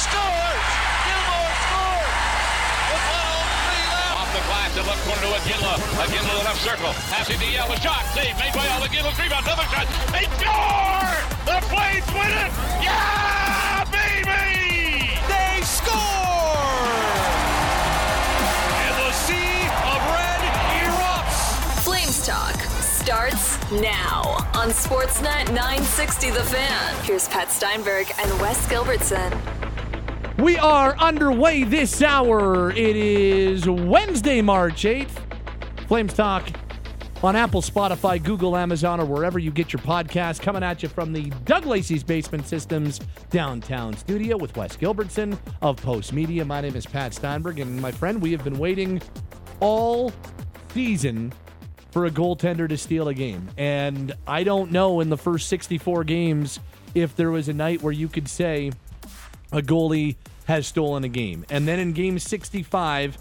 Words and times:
scores! 0.00 0.66
Gilmore 1.04 1.52
scores! 1.68 2.16
With 2.88 3.04
103 3.04 3.92
left. 3.92 4.16
Off 4.16 4.30
the 4.32 4.42
glass, 4.48 4.70
the 4.72 4.84
left 4.88 5.02
corner 5.04 5.22
to 5.28 5.30
Iginla. 5.44 5.74
Iginla 6.00 6.24
to 6.24 6.36
the 6.40 6.44
left 6.48 6.60
circle. 6.64 6.92
Passing 7.12 7.38
to 7.38 7.48
Yell. 7.52 7.68
A 7.70 7.76
shot. 7.80 8.04
Save 8.16 8.32
made 8.40 8.54
by 8.56 8.64
Yell. 8.64 8.80
Iginla. 8.80 9.12
Rebound. 9.20 9.44
Another 9.44 9.68
shot. 9.68 9.86
They 10.12 10.24
score! 10.40 11.12
The 11.44 11.58
Flames 11.68 12.08
win 12.16 12.32
it! 12.32 12.52
Yeah, 12.80 13.84
baby! 13.92 15.12
They 15.28 15.60
score! 15.68 15.98
And 18.72 18.94
the 19.04 19.12
sea 19.12 19.68
of 19.84 20.00
red 20.16 20.40
erupts. 20.80 21.84
Flames 21.84 22.24
Talk 22.24 22.56
starts 22.80 23.58
now 23.72 24.36
on 24.54 24.70
Sportsnet 24.70 25.48
960 25.52 26.30
The 26.30 26.44
Fan. 26.44 27.04
Here's 27.04 27.28
Pat 27.28 27.50
Steinberg 27.50 28.06
and 28.18 28.40
Wes 28.40 28.66
Gilbertson. 28.66 29.49
We 30.40 30.56
are 30.56 30.96
underway 30.96 31.64
this 31.64 32.00
hour. 32.00 32.70
It 32.70 32.96
is 32.96 33.68
Wednesday, 33.68 34.40
March 34.40 34.84
8th. 34.84 35.10
Flames 35.86 36.14
Talk 36.14 36.48
on 37.22 37.36
Apple, 37.36 37.60
Spotify, 37.60 38.22
Google, 38.22 38.56
Amazon, 38.56 39.00
or 39.00 39.04
wherever 39.04 39.38
you 39.38 39.50
get 39.50 39.74
your 39.74 39.82
podcast. 39.82 40.40
Coming 40.40 40.62
at 40.62 40.82
you 40.82 40.88
from 40.88 41.12
the 41.12 41.28
Doug 41.44 41.66
Lacey's 41.66 42.02
Basement 42.02 42.46
Systems 42.46 43.00
downtown 43.28 43.94
studio 43.94 44.38
with 44.38 44.56
Wes 44.56 44.78
Gilbertson 44.78 45.38
of 45.60 45.76
Post 45.76 46.14
Media. 46.14 46.42
My 46.42 46.62
name 46.62 46.74
is 46.74 46.86
Pat 46.86 47.12
Steinberg, 47.12 47.58
and 47.58 47.78
my 47.78 47.92
friend, 47.92 48.22
we 48.22 48.32
have 48.32 48.42
been 48.42 48.58
waiting 48.58 49.02
all 49.60 50.10
season 50.72 51.34
for 51.90 52.06
a 52.06 52.10
goaltender 52.10 52.66
to 52.66 52.78
steal 52.78 53.08
a 53.08 53.14
game. 53.14 53.50
And 53.58 54.14
I 54.26 54.44
don't 54.44 54.72
know 54.72 55.00
in 55.00 55.10
the 55.10 55.18
first 55.18 55.50
64 55.50 56.04
games 56.04 56.60
if 56.94 57.14
there 57.14 57.30
was 57.30 57.50
a 57.50 57.52
night 57.52 57.82
where 57.82 57.92
you 57.92 58.08
could 58.08 58.26
say 58.26 58.70
a 59.52 59.60
goalie 59.60 60.16
has 60.50 60.66
stolen 60.66 61.04
a 61.04 61.08
game. 61.08 61.46
And 61.48 61.66
then 61.66 61.78
in 61.78 61.92
game 61.92 62.18
65, 62.18 63.16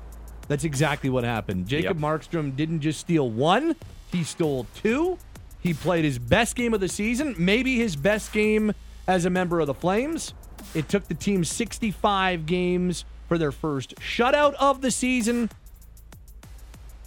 that's 0.48 0.64
exactly 0.64 1.10
what 1.10 1.24
happened. 1.24 1.68
Jacob 1.68 2.00
Markstrom 2.00 2.56
didn't 2.56 2.82
just 2.82 3.00
steal 3.00 3.30
one, 3.30 3.76
he 4.12 4.24
stole 4.24 4.66
two. 4.76 5.18
He 5.62 5.74
played 5.74 6.06
his 6.06 6.18
best 6.18 6.56
game 6.56 6.74
of 6.74 6.80
the 6.80 6.88
season, 6.88 7.36
maybe 7.38 7.76
his 7.76 7.96
best 7.96 8.32
game 8.32 8.74
as 9.08 9.26
a 9.26 9.30
member 9.30 9.60
of 9.60 9.68
the 9.68 9.74
Flames. 9.74 10.34
It 10.74 10.90
took 10.90 11.08
the 11.08 11.14
team 11.14 11.44
65 11.44 12.46
games 12.46 13.06
for 13.28 13.38
their 13.38 13.52
first 13.52 13.96
shutout 13.98 14.56
of 14.56 14.82
the 14.82 14.90
season. 14.90 15.50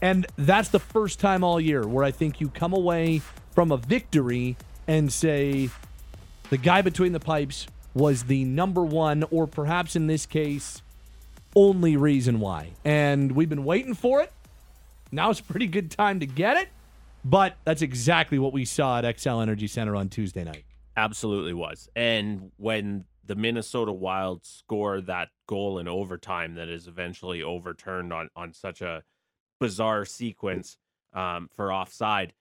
And 0.01 0.27
that's 0.37 0.69
the 0.69 0.79
first 0.79 1.19
time 1.19 1.43
all 1.43 1.61
year 1.61 1.87
where 1.87 2.05
I 2.05 2.11
think 2.11 2.41
you 2.41 2.49
come 2.49 2.73
away 2.73 3.23
from 3.53 3.73
a 3.73 3.77
victory 3.77 4.57
and 4.87 5.13
say 5.13 5.71
the 6.51 6.59
guy 6.59 6.83
between 6.83 7.13
the 7.13 7.21
pipes 7.21 7.67
was 7.95 8.25
the 8.25 8.45
number 8.45 8.83
one, 8.83 9.25
or 9.31 9.47
perhaps 9.47 9.97
in 9.97 10.07
this 10.07 10.27
case, 10.27 10.83
only 11.55 11.97
reason 11.97 12.41
why. 12.41 12.73
And 12.85 13.33
we've 13.33 13.49
been 13.49 13.65
waiting 13.65 13.95
for 13.95 14.21
it. 14.23 14.33
Now's 15.11 15.41
a 15.41 15.43
pretty 15.43 15.67
good 15.67 15.91
time 15.91 16.21
to 16.21 16.27
get 16.27 16.57
it. 16.57 16.69
But 17.25 17.57
that's 17.65 17.83
exactly 17.83 18.39
what 18.39 18.53
we 18.53 18.65
saw 18.65 18.99
at 18.99 19.05
Xcel 19.05 19.43
Energy 19.43 19.69
Center 19.69 19.95
on 19.95 20.09
Tuesday 20.09 20.43
night. 20.43 20.65
Absolutely 20.97 21.55
was. 21.55 21.89
And 21.95 22.51
when 22.57 23.05
the 23.25 23.37
Minnesota 23.37 23.93
Wild 23.93 24.45
score 24.45 25.01
that 25.03 25.29
goal 25.47 25.79
in 25.79 25.87
overtime 25.87 26.57
that 26.57 26.69
is 26.69 26.89
eventually 26.89 27.43
overturned 27.43 28.13
on, 28.13 28.29
on 28.35 28.53
such 28.53 28.83
a 28.83 29.05
bizarre 29.61 30.05
sequence 30.05 30.77
um, 31.15 31.49
for 31.55 31.73
offside, 31.73 32.33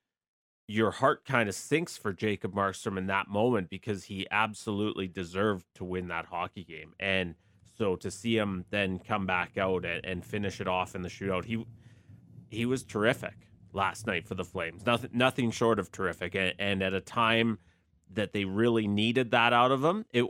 your 0.72 0.92
heart 0.92 1.26
kind 1.26 1.50
of 1.50 1.56
sinks 1.56 1.98
for 1.98 2.14
Jacob 2.14 2.54
Markstrom 2.54 2.98
in 2.98 3.08
that 3.08 3.28
moment 3.28 3.70
because 3.70 4.06
he 4.06 4.26
absolutely 4.32 5.08
deserved 5.08 5.66
to 5.76 5.84
win 5.84 6.08
that 6.08 6.26
hockey 6.26 6.64
game. 6.64 6.94
And 7.00 7.36
so 7.78 7.98
to 7.98 8.10
see 8.10 8.38
him 8.38 8.66
then 8.70 9.00
come 9.00 9.26
back 9.26 9.58
out 9.58 9.84
and, 9.84 10.06
and 10.06 10.26
finish 10.26 10.62
it 10.62 10.68
off 10.68 10.96
in 10.96 11.02
the 11.02 11.10
shootout, 11.10 11.46
he 11.46 11.66
he 12.50 12.66
was 12.66 12.84
terrific 12.84 13.36
last 13.74 14.08
night 14.08 14.26
for 14.26 14.36
the 14.36 14.46
Flames. 14.46 14.86
Nothing 14.86 15.10
nothing 15.14 15.52
short 15.52 15.78
of 15.78 15.92
terrific. 15.92 16.36
And, 16.36 16.54
and 16.58 16.82
at 16.82 16.94
a 16.94 17.02
time 17.02 17.60
that 18.14 18.32
they 18.32 18.46
really 18.46 18.88
needed 18.88 19.32
that 19.32 19.52
out 19.52 19.72
of 19.72 19.84
him, 19.84 20.06
it 20.12 20.26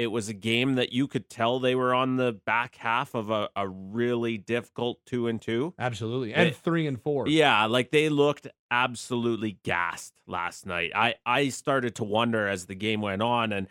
it 0.00 0.06
was 0.06 0.30
a 0.30 0.34
game 0.34 0.76
that 0.76 0.92
you 0.94 1.06
could 1.06 1.28
tell 1.28 1.58
they 1.58 1.74
were 1.74 1.92
on 1.92 2.16
the 2.16 2.32
back 2.32 2.76
half 2.76 3.14
of 3.14 3.28
a, 3.30 3.50
a 3.54 3.68
really 3.68 4.38
difficult 4.38 4.98
two 5.04 5.26
and 5.28 5.42
two. 5.42 5.74
Absolutely. 5.78 6.32
And 6.32 6.48
It- 6.48 6.56
three 6.56 6.86
and 6.86 6.98
four. 6.98 7.28
Yeah, 7.28 7.66
like 7.66 7.90
they 7.90 8.08
looked 8.08 8.46
absolutely 8.70 9.58
gassed 9.62 10.14
last 10.26 10.64
night. 10.64 10.92
I 10.94 11.16
I 11.26 11.50
started 11.50 11.94
to 11.96 12.04
wonder 12.04 12.48
as 12.48 12.64
the 12.66 12.74
game 12.74 13.02
went 13.02 13.20
on 13.20 13.52
and 13.52 13.68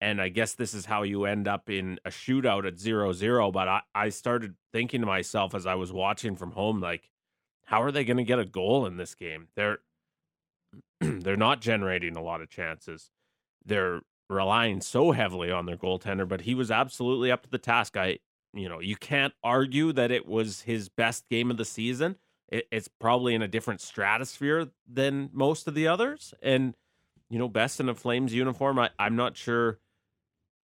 and 0.00 0.20
I 0.20 0.28
guess 0.28 0.54
this 0.54 0.74
is 0.74 0.84
how 0.86 1.02
you 1.02 1.24
end 1.24 1.48
up 1.48 1.68
in 1.70 1.98
a 2.04 2.10
shootout 2.10 2.66
at 2.66 2.74
0-0, 2.74 3.52
but 3.52 3.66
I 3.68 3.80
I 3.94 4.08
started 4.10 4.54
thinking 4.72 5.00
to 5.00 5.06
myself 5.06 5.54
as 5.54 5.66
I 5.66 5.74
was 5.74 5.92
watching 5.92 6.36
from 6.36 6.52
home 6.52 6.80
like 6.80 7.10
how 7.66 7.82
are 7.82 7.90
they 7.90 8.04
going 8.04 8.18
to 8.18 8.24
get 8.24 8.38
a 8.38 8.44
goal 8.44 8.86
in 8.86 8.96
this 8.96 9.14
game? 9.16 9.48
They're 9.56 9.78
they're 11.00 11.36
not 11.36 11.60
generating 11.60 12.16
a 12.16 12.22
lot 12.22 12.40
of 12.42 12.48
chances. 12.48 13.10
They're 13.64 14.02
relying 14.28 14.80
so 14.80 15.12
heavily 15.12 15.50
on 15.50 15.66
their 15.66 15.76
goaltender, 15.76 16.26
but 16.26 16.42
he 16.42 16.54
was 16.54 16.70
absolutely 16.70 17.30
up 17.30 17.42
to 17.42 17.50
the 17.50 17.58
task. 17.58 17.96
I 17.96 18.18
you 18.52 18.68
know, 18.68 18.80
you 18.80 18.96
can't 18.96 19.34
argue 19.42 19.92
that 19.92 20.12
it 20.12 20.26
was 20.26 20.62
his 20.62 20.88
best 20.88 21.28
game 21.28 21.50
of 21.50 21.56
the 21.56 21.64
season 21.64 22.16
it, 22.48 22.68
it's 22.70 22.88
probably 22.88 23.34
in 23.34 23.42
a 23.42 23.48
different 23.48 23.80
stratosphere 23.80 24.68
than 24.90 25.30
most 25.32 25.66
of 25.66 25.74
the 25.74 25.88
others. 25.88 26.34
And, 26.42 26.74
you 27.28 27.38
know, 27.38 27.48
best 27.48 27.80
in 27.80 27.88
a 27.88 27.94
Flames 27.94 28.32
uniform, 28.32 28.78
I, 28.78 28.90
I'm 28.98 29.16
not 29.16 29.36
sure 29.36 29.78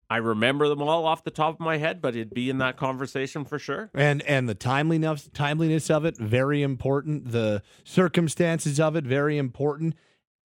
I 0.09 0.19
remember 0.19 0.69
them 0.69 0.83
all 0.83 1.05
off 1.05 1.25
the 1.25 1.31
top 1.31 1.55
of 1.55 1.61
my 1.61 1.79
head, 1.79 2.01
but 2.01 2.15
it'd 2.15 2.35
be 2.35 2.49
in 2.49 2.59
that 2.59 2.77
conversation 2.77 3.45
for 3.45 3.59
sure. 3.59 3.91
And 3.93 4.23
and 4.23 4.49
the 4.49 4.55
timeliness 4.55 5.29
timeliness 5.35 5.91
of 5.91 6.05
it 6.05 6.17
very 6.17 6.63
important. 6.63 7.33
The 7.33 7.63
circumstances 7.83 8.79
of 8.79 8.95
it 8.95 9.05
very 9.05 9.37
important. 9.37 9.97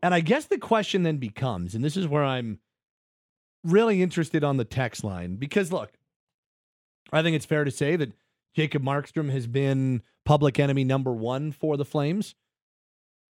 And 0.01 0.13
I 0.13 0.21
guess 0.21 0.45
the 0.45 0.57
question 0.57 1.03
then 1.03 1.17
becomes, 1.17 1.75
and 1.75 1.83
this 1.83 1.97
is 1.97 2.07
where 2.07 2.23
I'm 2.23 2.59
really 3.63 4.01
interested 4.01 4.43
on 4.43 4.57
the 4.57 4.65
text 4.65 5.03
line 5.03 5.35
because 5.35 5.71
look, 5.71 5.91
I 7.11 7.21
think 7.21 7.35
it's 7.35 7.45
fair 7.45 7.63
to 7.63 7.71
say 7.71 7.95
that 7.95 8.13
Jacob 8.55 8.83
Markstrom 8.83 9.31
has 9.31 9.47
been 9.47 10.01
public 10.25 10.59
enemy 10.59 10.83
number 10.83 11.11
one 11.11 11.51
for 11.51 11.77
the 11.77 11.85
Flames, 11.85 12.35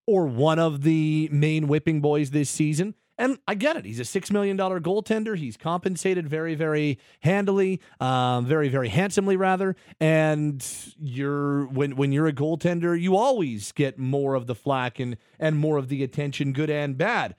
or 0.07 0.25
one 0.25 0.59
of 0.59 0.81
the 0.81 1.29
main 1.31 1.67
whipping 1.67 2.01
boys 2.01 2.31
this 2.31 2.49
season. 2.49 2.95
And 3.17 3.37
I 3.47 3.53
get 3.53 3.75
it. 3.75 3.85
He's 3.85 3.99
a 3.99 4.03
$6 4.03 4.31
million 4.31 4.57
goaltender. 4.57 5.37
He's 5.37 5.55
compensated 5.55 6.27
very, 6.27 6.55
very 6.55 6.97
handily, 7.19 7.79
um, 7.99 8.47
very, 8.47 8.67
very 8.67 8.89
handsomely, 8.89 9.37
rather. 9.37 9.75
And 9.99 10.65
you're 10.97 11.67
when 11.67 11.95
when 11.97 12.11
you're 12.11 12.25
a 12.25 12.33
goaltender, 12.33 12.99
you 12.99 13.15
always 13.15 13.73
get 13.73 13.99
more 13.99 14.33
of 14.33 14.47
the 14.47 14.55
flack 14.55 14.99
and 14.99 15.17
and 15.39 15.59
more 15.59 15.77
of 15.77 15.87
the 15.89 16.03
attention, 16.03 16.51
good 16.51 16.71
and 16.71 16.97
bad. 16.97 17.35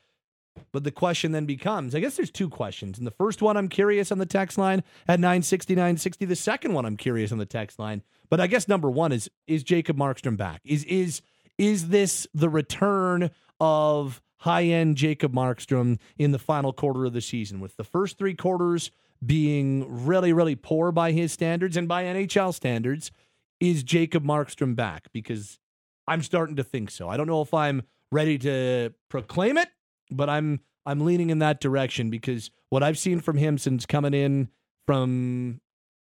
But 0.72 0.84
the 0.84 0.90
question 0.90 1.32
then 1.32 1.46
becomes 1.46 1.94
I 1.94 2.00
guess 2.00 2.16
there's 2.16 2.30
two 2.30 2.48
questions. 2.48 2.98
And 2.98 3.06
the 3.06 3.12
first 3.12 3.42
one, 3.42 3.56
I'm 3.56 3.68
curious 3.68 4.10
on 4.10 4.18
the 4.18 4.26
text 4.26 4.58
line 4.58 4.82
at 5.08 5.20
960, 5.20 5.74
960. 5.74 6.24
The 6.24 6.36
second 6.36 6.72
one, 6.72 6.84
I'm 6.84 6.96
curious 6.96 7.32
on 7.32 7.38
the 7.38 7.46
text 7.46 7.78
line. 7.78 8.02
But 8.30 8.40
I 8.40 8.46
guess 8.46 8.68
number 8.68 8.90
one 8.90 9.12
is 9.12 9.30
is 9.46 9.62
Jacob 9.62 9.96
Markstrom 9.96 10.36
back? 10.36 10.60
Is 10.64 10.84
is 10.84 11.22
is 11.58 11.88
this 11.88 12.26
the 12.34 12.48
return 12.48 13.30
of 13.60 14.22
high 14.38 14.64
end 14.64 14.96
Jacob 14.96 15.32
Markstrom 15.32 15.98
in 16.18 16.32
the 16.32 16.38
final 16.38 16.72
quarter 16.72 17.04
of 17.04 17.12
the 17.12 17.20
season, 17.20 17.60
with 17.60 17.76
the 17.76 17.84
first 17.84 18.18
three 18.18 18.34
quarters 18.34 18.90
being 19.24 20.04
really, 20.04 20.32
really 20.32 20.56
poor 20.56 20.90
by 20.90 21.12
his 21.12 21.30
standards 21.32 21.76
and 21.76 21.86
by 21.86 22.04
NHL 22.04 22.52
standards? 22.52 23.12
Is 23.60 23.84
Jacob 23.84 24.24
Markstrom 24.24 24.74
back? 24.74 25.06
Because 25.12 25.60
I'm 26.08 26.22
starting 26.22 26.56
to 26.56 26.64
think 26.64 26.90
so. 26.90 27.08
I 27.08 27.16
don't 27.16 27.28
know 27.28 27.42
if 27.42 27.54
I'm 27.54 27.82
ready 28.10 28.36
to 28.38 28.92
proclaim 29.08 29.56
it, 29.56 29.68
but 30.12 30.28
I'm 30.28 30.60
I'm 30.86 31.00
leaning 31.00 31.30
in 31.30 31.38
that 31.40 31.60
direction 31.60 32.10
because 32.10 32.50
what 32.70 32.82
I've 32.82 32.98
seen 32.98 33.20
from 33.20 33.36
him 33.36 33.58
since 33.58 33.86
coming 33.86 34.14
in 34.14 34.48
from 34.86 35.60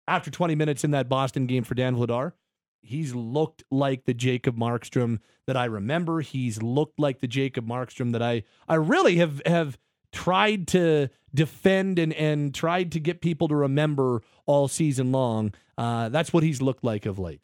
after 0.08 0.32
20 0.32 0.56
minutes 0.56 0.84
in 0.84 0.92
that 0.92 1.10
Boston 1.10 1.46
game 1.46 1.64
for 1.64 1.76
Dan 1.76 1.96
Vladar, 1.96 2.34
he's 2.82 3.14
looked 3.14 3.64
like 3.72 4.06
the 4.06 4.14
Jacob 4.14 4.58
Markstrom 4.58 5.20
that 5.48 5.58
I 5.58 5.66
remember. 5.66 6.22
He's 6.22 6.62
looked 6.62 7.00
like 7.00 7.22
the 7.22 7.28
Jacob 7.28 7.68
Markstrom 7.68 8.12
that 8.14 8.22
I 8.22 8.44
I 8.68 8.76
really 8.76 9.18
have 9.18 9.42
have 9.46 9.78
tried 10.12 10.68
to 10.70 11.10
defend 11.34 12.00
and 12.00 12.14
and 12.14 12.54
tried 12.54 12.92
to 12.94 13.00
get 13.00 13.22
people 13.22 13.48
to 13.50 13.56
remember 13.56 14.22
all 14.46 14.68
season 14.68 15.12
long. 15.12 15.54
Uh, 15.78 16.10
that's 16.10 16.32
what 16.32 16.44
he's 16.44 16.62
looked 16.62 16.84
like 16.84 17.06
of 17.06 17.20
late. 17.20 17.42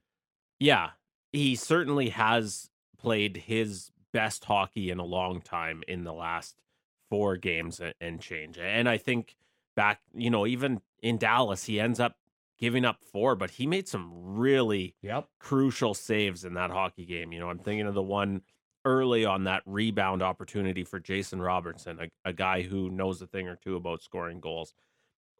Yeah, 0.59 0.92
he 1.31 1.56
certainly 1.56 2.09
has 2.09 2.69
played 2.97 3.38
his 3.38 3.91
best 4.13 4.46
hockey 4.46 4.90
in 4.90 5.00
a 5.00 5.06
long 5.06 5.42
time 5.42 5.84
in 5.88 6.04
the 6.04 6.13
last 6.13 6.62
four 7.10 7.38
games 7.38 7.81
and 8.00 8.22
change. 8.22 8.58
And 8.58 8.88
I 8.88 8.98
think 8.98 9.36
back, 9.75 10.02
you 10.13 10.30
know, 10.30 10.46
even 10.48 10.81
in 11.02 11.18
Dallas, 11.18 11.66
he 11.66 11.80
ends 11.80 12.00
up 12.00 12.16
giving 12.58 12.86
up 12.86 13.04
four, 13.04 13.36
but 13.36 13.52
he 13.52 13.66
made 13.66 13.88
some 13.88 14.12
really 14.13 14.96
Yep. 15.02 15.28
crucial 15.40 15.94
saves 15.94 16.46
in 16.46 16.54
that 16.54 16.69
hockey 16.69 17.06
game. 17.06 17.31
You 17.31 17.40
know, 17.40 17.50
I'm 17.50 17.60
thinking 17.60 17.88
of 17.88 17.96
the 17.96 18.02
one 18.04 18.44
early 18.86 19.25
on 19.25 19.44
that 19.46 19.63
rebound 19.66 20.22
opportunity 20.22 20.84
for 20.84 21.00
Jason 21.00 21.42
Robertson, 21.42 22.00
a, 22.00 22.30
a 22.30 22.34
guy 22.34 22.62
who 22.62 22.90
knows 22.90 23.22
a 23.22 23.28
thing 23.28 23.48
or 23.48 23.56
two 23.56 23.75
about 23.75 24.02
scoring 24.02 24.40
goals. 24.40 24.74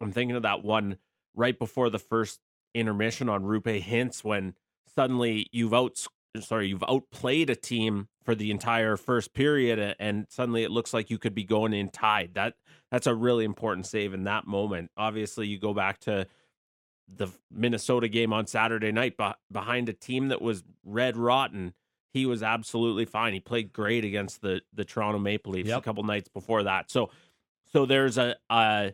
I'm 0.00 0.12
thinking 0.12 0.36
of 0.36 0.42
that 0.42 0.64
one 0.64 0.98
right 1.34 1.58
before 1.58 1.90
the 1.90 1.98
first 1.98 2.40
intermission 2.74 3.28
on 3.28 3.44
Roope 3.44 3.82
Hintz 3.82 4.24
when 4.24 4.54
suddenly 4.94 5.46
you've 5.52 5.74
out 5.74 5.96
sorry 6.40 6.68
you've 6.68 6.84
outplayed 6.88 7.50
a 7.50 7.56
team 7.56 8.08
for 8.24 8.34
the 8.34 8.50
entire 8.50 8.96
first 8.96 9.34
period 9.34 9.94
and 9.98 10.26
suddenly 10.30 10.62
it 10.62 10.70
looks 10.70 10.94
like 10.94 11.10
you 11.10 11.18
could 11.18 11.34
be 11.34 11.44
going 11.44 11.72
in 11.72 11.88
tied. 11.88 12.34
That 12.34 12.54
that's 12.90 13.06
a 13.06 13.14
really 13.14 13.44
important 13.44 13.86
save 13.86 14.14
in 14.14 14.24
that 14.24 14.46
moment. 14.46 14.90
Obviously 14.96 15.46
you 15.46 15.58
go 15.58 15.74
back 15.74 15.98
to 16.00 16.26
the 17.08 17.28
Minnesota 17.50 18.08
game 18.08 18.32
on 18.32 18.46
Saturday 18.46 18.92
night 18.92 19.14
behind 19.50 19.88
a 19.88 19.92
team 19.92 20.28
that 20.28 20.40
was 20.40 20.62
red 20.84 21.16
rotten 21.16 21.74
he 22.12 22.26
was 22.26 22.42
absolutely 22.42 23.06
fine. 23.06 23.32
He 23.32 23.40
played 23.40 23.72
great 23.72 24.04
against 24.04 24.42
the 24.42 24.60
the 24.72 24.84
Toronto 24.84 25.18
Maple 25.18 25.52
Leafs 25.52 25.68
yep. 25.68 25.78
a 25.78 25.82
couple 25.82 26.04
nights 26.04 26.28
before 26.28 26.62
that. 26.64 26.90
So 26.90 27.10
so 27.72 27.86
there's 27.86 28.18
a, 28.18 28.36
a 28.50 28.92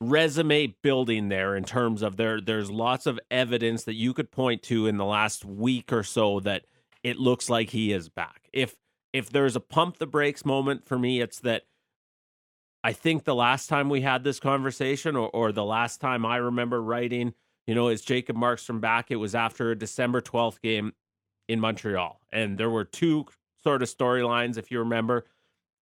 resume 0.00 0.74
building 0.82 1.28
there 1.28 1.56
in 1.56 1.64
terms 1.64 2.02
of 2.02 2.16
there 2.16 2.40
there's 2.40 2.70
lots 2.70 3.06
of 3.06 3.18
evidence 3.30 3.84
that 3.84 3.94
you 3.94 4.12
could 4.12 4.30
point 4.30 4.62
to 4.62 4.86
in 4.86 4.96
the 4.96 5.04
last 5.04 5.44
week 5.44 5.92
or 5.92 6.02
so 6.02 6.40
that 6.40 6.64
it 7.02 7.18
looks 7.18 7.48
like 7.48 7.70
he 7.70 7.92
is 7.92 8.08
back. 8.08 8.48
If 8.52 8.74
if 9.12 9.30
there's 9.30 9.56
a 9.56 9.60
pump 9.60 9.98
the 9.98 10.06
brakes 10.06 10.44
moment 10.44 10.84
for 10.84 10.98
me, 10.98 11.20
it's 11.20 11.40
that 11.40 11.62
I 12.82 12.92
think 12.92 13.24
the 13.24 13.34
last 13.34 13.68
time 13.68 13.88
we 13.88 14.02
had 14.02 14.24
this 14.24 14.40
conversation, 14.40 15.16
or, 15.16 15.30
or 15.30 15.52
the 15.52 15.64
last 15.64 16.00
time 16.00 16.26
I 16.26 16.36
remember 16.36 16.82
writing, 16.82 17.32
you 17.66 17.74
know, 17.74 17.88
is 17.88 18.02
Jacob 18.02 18.36
Markstrom 18.36 18.80
back? 18.80 19.10
It 19.10 19.16
was 19.16 19.34
after 19.34 19.70
a 19.70 19.78
December 19.78 20.20
12th 20.20 20.60
game 20.60 20.92
in 21.48 21.60
Montreal. 21.60 22.20
And 22.32 22.58
there 22.58 22.68
were 22.68 22.84
two 22.84 23.24
sort 23.62 23.82
of 23.82 23.88
storylines, 23.88 24.58
if 24.58 24.70
you 24.70 24.80
remember 24.80 25.24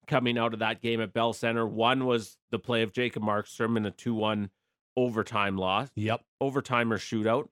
coming 0.07 0.39
out 0.39 0.53
of 0.53 0.61
that 0.61 0.81
game 0.81 1.01
at 1.01 1.13
Bell 1.13 1.33
Center. 1.33 1.67
One 1.67 2.07
was 2.07 2.37
the 2.51 2.59
play 2.59 2.83
of 2.83 2.93
Jacob 2.93 3.23
Markstrom 3.23 3.77
in 3.77 3.87
a 3.87 3.91
2 3.91 4.15
1 4.15 4.51
overtime 4.97 5.57
loss. 5.57 5.91
Yep. 5.95 6.23
Overtime 6.41 6.93
or 6.93 6.99
shootout. 6.99 7.49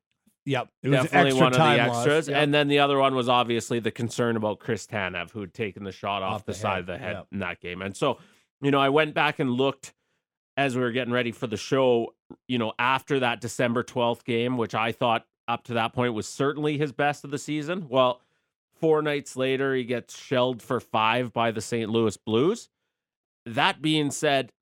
Yep. 0.47 0.69
It 0.83 0.89
was 0.89 1.03
Definitely 1.03 1.41
one 1.41 1.53
of 1.53 1.59
the 1.59 1.83
extras. 1.83 2.29
Yep. 2.29 2.43
And 2.43 2.55
then 2.55 2.69
the 2.69 2.79
other 2.81 2.99
one 2.99 3.15
was 3.15 3.29
obviously 3.29 3.79
the 3.79 3.91
concern 3.91 4.37
about 4.37 4.59
Chris 4.59 4.87
Tanev, 4.87 5.31
who 5.31 5.41
had 5.41 5.55
taken 5.55 5.85
the 5.85 5.93
shot 5.93 6.23
off, 6.23 6.35
off 6.35 6.47
the, 6.47 6.53
the 6.53 6.59
side 6.59 6.81
of 6.81 6.87
the 6.87 6.99
head 6.99 7.17
yep. 7.17 7.27
in 7.33 7.39
that 7.41 7.61
game. 7.61 7.83
And 7.83 7.97
so, 7.97 8.19
you 8.61 8.71
know, 8.71 8.81
I 8.81 8.89
went 8.89 9.15
back 9.15 9.39
and 9.39 9.51
looked 9.51 9.95
as 10.57 10.75
we 10.75 10.83
were 10.83 10.93
getting 10.93 11.13
ready 11.13 11.33
for 11.33 11.47
the 11.47 11.57
show, 11.57 12.15
you 12.49 12.59
know, 12.59 12.73
after 12.79 13.21
that 13.21 13.41
December 13.41 13.83
12th 13.83 14.25
game, 14.25 14.57
which 14.57 14.75
I 14.75 14.93
thought 14.93 15.25
up 15.49 15.65
to 15.65 15.75
that 15.75 15.93
point 15.93 16.15
was 16.15 16.29
certainly 16.29 16.79
his 16.79 16.93
best 16.93 17.25
of 17.25 17.31
the 17.31 17.39
season. 17.39 17.87
Well, 17.89 18.21
Four 18.81 19.03
nights 19.03 19.37
later, 19.37 19.75
he 19.75 19.85
gets 19.85 20.19
shelled 20.19 20.63
for 20.63 20.81
five 20.81 21.33
by 21.33 21.51
the 21.51 21.61
St. 21.61 21.91
Louis 21.91 22.17
Blues. 22.17 22.69
That 23.45 23.83
being 23.83 24.11
said, 24.11 24.53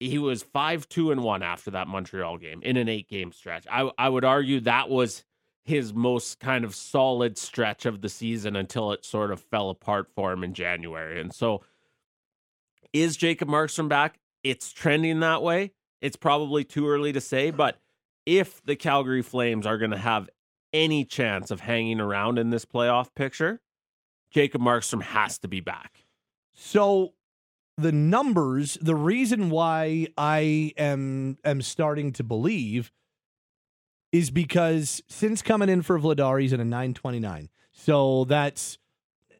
he 0.00 0.18
was 0.18 0.42
five 0.42 0.88
two 0.88 1.10
and 1.10 1.22
one 1.22 1.42
after 1.42 1.70
that 1.72 1.88
Montreal 1.88 2.38
game 2.38 2.62
in 2.62 2.76
an 2.76 2.88
eight 2.88 3.08
game 3.08 3.32
stretch. 3.32 3.66
I 3.70 3.90
I 3.98 4.08
would 4.08 4.24
argue 4.24 4.60
that 4.60 4.88
was 4.88 5.24
his 5.64 5.92
most 5.92 6.40
kind 6.40 6.64
of 6.64 6.74
solid 6.74 7.36
stretch 7.36 7.84
of 7.84 8.00
the 8.00 8.08
season 8.08 8.56
until 8.56 8.92
it 8.92 9.04
sort 9.04 9.30
of 9.30 9.38
fell 9.38 9.68
apart 9.68 10.08
for 10.14 10.32
him 10.32 10.42
in 10.42 10.54
January. 10.54 11.20
And 11.20 11.34
so, 11.34 11.62
is 12.92 13.16
Jacob 13.16 13.48
Markstrom 13.48 13.88
back? 13.88 14.18
It's 14.42 14.72
trending 14.72 15.20
that 15.20 15.42
way. 15.42 15.72
It's 16.00 16.16
probably 16.16 16.64
too 16.64 16.88
early 16.88 17.12
to 17.12 17.20
say, 17.20 17.50
but 17.50 17.78
if 18.24 18.62
the 18.64 18.76
Calgary 18.76 19.20
Flames 19.20 19.66
are 19.66 19.78
going 19.78 19.90
to 19.90 19.98
have 19.98 20.30
any 20.72 21.04
chance 21.04 21.50
of 21.50 21.60
hanging 21.60 22.00
around 22.00 22.38
in 22.38 22.50
this 22.50 22.64
playoff 22.64 23.14
picture, 23.14 23.60
Jacob 24.30 24.60
Markstrom 24.60 25.02
has 25.02 25.38
to 25.38 25.48
be 25.48 25.60
back. 25.60 26.04
So 26.54 27.14
the 27.76 27.92
numbers, 27.92 28.76
the 28.80 28.96
reason 28.96 29.50
why 29.50 30.08
I 30.16 30.72
am 30.76 31.38
am 31.44 31.62
starting 31.62 32.12
to 32.14 32.24
believe 32.24 32.90
is 34.10 34.30
because 34.30 35.02
since 35.08 35.42
coming 35.42 35.68
in 35.68 35.82
for 35.82 35.98
Vladar, 35.98 36.40
he's 36.40 36.52
at 36.52 36.60
a 36.60 36.64
929. 36.64 37.50
So 37.72 38.24
that's 38.24 38.78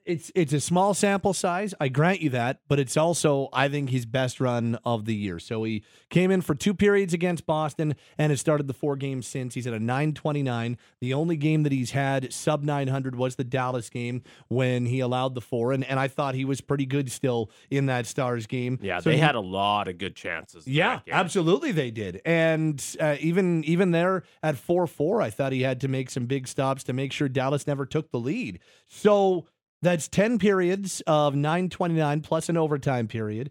it's 0.08 0.32
it's 0.34 0.54
a 0.54 0.60
small 0.60 0.94
sample 0.94 1.34
size. 1.34 1.74
I 1.78 1.88
grant 1.88 2.22
you 2.22 2.30
that, 2.30 2.60
but 2.66 2.78
it's 2.78 2.96
also 2.96 3.50
I 3.52 3.68
think 3.68 3.90
his 3.90 4.06
best 4.06 4.40
run 4.40 4.78
of 4.84 5.04
the 5.04 5.14
year. 5.14 5.38
So 5.38 5.62
he 5.64 5.84
came 6.08 6.30
in 6.30 6.40
for 6.40 6.54
two 6.54 6.72
periods 6.72 7.12
against 7.12 7.44
Boston 7.44 7.94
and 8.16 8.30
has 8.30 8.40
started 8.40 8.66
the 8.68 8.74
four 8.74 8.96
games 8.96 9.26
since. 9.26 9.54
He's 9.54 9.66
at 9.66 9.74
a 9.74 9.78
929. 9.78 10.78
The 11.00 11.12
only 11.12 11.36
game 11.36 11.62
that 11.62 11.72
he's 11.72 11.90
had 11.90 12.32
sub 12.32 12.64
900 12.64 13.16
was 13.16 13.36
the 13.36 13.44
Dallas 13.44 13.90
game 13.90 14.22
when 14.48 14.86
he 14.86 15.00
allowed 15.00 15.34
the 15.34 15.42
four, 15.42 15.72
and 15.72 15.84
and 15.84 16.00
I 16.00 16.08
thought 16.08 16.34
he 16.34 16.46
was 16.46 16.62
pretty 16.62 16.86
good 16.86 17.12
still 17.12 17.50
in 17.70 17.86
that 17.86 18.06
Stars 18.06 18.46
game. 18.46 18.78
Yeah, 18.80 19.00
so 19.00 19.10
they 19.10 19.16
he, 19.16 19.22
had 19.22 19.34
a 19.34 19.40
lot 19.40 19.88
of 19.88 19.98
good 19.98 20.16
chances. 20.16 20.66
Yeah, 20.66 21.00
absolutely 21.10 21.72
they 21.72 21.90
did, 21.90 22.22
and 22.24 22.82
uh, 22.98 23.16
even 23.20 23.62
even 23.64 23.90
there 23.90 24.22
at 24.42 24.56
four 24.56 24.86
four, 24.86 25.20
I 25.20 25.28
thought 25.28 25.52
he 25.52 25.62
had 25.62 25.82
to 25.82 25.88
make 25.88 26.08
some 26.08 26.24
big 26.24 26.48
stops 26.48 26.82
to 26.84 26.94
make 26.94 27.12
sure 27.12 27.28
Dallas 27.28 27.66
never 27.66 27.84
took 27.84 28.10
the 28.10 28.18
lead. 28.18 28.60
So 28.86 29.46
that's 29.82 30.08
10 30.08 30.38
periods 30.38 31.02
of 31.06 31.34
929 31.34 32.20
plus 32.20 32.48
an 32.48 32.56
overtime 32.56 33.08
period. 33.08 33.50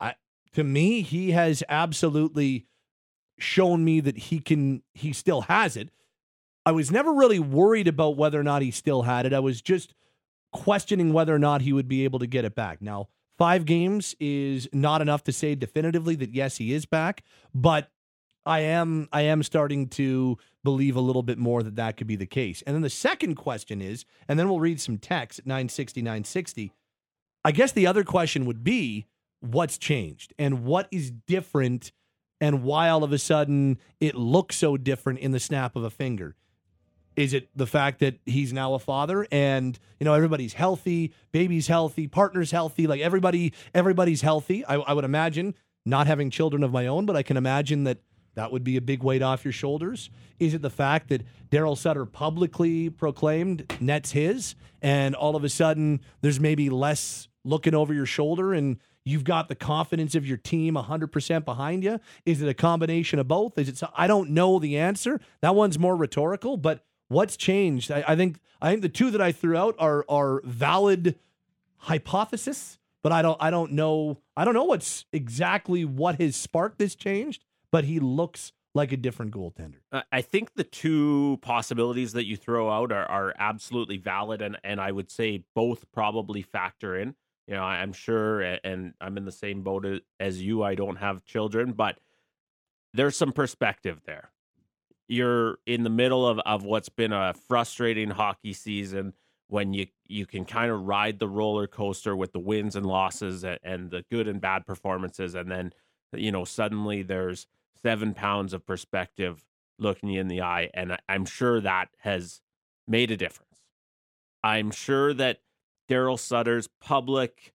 I, 0.00 0.14
to 0.52 0.64
me, 0.64 1.02
he 1.02 1.32
has 1.32 1.62
absolutely 1.68 2.66
shown 3.38 3.84
me 3.84 4.00
that 4.00 4.16
he 4.16 4.38
can, 4.38 4.82
he 4.92 5.12
still 5.12 5.42
has 5.42 5.76
it. 5.76 5.90
I 6.66 6.72
was 6.72 6.90
never 6.90 7.12
really 7.12 7.38
worried 7.38 7.88
about 7.88 8.16
whether 8.16 8.40
or 8.40 8.44
not 8.44 8.62
he 8.62 8.70
still 8.70 9.02
had 9.02 9.26
it. 9.26 9.32
I 9.32 9.40
was 9.40 9.60
just 9.60 9.94
questioning 10.52 11.12
whether 11.12 11.34
or 11.34 11.38
not 11.38 11.62
he 11.62 11.72
would 11.72 11.88
be 11.88 12.04
able 12.04 12.20
to 12.20 12.26
get 12.26 12.44
it 12.44 12.54
back. 12.54 12.80
Now, 12.80 13.08
five 13.36 13.66
games 13.66 14.14
is 14.20 14.68
not 14.72 15.02
enough 15.02 15.24
to 15.24 15.32
say 15.32 15.54
definitively 15.54 16.14
that 16.16 16.32
yes, 16.32 16.56
he 16.56 16.72
is 16.72 16.86
back, 16.86 17.24
but 17.54 17.90
I 18.46 18.60
am 18.60 19.08
I 19.12 19.22
am 19.22 19.42
starting 19.42 19.88
to 19.90 20.38
believe 20.62 20.96
a 20.96 21.00
little 21.00 21.22
bit 21.22 21.38
more 21.38 21.62
that 21.62 21.76
that 21.76 21.96
could 21.96 22.06
be 22.06 22.16
the 22.16 22.26
case. 22.26 22.62
And 22.66 22.74
then 22.74 22.82
the 22.82 22.90
second 22.90 23.36
question 23.36 23.80
is, 23.80 24.04
and 24.28 24.38
then 24.38 24.48
we'll 24.48 24.60
read 24.60 24.80
some 24.80 24.98
text 24.98 25.38
at 25.38 25.46
960 25.46 26.02
960. 26.02 26.72
I 27.44 27.52
guess 27.52 27.72
the 27.72 27.86
other 27.86 28.04
question 28.04 28.46
would 28.46 28.64
be 28.64 29.06
what's 29.40 29.76
changed 29.78 30.32
and 30.38 30.64
what 30.64 30.88
is 30.90 31.10
different 31.10 31.92
and 32.40 32.62
why 32.62 32.88
all 32.88 33.04
of 33.04 33.12
a 33.12 33.18
sudden 33.18 33.78
it 34.00 34.14
looks 34.14 34.56
so 34.56 34.76
different 34.76 35.18
in 35.18 35.30
the 35.30 35.40
snap 35.40 35.76
of 35.76 35.84
a 35.84 35.90
finger. 35.90 36.34
Is 37.16 37.32
it 37.32 37.48
the 37.54 37.66
fact 37.66 38.00
that 38.00 38.18
he's 38.26 38.52
now 38.52 38.74
a 38.74 38.78
father 38.78 39.26
and 39.30 39.78
you 40.00 40.04
know 40.04 40.14
everybody's 40.14 40.54
healthy, 40.54 41.12
baby's 41.32 41.68
healthy, 41.68 42.08
partner's 42.08 42.50
healthy, 42.50 42.86
like 42.86 43.00
everybody 43.00 43.52
everybody's 43.74 44.20
healthy. 44.20 44.64
I, 44.64 44.76
I 44.76 44.92
would 44.92 45.04
imagine 45.04 45.54
not 45.86 46.06
having 46.06 46.30
children 46.30 46.62
of 46.62 46.72
my 46.72 46.86
own, 46.86 47.06
but 47.06 47.16
I 47.16 47.22
can 47.22 47.36
imagine 47.36 47.84
that 47.84 47.98
that 48.34 48.52
would 48.52 48.64
be 48.64 48.76
a 48.76 48.80
big 48.80 49.02
weight 49.02 49.22
off 49.22 49.44
your 49.44 49.52
shoulders. 49.52 50.10
Is 50.38 50.54
it 50.54 50.62
the 50.62 50.70
fact 50.70 51.08
that 51.08 51.22
Daryl 51.50 51.76
Sutter 51.76 52.04
publicly 52.04 52.90
proclaimed 52.90 53.72
Nets 53.80 54.12
his, 54.12 54.54
and 54.82 55.14
all 55.14 55.36
of 55.36 55.44
a 55.44 55.48
sudden 55.48 56.00
there's 56.20 56.40
maybe 56.40 56.68
less 56.70 57.28
looking 57.44 57.74
over 57.74 57.92
your 57.92 58.06
shoulder 58.06 58.52
and 58.52 58.78
you've 59.04 59.24
got 59.24 59.48
the 59.48 59.54
confidence 59.54 60.14
of 60.14 60.26
your 60.26 60.38
team 60.38 60.74
100% 60.74 61.44
behind 61.44 61.84
you? 61.84 62.00
Is 62.24 62.40
it 62.40 62.48
a 62.48 62.54
combination 62.54 63.18
of 63.18 63.28
both? 63.28 63.58
Is 63.58 63.68
it 63.68 63.76
so, 63.76 63.90
I 63.96 64.06
don't 64.06 64.30
know 64.30 64.58
the 64.58 64.78
answer. 64.78 65.20
That 65.42 65.54
one's 65.54 65.78
more 65.78 65.94
rhetorical, 65.94 66.56
but 66.56 66.84
what's 67.08 67.36
changed? 67.36 67.90
I, 67.90 68.04
I 68.08 68.16
think 68.16 68.40
I 68.60 68.70
think 68.70 68.82
the 68.82 68.88
two 68.88 69.10
that 69.10 69.20
I 69.20 69.30
threw 69.30 69.56
out 69.56 69.74
are 69.78 70.04
are 70.08 70.40
valid 70.44 71.18
hypothesis, 71.76 72.78
but 73.02 73.12
I 73.12 73.20
don't 73.22 73.36
I 73.40 73.50
don't 73.50 73.72
know 73.72 74.18
I 74.36 74.44
don't 74.44 74.54
know 74.54 74.64
what's 74.64 75.04
exactly 75.12 75.84
what 75.84 76.20
has 76.20 76.34
sparked 76.34 76.78
this 76.78 76.94
change 76.94 77.40
but 77.74 77.82
he 77.82 77.98
looks 77.98 78.52
like 78.72 78.92
a 78.92 78.96
different 78.96 79.32
goaltender. 79.32 79.78
Uh, 79.90 80.02
I 80.12 80.20
think 80.20 80.54
the 80.54 80.62
two 80.62 81.40
possibilities 81.42 82.12
that 82.12 82.24
you 82.24 82.36
throw 82.36 82.70
out 82.70 82.92
are, 82.92 83.04
are 83.06 83.34
absolutely 83.36 83.96
valid, 83.96 84.40
and, 84.42 84.56
and 84.62 84.80
I 84.80 84.92
would 84.92 85.10
say 85.10 85.42
both 85.56 85.84
probably 85.90 86.40
factor 86.40 86.96
in. 86.96 87.16
You 87.48 87.54
know, 87.54 87.64
I'm 87.64 87.92
sure, 87.92 88.42
and 88.42 88.94
I'm 89.00 89.16
in 89.16 89.24
the 89.24 89.32
same 89.32 89.62
boat 89.62 89.84
as 90.20 90.40
you. 90.40 90.62
I 90.62 90.76
don't 90.76 90.98
have 90.98 91.24
children, 91.24 91.72
but 91.72 91.98
there's 92.92 93.16
some 93.16 93.32
perspective 93.32 94.02
there. 94.06 94.30
You're 95.08 95.58
in 95.66 95.82
the 95.82 95.90
middle 95.90 96.28
of, 96.28 96.38
of 96.46 96.62
what's 96.62 96.88
been 96.88 97.12
a 97.12 97.34
frustrating 97.48 98.10
hockey 98.10 98.52
season 98.52 99.14
when 99.48 99.74
you 99.74 99.88
you 100.06 100.26
can 100.26 100.44
kind 100.44 100.70
of 100.70 100.82
ride 100.82 101.18
the 101.18 101.28
roller 101.28 101.66
coaster 101.66 102.14
with 102.14 102.32
the 102.32 102.38
wins 102.38 102.76
and 102.76 102.86
losses 102.86 103.42
and, 103.42 103.58
and 103.64 103.90
the 103.90 104.04
good 104.12 104.28
and 104.28 104.40
bad 104.40 104.64
performances, 104.64 105.34
and 105.34 105.50
then 105.50 105.72
you 106.12 106.30
know 106.30 106.44
suddenly 106.44 107.02
there's 107.02 107.48
seven 107.84 108.14
pounds 108.14 108.52
of 108.52 108.66
perspective 108.66 109.44
looking 109.78 110.08
you 110.08 110.20
in 110.20 110.28
the 110.28 110.42
eye. 110.42 110.70
And 110.74 110.96
I'm 111.08 111.24
sure 111.24 111.60
that 111.60 111.88
has 112.00 112.40
made 112.86 113.10
a 113.10 113.16
difference. 113.16 113.60
I'm 114.42 114.70
sure 114.70 115.12
that 115.14 115.40
Daryl 115.88 116.18
Sutter's 116.18 116.68
public 116.80 117.52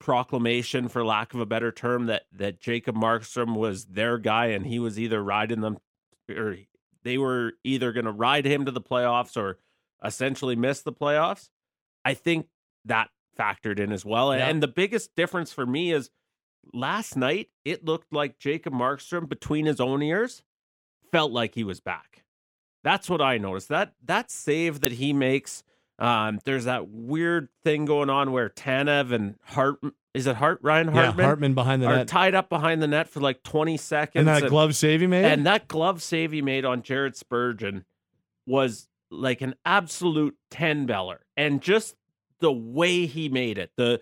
proclamation, 0.00 0.88
for 0.88 1.04
lack 1.04 1.34
of 1.34 1.40
a 1.40 1.46
better 1.46 1.72
term, 1.72 2.06
that 2.06 2.22
that 2.32 2.60
Jacob 2.60 2.96
Markstrom 2.96 3.56
was 3.56 3.86
their 3.86 4.18
guy 4.18 4.46
and 4.46 4.66
he 4.66 4.78
was 4.78 4.98
either 4.98 5.22
riding 5.22 5.60
them 5.60 5.78
or 6.28 6.56
they 7.02 7.18
were 7.18 7.52
either 7.64 7.92
going 7.92 8.06
to 8.06 8.12
ride 8.12 8.46
him 8.46 8.64
to 8.64 8.70
the 8.70 8.80
playoffs 8.80 9.36
or 9.36 9.58
essentially 10.04 10.56
miss 10.56 10.82
the 10.82 10.92
playoffs. 10.92 11.48
I 12.04 12.14
think 12.14 12.46
that 12.84 13.08
factored 13.38 13.78
in 13.78 13.92
as 13.92 14.04
well. 14.04 14.34
Yeah. 14.34 14.48
And 14.48 14.62
the 14.62 14.68
biggest 14.68 15.14
difference 15.16 15.52
for 15.52 15.66
me 15.66 15.92
is 15.92 16.10
last 16.72 17.16
night 17.16 17.48
it 17.64 17.84
looked 17.84 18.12
like 18.12 18.38
Jacob 18.38 18.72
Markstrom 18.72 19.28
between 19.28 19.66
his 19.66 19.80
own 19.80 20.02
ears 20.02 20.42
felt 21.12 21.32
like 21.32 21.54
he 21.54 21.64
was 21.64 21.80
back. 21.80 22.24
That's 22.82 23.08
what 23.08 23.20
I 23.20 23.38
noticed. 23.38 23.68
That 23.68 23.94
that 24.04 24.30
save 24.30 24.80
that 24.80 24.92
he 24.92 25.12
makes, 25.12 25.62
um, 25.98 26.38
there's 26.44 26.64
that 26.64 26.88
weird 26.88 27.48
thing 27.62 27.84
going 27.86 28.10
on 28.10 28.32
where 28.32 28.48
Tanev 28.50 29.12
and 29.12 29.36
Hart 29.42 29.76
is 30.12 30.26
it 30.26 30.36
Hart 30.36 30.60
Ryan 30.62 30.88
Hartman? 30.88 31.18
Yeah, 31.18 31.24
Hartman 31.24 31.54
behind 31.54 31.82
the 31.82 31.86
are 31.86 31.96
net. 31.96 32.08
tied 32.08 32.34
up 32.34 32.48
behind 32.48 32.82
the 32.82 32.86
net 32.86 33.08
for 33.08 33.20
like 33.20 33.42
20 33.42 33.76
seconds. 33.76 34.20
and 34.20 34.28
that 34.28 34.48
glove 34.48 34.76
save 34.76 35.00
he 35.00 35.06
made? 35.06 35.24
and 35.24 35.46
that 35.46 35.66
glove 35.66 36.02
save 36.02 36.32
he 36.32 36.42
made 36.42 36.64
on 36.64 36.82
Jared 36.82 37.16
Spurgeon 37.16 37.84
was 38.46 38.88
like 39.10 39.40
an 39.40 39.54
absolute 39.64 40.36
10 40.50 40.86
beller. 40.86 41.24
And 41.36 41.60
just 41.60 41.96
the 42.40 42.52
way 42.52 43.06
he 43.06 43.28
made 43.28 43.58
it, 43.58 43.70
the 43.76 44.00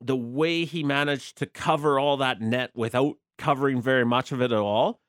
the 0.00 0.16
way 0.16 0.64
he 0.64 0.82
managed 0.82 1.38
to 1.38 1.46
cover 1.46 1.98
all 1.98 2.16
that 2.18 2.40
net 2.40 2.70
without 2.74 3.16
covering 3.36 3.80
very 3.80 4.04
much 4.04 4.32
of 4.32 4.40
it 4.40 4.52
at 4.52 4.58
all, 4.58 5.00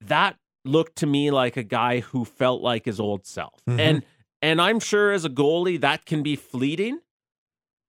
that 0.00 0.36
looked 0.64 0.96
to 0.96 1.06
me 1.06 1.30
like 1.30 1.56
a 1.56 1.62
guy 1.62 2.00
who 2.00 2.24
felt 2.24 2.62
like 2.62 2.84
his 2.84 2.98
old 3.00 3.26
self. 3.26 3.60
Mhm. 3.68 3.78
And 3.80 4.04
and 4.42 4.60
I'm 4.60 4.78
sure 4.78 5.10
as 5.12 5.24
a 5.24 5.30
goalie 5.30 5.80
that 5.80 6.04
can 6.04 6.22
be 6.22 6.36
fleeting, 6.36 7.00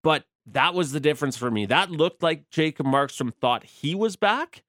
but 0.04 0.26
that 0.46 0.74
was 0.74 0.94
the 0.94 1.00
difference 1.02 1.36
for 1.36 1.52
me. 1.52 1.66
That 1.66 1.92
looked 1.92 2.24
like 2.24 2.50
Jacob 2.50 2.86
Markstrom 2.86 3.34
thought 3.34 3.64
he 3.66 3.94
was 3.94 4.16
back. 4.16 4.64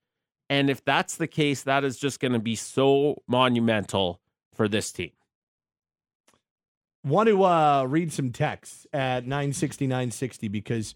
And 0.49 0.71
if 0.71 0.85
that's 0.85 1.17
the 1.17 1.27
case, 1.27 1.63
that 1.63 1.85
is 1.85 1.99
just 1.99 2.19
going 2.19 2.33
to 2.33 2.39
be 2.39 2.57
so 2.57 3.23
monumental 3.29 4.21
for 4.55 4.69
this 4.69 4.91
team. 4.91 5.11
Want 7.05 7.29
to 7.29 7.45
uh, 7.45 7.85
read 7.85 8.13
some 8.13 8.33
texts 8.33 8.87
at 8.93 9.25
960, 9.25 9.87
960 9.87 10.49
because 10.49 10.95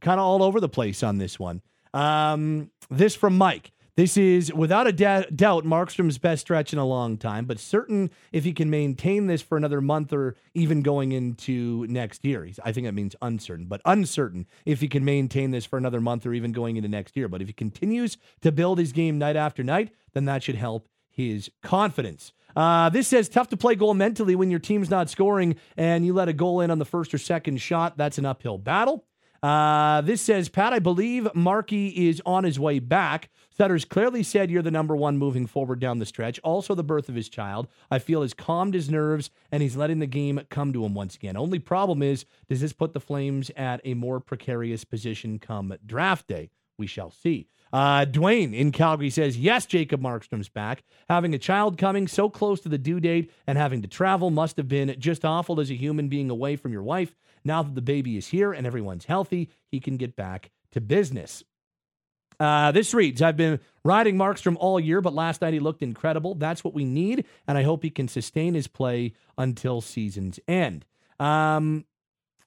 kind 0.00 0.20
of 0.20 0.26
all 0.26 0.42
over 0.42 0.60
the 0.60 0.68
place 0.68 1.02
on 1.02 1.18
this 1.18 1.38
one. 1.38 1.62
Um, 1.92 2.70
this 2.90 3.14
from 3.14 3.36
Mike. 3.36 3.72
This 3.96 4.16
is 4.16 4.52
without 4.54 4.86
a 4.86 4.92
da- 4.92 5.26
doubt 5.34 5.64
Markstrom's 5.64 6.16
best 6.16 6.42
stretch 6.42 6.72
in 6.72 6.78
a 6.78 6.86
long 6.86 7.18
time, 7.18 7.44
but 7.44 7.58
certain 7.58 8.10
if 8.32 8.44
he 8.44 8.52
can 8.52 8.70
maintain 8.70 9.26
this 9.26 9.42
for 9.42 9.58
another 9.58 9.80
month 9.80 10.12
or 10.12 10.36
even 10.54 10.80
going 10.80 11.12
into 11.12 11.86
next 11.88 12.24
year. 12.24 12.44
He's, 12.44 12.58
I 12.64 12.72
think 12.72 12.86
that 12.86 12.94
means 12.94 13.14
uncertain, 13.20 13.66
but 13.66 13.82
uncertain 13.84 14.46
if 14.64 14.80
he 14.80 14.88
can 14.88 15.04
maintain 15.04 15.50
this 15.50 15.66
for 15.66 15.76
another 15.76 16.00
month 16.00 16.24
or 16.24 16.32
even 16.32 16.52
going 16.52 16.76
into 16.76 16.88
next 16.88 17.16
year. 17.16 17.28
But 17.28 17.42
if 17.42 17.48
he 17.48 17.52
continues 17.52 18.16
to 18.40 18.50
build 18.52 18.78
his 18.78 18.92
game 18.92 19.18
night 19.18 19.36
after 19.36 19.62
night, 19.62 19.92
then 20.14 20.24
that 20.24 20.42
should 20.44 20.54
help 20.54 20.88
his 21.10 21.50
confidence. 21.62 22.32
Uh, 22.56 22.88
this 22.88 23.08
says 23.08 23.28
tough 23.28 23.48
to 23.48 23.56
play 23.56 23.74
goal 23.74 23.94
mentally 23.94 24.34
when 24.34 24.50
your 24.50 24.60
team's 24.60 24.88
not 24.88 25.10
scoring 25.10 25.56
and 25.76 26.06
you 26.06 26.12
let 26.12 26.28
a 26.28 26.32
goal 26.32 26.60
in 26.60 26.70
on 26.70 26.78
the 26.78 26.84
first 26.84 27.12
or 27.12 27.18
second 27.18 27.58
shot. 27.60 27.98
That's 27.98 28.18
an 28.18 28.24
uphill 28.24 28.56
battle. 28.56 29.04
Uh, 29.42 30.02
this 30.02 30.20
says 30.20 30.48
Pat, 30.48 30.72
I 30.72 30.78
believe 30.78 31.28
Markey 31.34 32.08
is 32.08 32.20
on 32.26 32.44
his 32.44 32.60
way 32.60 32.78
back. 32.78 33.30
Sutter's 33.56 33.84
clearly 33.84 34.22
said 34.22 34.50
you're 34.50 34.62
the 34.62 34.70
number 34.70 34.94
one 34.94 35.18
moving 35.18 35.46
forward 35.46 35.80
down 35.80 35.98
the 35.98 36.06
stretch. 36.06 36.38
Also, 36.40 36.74
the 36.74 36.84
birth 36.84 37.08
of 37.08 37.14
his 37.14 37.28
child, 37.28 37.68
I 37.90 37.98
feel, 37.98 38.22
has 38.22 38.34
calmed 38.34 38.74
his 38.74 38.90
nerves 38.90 39.30
and 39.50 39.62
he's 39.62 39.76
letting 39.76 39.98
the 39.98 40.06
game 40.06 40.40
come 40.50 40.72
to 40.72 40.84
him 40.84 40.94
once 40.94 41.14
again. 41.14 41.36
Only 41.36 41.58
problem 41.58 42.02
is, 42.02 42.24
does 42.48 42.60
this 42.60 42.72
put 42.72 42.92
the 42.92 43.00
Flames 43.00 43.50
at 43.56 43.80
a 43.84 43.94
more 43.94 44.20
precarious 44.20 44.84
position 44.84 45.38
come 45.38 45.74
draft 45.86 46.26
day? 46.26 46.50
We 46.78 46.86
shall 46.86 47.10
see. 47.10 47.48
Uh, 47.72 48.04
Dwayne 48.04 48.54
in 48.54 48.72
Calgary 48.72 49.10
says, 49.10 49.38
Yes, 49.38 49.66
Jacob 49.66 50.00
Markstrom's 50.00 50.48
back. 50.48 50.82
Having 51.08 51.34
a 51.34 51.38
child 51.38 51.78
coming 51.78 52.08
so 52.08 52.28
close 52.28 52.60
to 52.62 52.68
the 52.68 52.78
due 52.78 52.98
date 52.98 53.30
and 53.46 53.56
having 53.56 53.82
to 53.82 53.88
travel 53.88 54.30
must 54.30 54.56
have 54.56 54.68
been 54.68 54.96
just 54.98 55.24
awful 55.24 55.60
as 55.60 55.70
a 55.70 55.76
human 55.76 56.08
being 56.08 56.30
away 56.30 56.56
from 56.56 56.72
your 56.72 56.82
wife. 56.82 57.14
Now 57.44 57.62
that 57.62 57.74
the 57.74 57.82
baby 57.82 58.16
is 58.16 58.28
here 58.28 58.52
and 58.52 58.66
everyone's 58.66 59.04
healthy, 59.04 59.50
he 59.70 59.80
can 59.80 59.96
get 59.96 60.16
back 60.16 60.50
to 60.72 60.80
business. 60.80 61.42
Uh, 62.38 62.72
this 62.72 62.94
reads 62.94 63.20
I've 63.20 63.36
been 63.36 63.60
riding 63.84 64.16
Markstrom 64.16 64.56
all 64.58 64.80
year, 64.80 65.00
but 65.00 65.12
last 65.12 65.42
night 65.42 65.52
he 65.52 65.60
looked 65.60 65.82
incredible. 65.82 66.34
That's 66.34 66.64
what 66.64 66.74
we 66.74 66.84
need, 66.84 67.26
and 67.46 67.58
I 67.58 67.62
hope 67.62 67.82
he 67.82 67.90
can 67.90 68.08
sustain 68.08 68.54
his 68.54 68.66
play 68.66 69.12
until 69.36 69.82
season's 69.82 70.40
end. 70.48 70.86
Um, 71.18 71.84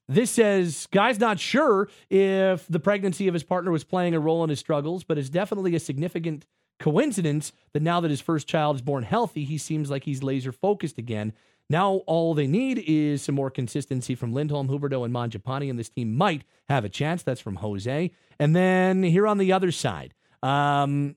this 0.09 0.31
says, 0.31 0.87
guy's 0.91 1.19
not 1.19 1.39
sure 1.39 1.89
if 2.09 2.67
the 2.67 2.79
pregnancy 2.79 3.27
of 3.27 3.33
his 3.33 3.43
partner 3.43 3.71
was 3.71 3.83
playing 3.83 4.15
a 4.15 4.19
role 4.19 4.43
in 4.43 4.49
his 4.49 4.59
struggles, 4.59 5.03
but 5.03 5.17
it's 5.17 5.29
definitely 5.29 5.75
a 5.75 5.79
significant 5.79 6.45
coincidence 6.79 7.53
that 7.71 7.81
now 7.81 8.01
that 8.01 8.11
his 8.11 8.19
first 8.19 8.47
child 8.47 8.75
is 8.75 8.81
born 8.81 9.03
healthy, 9.03 9.45
he 9.45 9.57
seems 9.57 9.89
like 9.89 10.03
he's 10.03 10.23
laser 10.23 10.51
focused 10.51 10.97
again. 10.97 11.33
Now 11.69 12.01
all 12.07 12.33
they 12.33 12.47
need 12.47 12.83
is 12.85 13.21
some 13.21 13.35
more 13.35 13.49
consistency 13.49 14.15
from 14.15 14.33
Lindholm, 14.33 14.67
Huberdeau, 14.67 15.05
and 15.05 15.13
Mangiapane, 15.13 15.69
and 15.69 15.79
this 15.79 15.89
team 15.89 16.15
might 16.15 16.43
have 16.69 16.85
a 16.85 16.89
chance. 16.89 17.23
That's 17.23 17.41
from 17.41 17.57
Jose. 17.57 18.11
And 18.39 18.55
then 18.55 19.03
here 19.03 19.27
on 19.27 19.37
the 19.37 19.51
other 19.51 19.71
side, 19.71 20.13
um, 20.41 21.15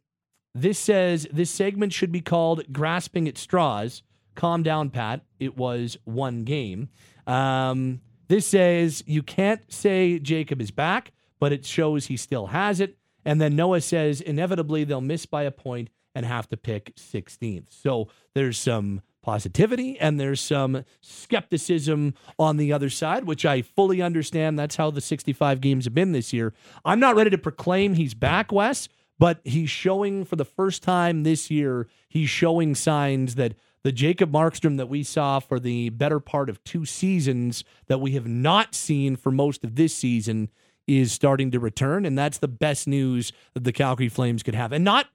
this 0.55 0.79
says 0.79 1.27
this 1.33 1.51
segment 1.51 1.93
should 1.93 2.13
be 2.13 2.21
called 2.21 2.63
"Grasping 2.73 3.29
at 3.29 3.39
Straws." 3.39 4.03
Calm 4.35 4.63
down, 4.63 4.91
Pat. 4.91 5.23
It 5.41 5.57
was 5.57 5.97
one 6.05 6.45
game. 6.45 6.91
Um, 7.27 8.01
this 8.29 8.47
says 8.47 9.03
you 9.07 9.23
can't 9.23 9.73
say 9.73 10.19
Jacob 10.19 10.61
is 10.61 10.71
back, 10.71 11.13
but 11.41 11.53
it 11.53 11.65
shows 11.65 12.07
he 12.07 12.17
still 12.17 12.49
has 12.49 12.81
it. 12.81 12.97
And 13.25 13.41
then 13.41 13.57
Noah 13.57 13.81
says 13.81 14.21
inevitably 14.21 14.85
they'll 14.85 15.01
miss 15.01 15.27
by 15.27 15.43
a 15.43 15.51
point 15.51 15.91
and 16.15 16.25
have 16.25 16.49
to 16.49 16.57
pick 16.57 16.95
16th. 16.97 17.67
So 17.69 18.09
there's 18.35 18.59
some 18.59 19.03
positivity 19.27 19.99
and 19.99 20.21
there's 20.21 20.41
some 20.41 20.85
skepticism 21.01 22.15
on 22.39 22.59
the 22.59 22.73
other 22.73 22.89
side, 22.89 23.25
which 23.25 23.45
I 23.45 23.61
fully 23.61 24.01
understand. 24.01 24.57
That's 24.57 24.77
how 24.77 24.93
the 24.93 25.01
65 25.01 25.61
games 25.61 25.85
have 25.85 25.95
been 25.95 26.13
this 26.13 26.33
year. 26.33 26.55
I'm 26.85 27.01
not 27.01 27.17
ready 27.17 27.31
to 27.31 27.39
proclaim 27.39 27.95
he's 27.95 28.15
back, 28.15 28.53
Wes, 28.53 28.89
but 29.19 29.41
he's 29.43 29.69
showing 29.69 30.25
for 30.25 30.37
the 30.37 30.45
first 30.45 30.85
time 30.85 31.25
this 31.25 31.51
year, 31.51 31.89
he's 32.09 32.31
showing 32.31 32.77
signs 32.77 33.35
that 33.35 33.55
the 33.83 33.91
Jacob 33.91 34.31
Markstrom 34.31 34.77
that 34.77 34.89
we 34.89 35.03
saw 35.03 35.41
for 35.41 35.59
the 35.59 35.89
better 35.89 36.21
part 36.21 36.49
of 36.49 36.63
two 36.63 36.85
seasons 36.85 37.65
that 37.89 38.01
we 38.01 38.13
have 38.13 38.29
not 38.29 38.77
seen 38.77 39.17
for 39.17 39.33
most 39.33 39.65
of 39.65 39.75
this 39.75 39.95
season 39.95 40.51
is 40.87 41.11
starting 41.11 41.51
to 41.51 41.59
return 41.59 42.07
and 42.07 42.17
that's 42.17 42.39
the 42.39 42.47
best 42.47 42.87
news 42.87 43.33
that 43.55 43.65
the 43.65 43.73
Calgary 43.73 44.09
Flames 44.09 44.45
could 44.45 44.55
have 44.55 44.73
and 44.73 44.85
not 44.85 45.07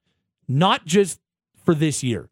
not 0.49 0.85
just 0.85 1.21
for 1.63 1.73
this 1.73 2.03
year 2.03 2.29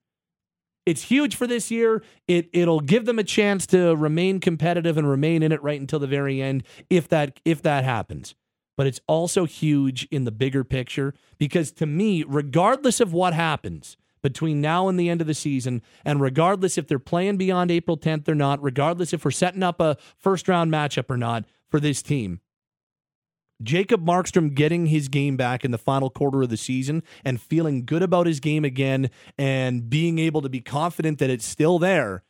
it's 0.90 1.04
huge 1.04 1.36
for 1.36 1.46
this 1.46 1.70
year. 1.70 2.02
It 2.28 2.50
it'll 2.52 2.80
give 2.80 3.06
them 3.06 3.20
a 3.20 3.24
chance 3.24 3.68
to 3.68 3.96
remain 3.96 4.40
competitive 4.40 4.98
and 4.98 5.08
remain 5.08 5.44
in 5.44 5.52
it 5.52 5.62
right 5.62 5.80
until 5.80 6.00
the 6.00 6.08
very 6.08 6.42
end 6.42 6.64
if 6.90 7.08
that 7.10 7.40
if 7.46 7.62
that 7.62 7.84
happens. 7.84 8.34
But 8.76 8.88
it's 8.88 9.00
also 9.08 9.46
huge 9.46 10.08
in 10.10 10.24
the 10.24 10.32
bigger 10.32 10.64
picture 10.64 11.14
because 11.38 11.72
to 11.74 11.86
me, 11.86 12.24
regardless 12.28 13.00
of 13.00 13.14
what 13.14 13.34
happens 13.34 13.98
between 14.22 14.62
now 14.62 14.88
and 14.88 15.00
the 15.00 15.10
end 15.10 15.22
of 15.22 15.28
the 15.28 15.34
season, 15.34 15.82
and 16.04 16.20
regardless 16.20 16.78
if 16.78 16.88
they're 16.88 16.98
playing 16.98 17.38
beyond 17.38 17.72
April 17.72 17.98
10th 17.98 18.28
or 18.28 18.36
not, 18.36 18.62
regardless 18.64 19.14
if 19.14 19.24
we're 19.24 19.32
setting 19.32 19.64
up 19.64 19.80
a 19.80 19.96
first 20.18 20.48
round 20.48 20.72
matchup 20.72 21.10
or 21.10 21.18
not 21.18 21.46
for 21.70 21.80
this 21.80 22.02
team, 22.02 22.42
Jacob 23.62 24.06
Markstrom 24.06 24.54
getting 24.54 24.86
his 24.86 25.08
game 25.10 25.36
back 25.38 25.66
in 25.66 25.72
the 25.72 25.78
final 25.78 26.10
quarter 26.10 26.42
of 26.42 26.50
the 26.50 26.58
season 26.58 27.04
and 27.26 27.42
feeling 27.42 27.86
good 27.86 28.02
about 28.02 28.26
his 28.28 28.40
game 28.40 28.64
again 28.64 29.10
and 29.38 29.90
being 29.90 30.18
able 30.20 30.42
to 30.42 30.50
be 30.50 30.62
confident 30.62 31.20
that 31.20 31.30
it's 31.30 31.46
still 31.46 31.78
there, 31.80 32.24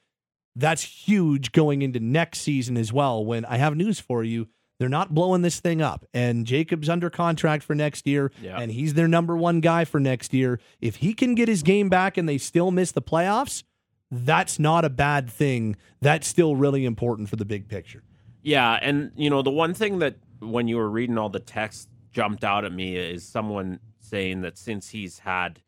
that's 0.56 0.82
huge 0.82 1.52
going 1.52 1.82
into 1.82 2.00
next 2.00 2.40
season 2.40 2.78
as 2.78 2.92
well. 2.92 3.24
When 3.24 3.46
I 3.46 3.58
have 3.58 3.76
news 3.76 4.00
for 4.00 4.24
you, 4.24 4.48
they're 4.80 4.90
not 4.90 5.14
blowing 5.14 5.42
this 5.42 5.60
thing 5.60 5.82
up. 5.82 6.06
And 6.14 6.46
Jacob's 6.48 6.90
under 6.90 7.10
contract 7.10 7.64
for 7.64 7.76
next 7.76 8.08
year, 8.08 8.32
Yeah. 8.42 8.58
and 8.60 8.72
he's 8.72 8.94
their 8.96 9.08
number 9.08 9.36
one 9.38 9.60
guy 9.60 9.86
for 9.86 10.00
next 10.00 10.34
year. 10.34 10.60
If 10.82 10.98
he 10.98 11.14
can 11.14 11.36
get 11.36 11.48
his 11.48 11.62
game 11.64 11.90
back 11.90 12.18
and 12.18 12.28
they 12.28 12.38
still 12.38 12.72
miss 12.72 12.92
the 12.92 13.02
playoffs, 13.02 13.64
that's 14.10 14.58
not 14.58 14.86
a 14.86 14.90
bad 14.90 15.30
thing. 15.30 15.76
That's 16.02 16.28
still 16.28 16.56
really 16.56 16.86
important 16.86 17.30
for 17.30 17.36
the 17.36 17.46
big 17.46 17.68
picture. 17.68 18.04
Yeah, 18.42 18.80
and 18.82 19.12
you 19.16 19.30
know 19.30 19.42
the 19.42 19.52
one 19.52 19.74
thing 19.74 20.00
that 20.00 20.16
when 20.40 20.68
you 20.68 20.78
were 20.78 20.90
reading 20.90 21.18
all 21.18 21.30
the 21.30 21.40
text 21.40 21.90
jumped 22.12 22.44
out 22.44 22.66
at 22.66 22.72
me 22.74 22.96
is 22.96 23.24
someone 23.28 23.80
saying 24.00 24.42
that 24.42 24.58
since 24.58 24.90
he's 24.90 25.20
had 25.20 25.62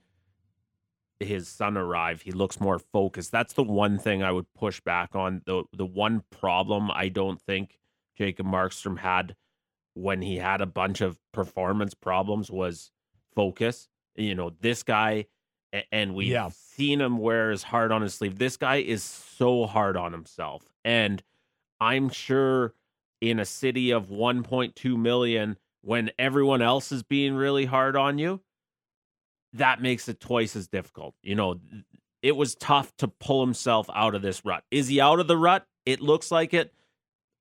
his 1.19 1.47
son 1.47 1.77
arrive, 1.77 2.21
he 2.23 2.31
looks 2.31 2.59
more 2.59 2.79
focused. 2.79 3.31
That's 3.31 3.53
the 3.53 3.63
one 3.63 3.99
thing 3.99 4.23
I 4.23 4.31
would 4.31 4.51
push 4.53 4.79
back 4.81 5.15
on. 5.15 5.41
The 5.45 5.63
the 5.73 5.85
one 5.85 6.23
problem 6.31 6.89
I 6.91 7.09
don't 7.09 7.39
think 7.39 7.77
Jacob 8.17 8.47
Markstrom 8.47 8.99
had 8.99 9.35
when 9.93 10.21
he 10.21 10.37
had 10.37 10.61
a 10.61 10.65
bunch 10.65 11.01
of 11.01 11.19
performance 11.31 11.93
problems 11.93 12.49
was 12.49 12.91
focus. 13.35 13.87
You 14.15 14.35
know, 14.35 14.51
this 14.61 14.83
guy 14.83 15.27
and 15.91 16.15
we've 16.15 16.29
Yeah. 16.29 16.49
seen 16.49 16.99
him 16.99 17.17
wear 17.17 17.51
his 17.51 17.63
heart 17.63 17.91
on 17.91 18.01
his 18.01 18.15
sleeve. 18.15 18.37
This 18.39 18.57
guy 18.57 18.77
is 18.77 19.03
so 19.03 19.65
hard 19.67 19.95
on 19.95 20.11
himself. 20.11 20.63
And 20.83 21.23
I'm 21.79 22.09
sure 22.09 22.73
in 23.21 23.39
a 23.39 23.45
city 23.45 23.91
of 23.91 24.07
1.2 24.07 24.97
million, 24.97 25.57
when 25.81 26.11
everyone 26.19 26.61
else 26.61 26.91
is 26.91 27.03
being 27.03 27.35
really 27.35 27.65
hard 27.65 27.95
on 27.95 28.17
you, 28.17 28.41
that 29.53 29.81
makes 29.81 30.09
it 30.09 30.19
twice 30.19 30.55
as 30.55 30.67
difficult. 30.67 31.15
You 31.21 31.35
know, 31.35 31.59
it 32.21 32.35
was 32.35 32.55
tough 32.55 32.95
to 32.97 33.07
pull 33.07 33.45
himself 33.45 33.89
out 33.93 34.15
of 34.15 34.21
this 34.21 34.43
rut. 34.45 34.63
Is 34.71 34.87
he 34.87 34.99
out 34.99 35.19
of 35.19 35.27
the 35.27 35.37
rut? 35.37 35.65
It 35.85 36.01
looks 36.01 36.31
like 36.31 36.53
it. 36.53 36.73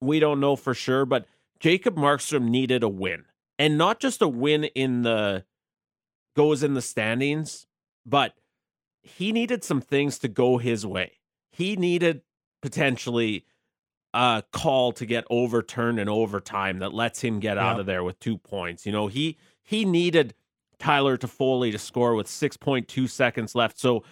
We 0.00 0.20
don't 0.20 0.40
know 0.40 0.56
for 0.56 0.74
sure, 0.74 1.04
but 1.04 1.26
Jacob 1.58 1.96
Markstrom 1.96 2.48
needed 2.48 2.82
a 2.82 2.88
win. 2.88 3.24
And 3.58 3.76
not 3.76 4.00
just 4.00 4.22
a 4.22 4.28
win 4.28 4.64
in 4.64 5.02
the 5.02 5.44
goes 6.34 6.62
in 6.62 6.74
the 6.74 6.82
standings, 6.82 7.66
but 8.06 8.34
he 9.02 9.32
needed 9.32 9.62
some 9.62 9.80
things 9.80 10.18
to 10.20 10.28
go 10.28 10.56
his 10.56 10.86
way. 10.86 11.18
He 11.52 11.76
needed 11.76 12.22
potentially 12.62 13.44
a 14.12 14.42
call 14.52 14.92
to 14.92 15.06
get 15.06 15.24
overturned 15.30 16.00
in 16.00 16.08
overtime 16.08 16.80
that 16.80 16.92
lets 16.92 17.22
him 17.22 17.40
get 17.40 17.58
out 17.58 17.78
of 17.78 17.86
there 17.86 18.02
with 18.02 18.18
two 18.18 18.38
points. 18.38 18.84
You 18.86 18.92
know, 18.92 19.06
he 19.06 19.38
he 19.62 19.84
needed 19.84 20.34
Tyler 20.78 21.16
Toffoli 21.16 21.70
to 21.72 21.78
score 21.78 22.14
with 22.14 22.26
6.2 22.26 23.08
seconds 23.08 23.54
left. 23.54 23.78
So 23.78 24.02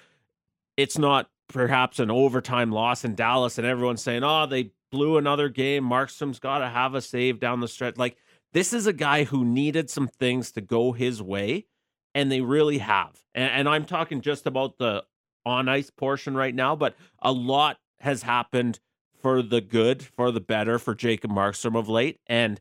it's 0.77 0.99
not 0.99 1.31
perhaps 1.49 1.99
an 1.99 2.11
overtime 2.11 2.71
loss 2.71 3.05
in 3.05 3.15
Dallas 3.15 3.59
and 3.59 3.67
everyone's 3.67 4.03
saying, 4.03 4.23
oh, 4.23 4.47
they 4.47 4.71
blew 4.93 5.17
another 5.17 5.49
game. 5.49 5.85
Markstrom's 5.85 6.39
got 6.39 6.59
to 6.59 6.69
have 6.69 6.95
a 6.95 7.01
save 7.01 7.41
down 7.41 7.61
the 7.61 7.69
stretch. 7.69 7.97
Like, 7.97 8.17
this 8.53 8.73
is 8.73 8.87
a 8.87 8.93
guy 8.93 9.25
who 9.25 9.45
needed 9.45 9.91
some 9.91 10.09
things 10.09 10.53
to 10.53 10.61
go 10.61 10.93
his 10.93 11.23
way, 11.23 11.67
and 12.15 12.33
they 12.33 12.41
really 12.41 12.79
have. 12.79 13.23
And, 13.35 13.51
and 13.51 13.69
I'm 13.69 13.85
talking 13.85 14.21
just 14.21 14.47
about 14.47 14.79
the 14.79 15.05
on 15.45 15.69
ice 15.69 15.91
portion 15.91 16.35
right 16.35 16.55
now, 16.55 16.77
but 16.77 16.97
a 17.21 17.33
lot 17.33 17.79
has 18.01 18.23
happened 18.23 18.81
for 19.21 19.43
the 19.43 19.61
good, 19.61 20.03
for 20.03 20.31
the 20.31 20.41
better 20.41 20.79
for 20.79 20.95
Jacob 20.95 21.31
Markstrom 21.31 21.77
of 21.77 21.89
late. 21.89 22.21
And 22.27 22.61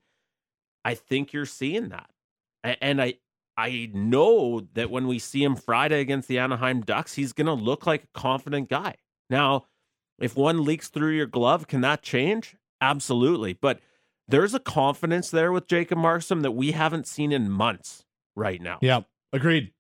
I 0.84 0.96
think 0.96 1.34
you're 1.34 1.46
seeing 1.46 1.90
that. 1.90 2.10
And 2.64 3.02
I, 3.02 3.16
I 3.56 3.90
know 3.94 4.68
that 4.74 4.90
when 4.90 5.08
we 5.08 5.20
see 5.20 5.44
him 5.44 5.56
Friday 5.56 6.00
against 6.00 6.28
the 6.28 6.40
Anaheim 6.40 6.82
Ducks, 6.82 7.16
he's 7.16 7.34
to 7.48 7.54
look 7.54 7.86
like 7.86 8.04
a 8.04 8.20
confident 8.20 8.70
guy. 8.70 8.96
Now, 9.30 9.66
if 10.20 10.36
one 10.36 10.64
leaks 10.64 10.88
through 10.88 11.12
your 11.12 11.28
glove, 11.28 11.68
can 11.68 11.82
that 11.82 12.02
change? 12.02 12.56
Absolutely. 12.82 13.54
But 13.54 13.80
there's 14.28 14.54
a 14.54 14.60
confidence 14.60 15.32
there 15.32 15.52
with 15.52 15.68
Jacob 15.68 16.00
Markstrom 16.00 16.42
that 16.42 16.52
we 16.52 16.72
haven't 16.72 17.08
seen 17.08 17.32
in 17.32 17.50
months 17.50 18.04
right 18.36 18.62
now. 18.62 18.80
Yeah, 18.82 19.02
agreed. 19.32 19.72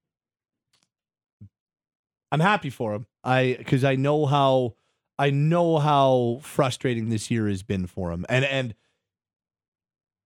I'm 2.31 2.39
happy 2.39 2.69
for 2.69 2.93
him. 2.93 3.05
I 3.23 3.55
because 3.57 3.83
I 3.83 3.95
know 3.95 4.25
how 4.25 4.75
I 5.19 5.29
know 5.31 5.79
how 5.79 6.39
frustrating 6.43 7.09
this 7.09 7.31
year 7.31 7.47
has 7.47 7.63
been 7.63 7.87
for 7.87 8.11
him, 8.11 8.25
and 8.29 8.45
and 8.45 8.75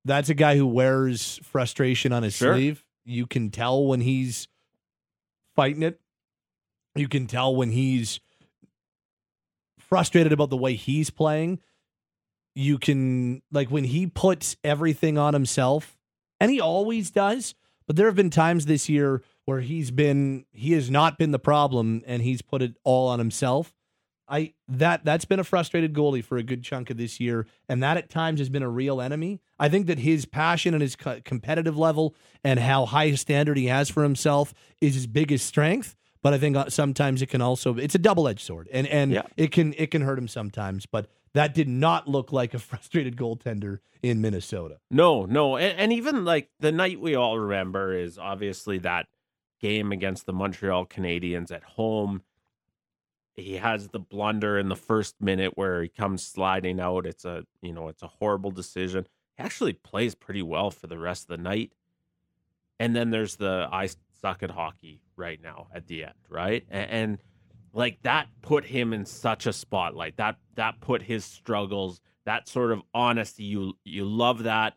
that's 0.03 0.29
a 0.29 0.33
guy 0.33 0.57
who 0.57 0.65
wears 0.67 1.39
frustration 1.43 2.11
on 2.11 2.23
his 2.23 2.35
Sure. 2.35 2.53
sleeve. 2.55 2.85
You 3.05 3.27
can 3.27 3.49
tell 3.51 3.85
when 3.85 4.01
he's 4.01 4.47
fighting 5.55 5.83
it. 5.83 5.99
You 6.95 7.07
can 7.07 7.27
tell 7.27 7.55
when 7.55 7.71
he's 7.71 8.19
frustrated 9.79 10.31
about 10.33 10.49
the 10.49 10.57
way 10.57 10.73
he's 10.75 11.09
playing. 11.09 11.59
You 12.55 12.77
can 12.77 13.41
like 13.51 13.69
when 13.71 13.85
he 13.85 14.07
puts 14.07 14.57
everything 14.63 15.17
on 15.17 15.33
himself, 15.33 15.97
and 16.39 16.51
he 16.51 16.59
always 16.59 17.11
does. 17.11 17.55
But 17.87 17.95
there 17.95 18.07
have 18.07 18.15
been 18.15 18.29
times 18.29 18.65
this 18.65 18.89
year 18.89 19.21
where 19.45 19.61
he's 19.61 19.91
been 19.91 20.45
he 20.51 20.73
has 20.73 20.89
not 20.89 21.17
been 21.17 21.31
the 21.31 21.39
problem 21.39 22.03
and 22.05 22.21
he's 22.21 22.41
put 22.41 22.61
it 22.61 22.75
all 22.83 23.07
on 23.07 23.19
himself. 23.19 23.73
I 24.31 24.53
that 24.69 25.03
that's 25.03 25.25
been 25.25 25.39
a 25.39 25.43
frustrated 25.43 25.93
goalie 25.93 26.23
for 26.23 26.37
a 26.37 26.43
good 26.43 26.63
chunk 26.63 26.89
of 26.89 26.97
this 26.97 27.19
year 27.19 27.45
and 27.69 27.83
that 27.83 27.97
at 27.97 28.09
times 28.09 28.39
has 28.39 28.49
been 28.49 28.63
a 28.63 28.69
real 28.69 29.01
enemy. 29.01 29.41
I 29.59 29.67
think 29.69 29.87
that 29.87 29.99
his 29.99 30.25
passion 30.25 30.73
and 30.73 30.81
his 30.81 30.95
co- 30.95 31.19
competitive 31.25 31.77
level 31.77 32.15
and 32.43 32.59
how 32.59 32.85
high 32.85 33.03
a 33.05 33.17
standard 33.17 33.57
he 33.57 33.65
has 33.67 33.89
for 33.89 34.03
himself 34.03 34.53
is 34.79 34.95
his 34.95 35.05
biggest 35.05 35.45
strength, 35.45 35.95
but 36.23 36.33
I 36.33 36.37
think 36.37 36.55
uh, 36.55 36.69
sometimes 36.69 37.21
it 37.21 37.27
can 37.27 37.41
also 37.41 37.75
it's 37.77 37.93
a 37.95 37.99
double-edged 37.99 38.39
sword 38.41 38.69
and 38.71 38.87
and 38.87 39.11
Yeah. 39.11 39.23
it 39.35 39.51
can 39.51 39.73
it 39.77 39.91
can 39.91 40.01
hurt 40.03 40.17
him 40.17 40.27
sometimes, 40.29 40.85
but 40.85 41.07
that 41.33 41.53
did 41.53 41.67
not 41.67 42.07
look 42.07 42.31
like 42.31 42.53
a 42.53 42.59
frustrated 42.69 43.17
goaltender 43.17 43.79
in 44.01 44.19
Minnesota. 44.21 44.79
No, 44.89 45.25
no. 45.25 45.57
And, 45.57 45.77
and 45.77 45.93
even 45.93 46.23
like 46.25 46.49
the 46.59 46.71
night 46.71 46.99
we 47.01 47.15
all 47.15 47.37
remember 47.37 47.93
is 47.93 48.17
obviously 48.17 48.77
that 48.79 49.07
game 49.59 49.91
against 49.91 50.25
the 50.25 50.33
Montreal 50.33 50.85
Canadiens 50.87 51.51
at 51.51 51.63
home. 51.63 52.23
He 53.35 53.55
has 53.55 53.89
the 53.89 53.99
blunder 53.99 54.59
in 54.59 54.69
the 54.69 54.75
first 54.75 55.15
minute 55.21 55.53
where 55.55 55.81
he 55.81 55.89
comes 55.89 56.23
sliding 56.23 56.79
out. 56.79 57.05
It's 57.05 57.25
a, 57.25 57.45
you 57.61 57.71
know, 57.73 57.87
it's 57.87 58.03
a 58.03 58.07
horrible 58.07 58.51
decision. 58.51 59.07
He 59.37 59.43
actually 59.43 59.73
plays 59.73 60.15
pretty 60.15 60.41
well 60.41 60.69
for 60.69 60.87
the 60.87 60.97
rest 60.97 61.23
of 61.23 61.37
the 61.37 61.43
night. 61.43 61.71
And 62.79 62.95
then 62.95 63.11
there's 63.11 63.37
the 63.37 63.69
I 63.71 63.89
suck 64.21 64.43
at 64.43 64.51
hockey 64.51 65.01
right 65.15 65.41
now 65.41 65.67
at 65.73 65.87
the 65.87 66.03
end, 66.03 66.13
right? 66.29 66.65
And, 66.69 66.89
and 66.91 67.17
like 67.73 68.01
that 68.03 68.27
put 68.41 68.65
him 68.65 68.93
in 68.93 69.05
such 69.05 69.45
a 69.45 69.53
spotlight. 69.53 70.17
That 70.17 70.37
that 70.55 70.81
put 70.81 71.03
his 71.03 71.23
struggles, 71.23 72.01
that 72.25 72.47
sort 72.47 72.71
of 72.71 72.81
honesty. 72.93 73.43
You 73.43 73.73
you 73.85 74.05
love 74.05 74.43
that. 74.43 74.75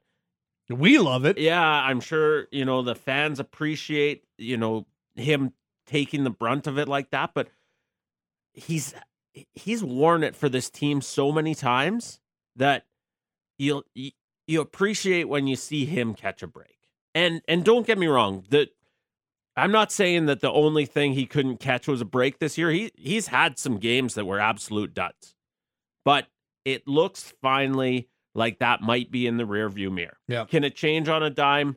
We 0.68 0.98
love 0.98 1.26
it. 1.26 1.38
Yeah, 1.38 1.62
I'm 1.62 2.00
sure, 2.00 2.46
you 2.50 2.64
know, 2.64 2.82
the 2.82 2.94
fans 2.94 3.38
appreciate, 3.38 4.24
you 4.38 4.56
know, 4.56 4.86
him 5.14 5.52
taking 5.86 6.24
the 6.24 6.30
brunt 6.30 6.66
of 6.66 6.78
it 6.78 6.88
like 6.88 7.10
that, 7.10 7.32
but 7.34 7.48
he's 8.54 8.94
he's 9.52 9.82
worn 9.82 10.22
it 10.22 10.34
for 10.34 10.48
this 10.48 10.70
team 10.70 11.00
so 11.00 11.32
many 11.32 11.54
times 11.54 12.20
that 12.56 12.84
you 13.58 13.82
you, 13.94 14.60
appreciate 14.60 15.28
when 15.28 15.46
you 15.46 15.56
see 15.56 15.84
him 15.84 16.14
catch 16.14 16.42
a 16.42 16.46
break. 16.46 16.78
And 17.14 17.42
and 17.48 17.64
don't 17.64 17.86
get 17.86 17.98
me 17.98 18.06
wrong, 18.06 18.44
that 18.50 18.70
I'm 19.56 19.72
not 19.72 19.92
saying 19.92 20.26
that 20.26 20.40
the 20.40 20.50
only 20.50 20.86
thing 20.86 21.12
he 21.12 21.26
couldn't 21.26 21.58
catch 21.58 21.86
was 21.86 22.00
a 22.00 22.06
break 22.06 22.38
this 22.38 22.58
year. 22.58 22.70
He 22.70 22.90
he's 22.96 23.28
had 23.28 23.58
some 23.58 23.78
games 23.78 24.14
that 24.14 24.24
were 24.24 24.40
absolute 24.40 24.94
duds. 24.94 25.34
But 26.04 26.26
it 26.64 26.86
looks 26.86 27.34
finally 27.42 28.08
like 28.34 28.58
that 28.58 28.80
might 28.80 29.10
be 29.10 29.26
in 29.26 29.36
the 29.36 29.44
rearview 29.44 29.92
mirror. 29.92 30.18
Yeah. 30.28 30.44
Can 30.44 30.64
it 30.64 30.74
change 30.74 31.08
on 31.08 31.22
a 31.22 31.30
dime? 31.30 31.76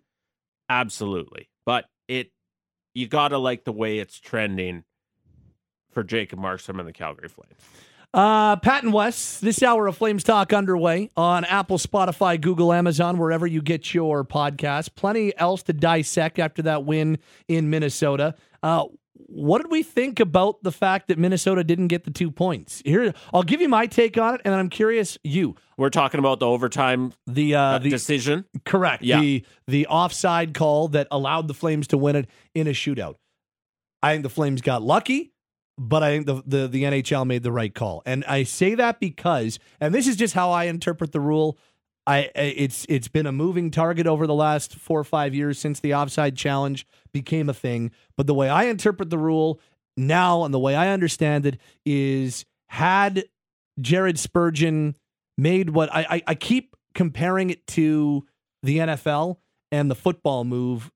Absolutely. 0.70 1.50
But 1.66 1.86
it 2.08 2.32
you 2.94 3.08
gotta 3.08 3.38
like 3.38 3.64
the 3.64 3.72
way 3.72 4.00
it's 4.00 4.20
trending 4.20 4.84
for 5.98 6.04
Jacob 6.04 6.38
Markstrom 6.38 6.78
and 6.78 6.88
the 6.88 6.94
Calgary 6.94 7.28
Flames. 7.28 7.56
Uh, 8.14 8.56
Pat 8.58 8.84
and 8.84 8.94
Wes, 8.94 9.40
this 9.40 9.64
hour 9.64 9.88
of 9.88 9.98
Flames 9.98 10.24
Talk 10.24 10.54
underway 10.54 11.10
on 11.18 11.44
Apple, 11.44 11.80
Spotify, 11.80 12.40
Google, 12.40 12.72
Amazon, 12.72 13.18
wherever 13.18 13.48
you 13.48 13.64
get 13.64 13.96
your 13.96 14.24
podcast. 14.24 14.94
Plenty 14.94 15.36
else 15.40 15.64
to 15.64 15.74
dissect 15.74 16.38
after 16.38 16.62
that 16.62 16.86
win 16.86 17.18
in 17.48 17.72
Minnesota. 17.72 18.36
Uh, 18.62 18.86
what 19.16 19.64
did 19.64 19.72
we 19.72 19.82
think 19.82 20.20
about 20.20 20.62
the 20.62 20.72
fact 20.72 21.08
that 21.08 21.18
Minnesota 21.18 21.64
didn't 21.64 21.88
get 21.88 22.04
the 22.04 22.12
two 22.12 22.30
points? 22.30 22.84
Here, 22.86 23.12
I'll 23.34 23.42
give 23.42 23.60
you 23.60 23.70
my 23.70 23.88
take 23.88 24.20
on 24.20 24.36
it, 24.36 24.42
and 24.46 24.54
I'm 24.54 24.70
curious 24.70 25.18
you. 25.24 25.56
We're 25.78 25.90
talking 25.90 26.20
about 26.20 26.40
the 26.40 26.46
overtime 26.48 27.14
The 27.26 27.56
uh, 27.56 27.62
uh, 27.62 27.78
the 27.80 27.90
decision. 27.90 28.46
correct 28.66 29.02
Yeah. 29.02 29.20
the 29.20 29.44
the 29.68 29.88
offside 29.88 30.54
call 30.54 30.90
that 30.90 31.08
allowed 31.10 31.48
the 31.48 31.56
Flames 31.56 31.88
to 31.88 31.98
win 31.98 32.16
it 32.16 32.30
in 32.54 32.68
a 32.68 32.72
shootout. 32.72 33.16
I 34.04 34.14
think 34.14 34.22
the 34.24 34.30
Flames 34.30 34.62
got 34.62 34.84
lucky, 34.84 35.34
but 35.78 36.04
I 36.04 36.12
think 36.12 36.26
the, 36.26 36.44
the 36.46 36.68
the 36.68 36.84
NHL 36.84 37.26
made 37.26 37.44
the 37.44 37.52
right 37.52 37.74
call. 37.74 38.02
And 38.06 38.24
I 38.26 38.44
say 38.44 38.76
that 38.76 39.00
because 39.00 39.60
and 39.80 39.94
this 39.94 40.08
is 40.08 40.16
just 40.16 40.34
how 40.34 40.52
I 40.52 40.66
interpret 40.66 41.12
the 41.12 41.20
rule. 41.20 41.58
I 42.06 42.32
it's 42.36 42.86
it's 42.90 43.08
been 43.08 43.26
a 43.26 43.32
moving 43.32 43.70
target 43.70 44.08
over 44.08 44.26
the 44.26 44.34
last 44.34 44.76
4 44.76 45.00
or 45.00 45.04
5 45.04 45.36
years 45.36 45.60
since 45.60 45.80
the 45.80 45.94
offside 45.94 46.36
challenge 46.36 46.88
became 47.12 47.50
a 47.50 47.54
thing, 47.54 47.92
but 48.16 48.28
the 48.28 48.34
way 48.34 48.50
I 48.50 48.66
interpret 48.66 49.10
the 49.10 49.18
rule 49.18 49.60
now 49.96 50.44
and 50.44 50.54
the 50.54 50.60
way 50.60 50.76
I 50.76 50.90
understand 50.90 51.46
it 51.46 51.60
is 51.86 52.46
had 52.68 53.26
Jared 53.80 54.20
Spurgeon 54.20 54.96
made 55.38 55.72
what 55.72 55.94
I, 55.94 56.06
I, 56.10 56.24
I 56.28 56.36
keep 56.36 56.76
comparing 56.96 57.50
it 57.50 57.66
to 57.68 58.26
the 58.64 58.78
NFL 58.80 59.38
and 59.72 59.92
the 59.92 59.96
football 59.96 60.44
move 60.44 60.92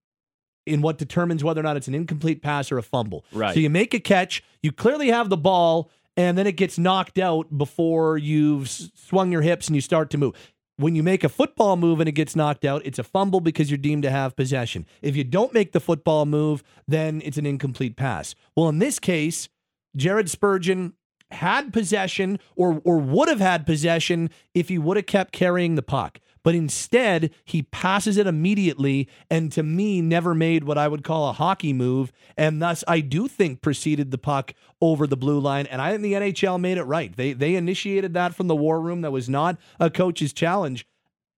in 0.65 0.81
what 0.81 0.97
determines 0.97 1.43
whether 1.43 1.59
or 1.59 1.63
not 1.63 1.77
it's 1.77 1.87
an 1.87 1.95
incomplete 1.95 2.41
pass 2.41 2.71
or 2.71 2.77
a 2.77 2.83
fumble. 2.83 3.25
Right. 3.31 3.53
So 3.53 3.59
you 3.59 3.69
make 3.69 3.93
a 3.93 3.99
catch, 3.99 4.43
you 4.61 4.71
clearly 4.71 5.09
have 5.09 5.29
the 5.29 5.37
ball, 5.37 5.89
and 6.17 6.37
then 6.37 6.47
it 6.47 6.55
gets 6.57 6.77
knocked 6.77 7.17
out 7.17 7.57
before 7.57 8.17
you've 8.17 8.69
swung 8.69 9.31
your 9.31 9.41
hips 9.41 9.67
and 9.67 9.75
you 9.75 9.81
start 9.81 10.09
to 10.11 10.17
move. 10.17 10.35
When 10.77 10.95
you 10.95 11.03
make 11.03 11.23
a 11.23 11.29
football 11.29 11.77
move 11.77 11.99
and 11.99 12.09
it 12.09 12.13
gets 12.13 12.35
knocked 12.35 12.65
out, 12.65 12.81
it's 12.85 12.99
a 12.99 13.03
fumble 13.03 13.39
because 13.39 13.69
you're 13.69 13.77
deemed 13.77 14.03
to 14.03 14.09
have 14.09 14.35
possession. 14.35 14.85
If 15.01 15.15
you 15.15 15.23
don't 15.23 15.53
make 15.53 15.73
the 15.73 15.79
football 15.79 16.25
move, 16.25 16.63
then 16.87 17.21
it's 17.23 17.37
an 17.37 17.45
incomplete 17.45 17.95
pass. 17.95 18.35
Well, 18.55 18.69
in 18.69 18.79
this 18.79 18.97
case, 18.97 19.47
Jared 19.95 20.29
Spurgeon 20.29 20.93
had 21.31 21.71
possession 21.71 22.39
or 22.55 22.81
or 22.83 22.97
would 22.97 23.29
have 23.29 23.39
had 23.39 23.65
possession 23.65 24.29
if 24.53 24.69
he 24.69 24.77
would 24.77 24.97
have 24.97 25.05
kept 25.05 25.31
carrying 25.31 25.75
the 25.75 25.81
puck. 25.81 26.19
But 26.43 26.55
instead, 26.55 27.31
he 27.45 27.63
passes 27.63 28.17
it 28.17 28.27
immediately 28.27 29.07
and 29.29 29.51
to 29.51 29.63
me 29.63 30.01
never 30.01 30.33
made 30.33 30.63
what 30.63 30.77
I 30.77 30.87
would 30.87 31.03
call 31.03 31.29
a 31.29 31.33
hockey 31.33 31.73
move 31.73 32.11
and 32.35 32.61
thus 32.61 32.83
I 32.87 33.01
do 33.01 33.27
think 33.27 33.61
preceded 33.61 34.11
the 34.11 34.17
puck 34.17 34.53
over 34.81 35.05
the 35.05 35.17
blue 35.17 35.39
line 35.39 35.67
and 35.67 35.81
I 35.81 35.91
think 35.91 36.01
the 36.01 36.13
NHL 36.13 36.59
made 36.59 36.77
it 36.77 36.83
right. 36.83 37.15
They 37.15 37.33
they 37.33 37.55
initiated 37.55 38.13
that 38.15 38.33
from 38.35 38.47
the 38.47 38.55
war 38.55 38.81
room 38.81 39.01
that 39.01 39.11
was 39.11 39.29
not 39.29 39.57
a 39.79 39.89
coach's 39.89 40.33
challenge. 40.33 40.87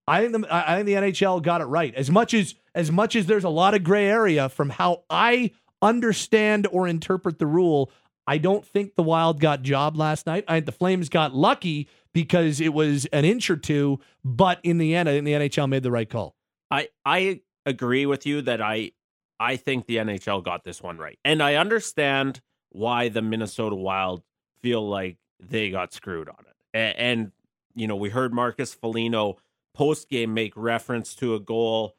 I 0.08 0.22
think 0.22 0.34
the 0.34 0.48
I 0.54 0.76
think 0.76 0.86
the 0.86 0.94
NHL 0.94 1.42
got 1.42 1.62
it 1.62 1.66
right. 1.66 1.94
As 1.96 2.10
much 2.10 2.34
as 2.34 2.56
as 2.76 2.92
much 2.92 3.16
as 3.16 3.26
there's 3.26 3.44
a 3.44 3.50
lot 3.50 3.74
of 3.74 3.84
gray 3.84 4.08
area 4.08 4.50
from 4.50 4.70
how 4.70 5.04
I 5.10 5.52
understand 5.82 6.66
or 6.72 6.88
interpret 6.88 7.40
the 7.40 7.46
rule, 7.46 7.92
I 8.26 8.38
don't 8.38 8.66
think 8.66 8.96
the 8.96 9.04
Wild 9.04 9.40
got 9.40 9.64
job 9.64 9.98
last 9.98 10.26
night. 10.26 10.46
I 10.48 10.60
the 10.60 10.72
Flames 10.72 11.10
got 11.10 11.34
lucky 11.34 11.90
because 12.14 12.62
it 12.62 12.74
was 12.74 13.06
an 13.08 13.26
inch 13.26 13.50
or 13.50 13.58
two, 13.58 14.00
but 14.24 14.60
in 14.64 14.78
the 14.78 14.96
end, 14.96 15.10
I 15.10 15.14
think 15.14 15.26
the 15.26 15.34
NHL 15.34 15.70
made 15.70 15.84
the 15.84 15.92
right 15.92 16.10
call. 16.10 16.36
I 16.72 16.90
I 17.06 17.42
agree 17.66 18.06
with 18.06 18.26
you 18.26 18.42
that 18.44 18.62
I 18.62 18.92
I 19.40 19.58
think 19.58 19.88
the 19.88 19.98
NHL 19.98 20.44
got 20.44 20.64
this 20.64 20.82
one 20.82 20.98
right. 20.98 21.20
And 21.26 21.42
I 21.44 21.56
understand 21.56 22.42
why 22.70 23.10
the 23.10 23.22
Minnesota 23.22 23.76
Wild 23.76 24.24
feel 24.62 24.88
like 24.88 25.18
they 25.40 25.70
got 25.70 25.94
screwed 25.94 26.30
on 26.30 26.46
it. 26.48 26.56
And, 26.74 26.98
and 26.98 27.32
you 27.76 27.88
know, 27.88 27.96
we 27.96 28.10
heard 28.10 28.34
Marcus 28.34 28.74
Foligno 28.74 29.38
post 29.74 30.10
game 30.10 30.34
make 30.34 30.54
reference 30.56 31.16
to 31.16 31.36
a 31.36 31.40
goal 31.40 31.96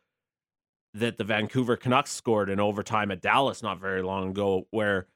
that 0.95 1.19
the 1.19 1.25
Vancouver 1.25 1.77
Canucks 1.77 2.13
scored 2.13 2.49
in 2.49 2.61
overtime 2.61 3.11
at 3.11 3.21
Dallas 3.21 3.63
not 3.63 3.81
very 3.81 4.03
long 4.03 4.31
ago, 4.31 4.67
where 4.71 5.09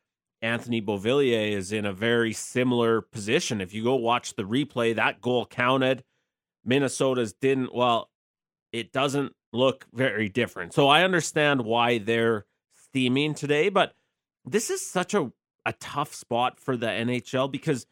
Anthony 0.42 0.80
Beauvillier 0.80 1.50
is 1.52 1.72
in 1.72 1.84
a 1.84 1.92
very 1.92 2.32
similar 2.32 3.00
position. 3.00 3.60
If 3.60 3.74
you 3.74 3.82
go 3.82 3.96
watch 3.96 4.34
the 4.34 4.44
replay, 4.44 4.94
that 4.94 5.20
goal 5.20 5.46
counted. 5.46 6.04
Minnesota's 6.64 7.32
didn't. 7.32 7.74
Well, 7.74 8.10
it 8.72 8.92
doesn't 8.92 9.34
look 9.52 9.86
very 9.92 10.28
different. 10.28 10.74
So 10.74 10.88
I 10.88 11.02
understand 11.02 11.62
why 11.62 11.98
they're 11.98 12.46
steaming 12.84 13.34
today, 13.34 13.68
but 13.68 13.94
this 14.44 14.70
is 14.70 14.84
such 14.84 15.14
a, 15.14 15.32
a 15.64 15.72
tough 15.74 16.14
spot 16.14 16.60
for 16.60 16.76
the 16.76 16.86
NHL 16.86 17.50
because 17.50 17.86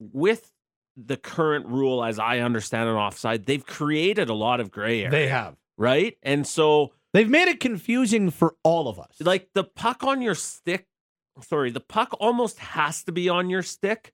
with 0.00 0.52
the 0.96 1.16
current 1.16 1.66
rule, 1.66 2.02
as 2.02 2.18
I 2.18 2.40
understand 2.40 2.88
it, 2.88 2.92
offside, 2.92 3.46
they've 3.46 3.64
created 3.64 4.28
a 4.28 4.34
lot 4.34 4.60
of 4.60 4.70
gray 4.70 5.00
area. 5.00 5.10
They 5.10 5.28
have. 5.28 5.56
Right? 5.76 6.16
And 6.22 6.46
so 6.46 6.92
They've 7.14 7.28
made 7.28 7.48
it 7.48 7.60
confusing 7.60 8.30
for 8.30 8.54
all 8.62 8.88
of 8.88 8.98
us. 8.98 9.16
like 9.20 9.48
the 9.54 9.64
puck 9.64 10.04
on 10.04 10.20
your 10.20 10.34
stick, 10.34 10.86
sorry, 11.42 11.70
the 11.70 11.80
puck 11.80 12.14
almost 12.20 12.58
has 12.58 13.02
to 13.04 13.12
be 13.12 13.28
on 13.28 13.50
your 13.50 13.62
stick 13.62 14.12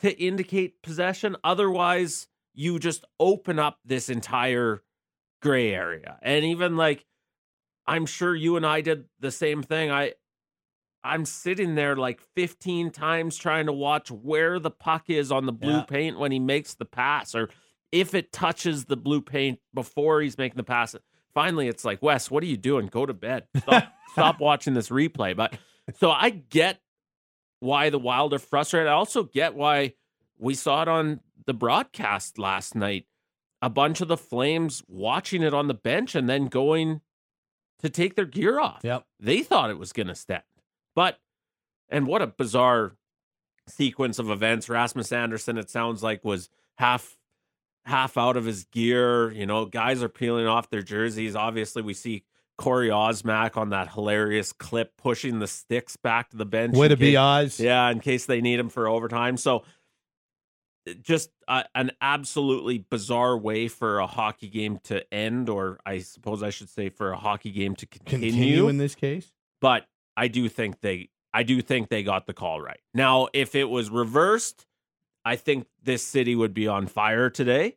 to 0.00 0.16
indicate 0.20 0.82
possession. 0.82 1.36
Otherwise, 1.44 2.28
you 2.54 2.78
just 2.78 3.04
open 3.20 3.58
up 3.58 3.78
this 3.84 4.08
entire 4.08 4.82
gray 5.42 5.72
area. 5.72 6.18
And 6.22 6.44
even 6.44 6.76
like 6.76 7.04
I'm 7.86 8.04
sure 8.06 8.34
you 8.34 8.56
and 8.56 8.66
I 8.66 8.80
did 8.80 9.04
the 9.20 9.30
same 9.30 9.62
thing. 9.62 9.90
I 9.90 10.14
I'm 11.04 11.24
sitting 11.24 11.74
there 11.74 11.96
like 11.96 12.20
15 12.34 12.90
times 12.90 13.36
trying 13.36 13.66
to 13.66 13.72
watch 13.72 14.10
where 14.10 14.58
the 14.58 14.70
puck 14.70 15.04
is 15.08 15.30
on 15.30 15.46
the 15.46 15.52
blue 15.52 15.76
Yeah. 15.76 15.82
paint 15.84 16.18
when 16.18 16.32
he 16.32 16.38
makes 16.40 16.74
the 16.74 16.84
pass 16.84 17.34
or 17.34 17.48
if 17.92 18.14
it 18.14 18.32
touches 18.32 18.84
the 18.86 18.96
blue 18.96 19.22
paint 19.22 19.60
before 19.72 20.20
he's 20.20 20.36
making 20.36 20.56
the 20.56 20.64
pass. 20.64 20.94
Finally, 21.32 21.68
it's 21.68 21.84
like, 21.84 22.02
Wes, 22.02 22.30
what 22.30 22.42
are 22.42 22.46
you 22.46 22.56
doing? 22.56 22.88
Go 22.88 23.06
to 23.06 23.14
bed. 23.14 23.44
Stop, 23.58 23.84
stop 24.12 24.40
watching 24.40 24.74
this 24.74 24.88
replay. 24.88 25.36
But 25.36 25.56
so 25.96 26.10
I 26.10 26.30
get 26.30 26.80
why 27.60 27.90
the 27.90 27.98
Wild 27.98 28.34
are 28.34 28.38
frustrated. 28.38 28.88
I 28.88 28.92
also 28.92 29.24
get 29.24 29.54
why 29.54 29.94
we 30.38 30.54
saw 30.54 30.82
it 30.82 30.88
on 30.88 31.20
the 31.46 31.54
broadcast 31.54 32.38
last 32.38 32.74
night. 32.74 33.06
A 33.60 33.70
bunch 33.70 34.00
of 34.00 34.08
the 34.08 34.16
Flames 34.16 34.84
watching 34.86 35.42
it 35.42 35.52
on 35.52 35.66
the 35.66 35.74
bench 35.74 36.14
and 36.14 36.28
then 36.28 36.46
going 36.46 37.00
to 37.80 37.90
take 37.90 38.14
their 38.14 38.24
gear 38.24 38.60
off. 38.60 38.80
Yep. 38.84 39.04
They 39.18 39.42
thought 39.42 39.70
it 39.70 39.78
was 39.78 39.92
going 39.92 40.06
to 40.06 40.14
stand. 40.14 40.42
But, 40.94 41.18
and 41.88 42.06
what 42.06 42.22
a 42.22 42.28
bizarre 42.28 42.96
sequence 43.66 44.18
of 44.18 44.30
events. 44.30 44.68
Rasmus 44.68 45.10
Andersson, 45.10 45.58
it 45.58 45.70
sounds 45.70 46.02
like, 46.02 46.24
was 46.24 46.48
half 46.76 47.16
half 47.84 48.16
out 48.16 48.36
of 48.36 48.44
his 48.44 48.64
gear. 48.64 49.32
You 49.32 49.46
know, 49.46 49.64
guys 49.64 50.02
are 50.02 50.08
peeling 50.08 50.46
off 50.46 50.70
their 50.70 50.82
jerseys. 50.82 51.34
Obviously, 51.34 51.82
we 51.82 51.94
see 51.94 52.24
Corey 52.58 52.88
Osmack 52.88 53.56
on 53.56 53.70
that 53.70 53.92
hilarious 53.92 54.52
clip 54.52 54.92
pushing 54.98 55.38
the 55.38 55.46
sticks 55.46 55.96
back 55.96 56.28
to 56.30 56.36
the 56.36 56.44
bench. 56.44 56.76
Way 56.76 56.88
to 56.88 56.96
be 56.96 57.12
case- 57.12 57.16
Oz. 57.16 57.60
yeah, 57.60 57.88
in 57.90 58.00
case 58.00 58.26
they 58.26 58.40
need 58.40 58.58
him 58.58 58.68
for 58.68 58.88
overtime. 58.88 59.36
So, 59.36 59.64
just 61.02 61.30
uh, 61.46 61.64
an 61.74 61.92
absolutely 62.00 62.78
bizarre 62.78 63.36
way 63.36 63.68
for 63.68 63.98
a 63.98 64.06
hockey 64.06 64.48
game 64.48 64.78
to 64.84 65.12
end, 65.12 65.48
or 65.48 65.78
I 65.84 65.98
suppose 65.98 66.42
I 66.42 66.50
should 66.50 66.70
say 66.70 66.88
for 66.88 67.12
a 67.12 67.16
hockey 67.16 67.50
game 67.50 67.74
to 67.76 67.86
continue. 67.86 68.30
Continue 68.30 68.68
in 68.68 68.78
this 68.78 68.94
case. 68.94 69.32
but 69.60 69.86
I 70.16 70.28
do 70.28 70.48
think 70.48 70.80
they, 70.80 71.10
I 71.32 71.42
do 71.44 71.60
think 71.62 71.90
they 71.90 72.02
got 72.02 72.26
the 72.26 72.32
call 72.34 72.60
right. 72.60 72.80
Now, 72.94 73.28
if 73.32 73.54
it 73.54 73.68
was 73.68 73.90
reversed, 73.90 74.66
I 75.24 75.36
think 75.36 75.66
this 75.82 76.02
city 76.02 76.34
would 76.34 76.54
be 76.54 76.66
on 76.66 76.86
fire 76.86 77.28
today, 77.30 77.76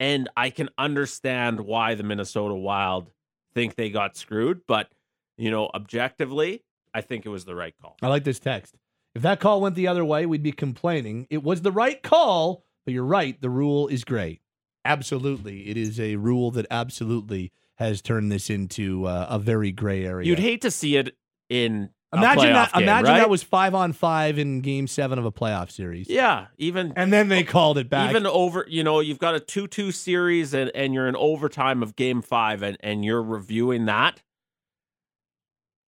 and 0.00 0.28
I 0.36 0.50
can 0.50 0.70
understand 0.78 1.60
why 1.60 1.94
the 1.94 2.02
Minnesota 2.02 2.54
Wild 2.54 3.12
think 3.54 3.76
they 3.76 3.90
got 3.90 4.16
screwed. 4.16 4.62
But 4.66 4.88
you 5.36 5.50
know, 5.50 5.70
objectively, 5.74 6.62
I 6.94 7.00
think 7.00 7.26
it 7.26 7.30
was 7.30 7.44
the 7.44 7.54
right 7.54 7.74
call. 7.80 7.96
I 8.02 8.08
like 8.08 8.24
this 8.24 8.38
text. 8.38 8.76
If 9.14 9.22
that 9.22 9.40
call 9.40 9.60
went 9.60 9.74
the 9.74 9.88
other 9.88 10.04
way, 10.04 10.24
we'd 10.26 10.42
be 10.42 10.52
complaining. 10.52 11.26
It 11.30 11.42
was 11.42 11.62
the 11.62 11.72
right 11.72 12.02
call, 12.02 12.64
but 12.84 12.94
you're 12.94 13.04
right. 13.04 13.40
The 13.40 13.50
rule 13.50 13.88
is 13.88 14.04
gray. 14.04 14.40
Absolutely. 14.84 15.68
It 15.68 15.76
is 15.76 16.00
a 16.00 16.16
rule 16.16 16.50
that 16.52 16.66
absolutely 16.70 17.52
has 17.76 18.00
turned 18.00 18.32
this 18.32 18.48
into 18.48 19.06
uh, 19.06 19.26
a 19.28 19.38
very 19.38 19.70
gray 19.70 20.04
area. 20.04 20.26
You'd 20.26 20.38
hate 20.38 20.62
to 20.62 20.70
see 20.70 20.96
it 20.96 21.16
in 21.48 21.90
imagine 22.12 22.52
that. 22.52 22.72
game, 22.72 22.82
imagine 22.82 23.10
right? 23.12 23.18
that 23.18 23.30
was 23.30 23.42
five 23.42 23.74
on 23.74 23.92
five 23.92 24.38
in 24.38 24.60
game 24.60 24.86
seven 24.86 25.18
of 25.18 25.24
a 25.24 25.32
playoff 25.32 25.70
series. 25.70 26.08
yeah, 26.08 26.46
even 26.58 26.92
And 26.96 27.12
then 27.12 27.28
they 27.28 27.42
called 27.44 27.78
it 27.78 27.88
back. 27.88 28.10
even 28.10 28.26
over. 28.26 28.66
You 28.68 28.84
know, 28.84 29.00
you've 29.00 29.18
got 29.18 29.34
a 29.34 29.40
two-two 29.40 29.92
series, 29.92 30.52
and 30.54 30.70
and 30.74 30.92
you're 30.94 31.08
in 31.08 31.16
overtime 31.16 31.82
of 31.82 31.96
game 31.96 32.22
five, 32.22 32.62
and 32.62 32.76
and 32.80 33.04
you're 33.04 33.22
reviewing 33.22 33.86
that. 33.86 34.20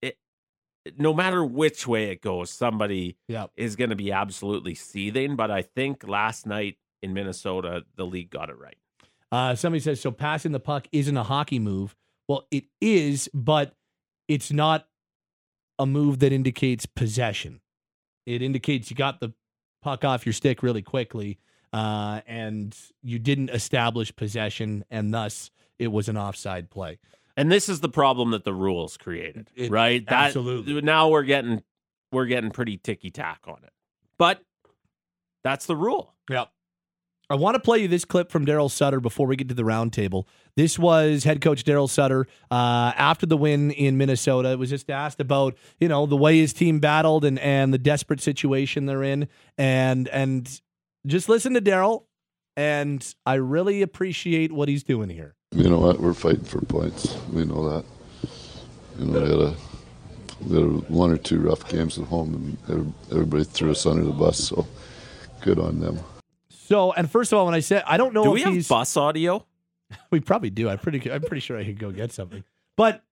It, 0.03 0.17
no 0.99 1.15
matter 1.15 1.45
which 1.45 1.87
way 1.87 2.11
it 2.11 2.21
goes, 2.21 2.51
somebody 2.51 3.17
Yep. 3.29 3.51
is 3.57 3.77
going 3.77 3.91
to 3.91 3.97
be 3.97 4.13
absolutely 4.13 4.75
seething. 4.75 5.37
But 5.37 5.51
I 5.51 5.63
think 5.63 6.07
last 6.07 6.47
night 6.47 6.77
in 7.03 7.13
Minnesota, 7.15 7.85
the 7.97 8.05
league 8.07 8.31
got 8.31 8.51
it 8.51 8.59
right. 8.59 8.77
Uh, 9.33 9.55
somebody 9.55 9.81
says 9.81 10.01
so. 10.01 10.11
Passing 10.11 10.53
the 10.53 10.61
puck 10.61 10.87
isn't 10.93 11.17
a 11.17 11.23
hockey 11.25 11.59
move. 11.59 11.97
Well, 12.29 12.47
it 12.51 12.65
is, 12.81 13.29
but 13.35 13.75
it's 14.29 14.53
not 14.53 14.87
a 15.79 15.87
move 15.87 16.19
that 16.21 16.33
indicates 16.33 16.87
possession. 16.87 17.61
It 18.27 18.43
indicates 18.43 18.91
you 18.91 18.97
got 18.97 19.21
the 19.21 19.33
puck 19.83 20.05
off 20.05 20.25
your 20.25 20.33
stick 20.33 20.63
really 20.63 20.83
quickly, 20.83 21.39
uh, 21.73 22.21
and 22.27 22.77
you 23.03 23.19
didn't 23.19 23.51
establish 23.51 24.15
possession, 24.15 24.85
and 24.91 25.13
thus 25.13 25.51
it 25.79 25.89
was 25.89 26.09
an 26.09 26.17
offside 26.17 26.71
play. 26.71 26.99
And 27.37 27.51
this 27.51 27.69
is 27.69 27.81
the 27.81 27.89
problem 27.89 28.31
that 28.31 28.45
the 28.45 28.55
rules 28.55 28.97
created, 28.97 29.51
It- 29.57 29.71
right? 29.71 30.07
That- 30.07 30.27
absolutely. 30.27 30.81
Now 30.81 31.09
we're 31.09 31.25
getting 31.25 31.63
we're 32.13 32.27
getting 32.27 32.51
pretty 32.53 32.77
ticky 32.77 33.11
tack 33.11 33.41
on 33.49 33.59
it, 33.65 33.73
but 34.19 34.41
that's 35.43 35.67
the 35.67 35.75
rule. 35.75 36.15
Yep. 36.31 36.49
I 37.31 37.37
want 37.37 37.55
to 37.55 37.61
play 37.61 37.79
you 37.79 37.89
this 37.89 38.05
clip 38.05 38.31
from 38.31 38.45
Daryl 38.45 38.71
Sutter 38.71 39.01
before 39.01 39.27
we 39.27 39.37
get 39.37 39.49
to 39.49 39.55
the 39.55 39.63
roundtable. 39.63 40.25
This 40.57 40.79
was 40.79 41.25
head 41.25 41.41
coach 41.41 41.65
Daryl 41.65 41.89
Sutter 41.89 42.27
uh, 42.51 42.93
after 42.97 43.25
the 43.25 43.37
win 43.37 43.71
in 43.71 43.97
Minnesota. 43.97 44.51
It 44.51 44.59
was 44.59 44.71
just 44.71 44.91
asked 44.91 45.21
about 45.21 45.57
you 45.81 45.89
know 45.89 46.07
the 46.07 46.17
way 46.17 46.39
his 46.39 46.53
team 46.53 46.81
battled 46.81 47.25
and 47.25 47.39
and 47.39 47.73
the 47.73 47.79
desperate 47.79 48.21
situation 48.21 48.87
they're 48.87 49.03
in, 49.03 49.29
and 49.57 50.09
and 50.09 50.61
just 51.07 51.29
listen 51.29 51.55
to 51.55 51.63
Daryl. 51.63 52.05
And 52.57 53.15
I 53.27 53.35
really 53.35 53.83
appreciate 53.83 54.53
what 54.53 54.69
he's 54.69 54.85
doing 54.85 55.09
here. 55.09 55.35
You 55.53 55.69
know 55.69 55.79
what? 55.79 55.99
We're 55.99 56.15
fighting 56.15 56.45
for 56.45 56.61
points. 56.61 57.17
We 57.33 57.45
know 57.45 57.69
that. 57.71 57.85
You 58.99 59.07
know, 59.07 59.21
we 59.21 59.29
had 59.29 59.39
a, 59.39 59.55
we 60.47 60.57
had 60.57 60.91
one 60.91 61.11
or 61.11 61.17
two 61.17 61.41
rough 61.41 61.69
games 61.69 61.99
at 61.99 62.05
home, 62.05 62.57
and 62.69 62.95
everybody 63.11 63.43
threw 63.43 63.73
us 63.73 63.87
under 63.87 64.05
the 64.05 64.13
bus. 64.13 64.39
So, 64.39 64.69
good 65.41 65.59
on 65.59 65.81
them. 65.81 65.99
So, 66.65 66.93
and 66.93 67.11
first 67.11 67.31
of 67.31 67.39
all, 67.39 67.45
when 67.45 67.55
I 67.55 67.61
said 67.61 67.85
I 67.87 67.99
don't 67.99 68.15
know 68.15 68.25
Do 68.25 68.37
if 68.37 68.47
we 68.47 68.57
have 68.57 68.69
bus 68.69 68.97
audio? 68.97 69.47
We 70.11 70.19
probably 70.19 70.51
do. 70.51 70.69
I'm 70.69 70.79
pretty. 70.79 71.09
I'm 71.13 71.21
pretty 71.21 71.41
sure 71.41 71.57
I 71.57 71.65
could 71.65 71.79
go 71.79 71.93
get 71.93 72.11
something. 72.11 72.43
But 72.77 73.05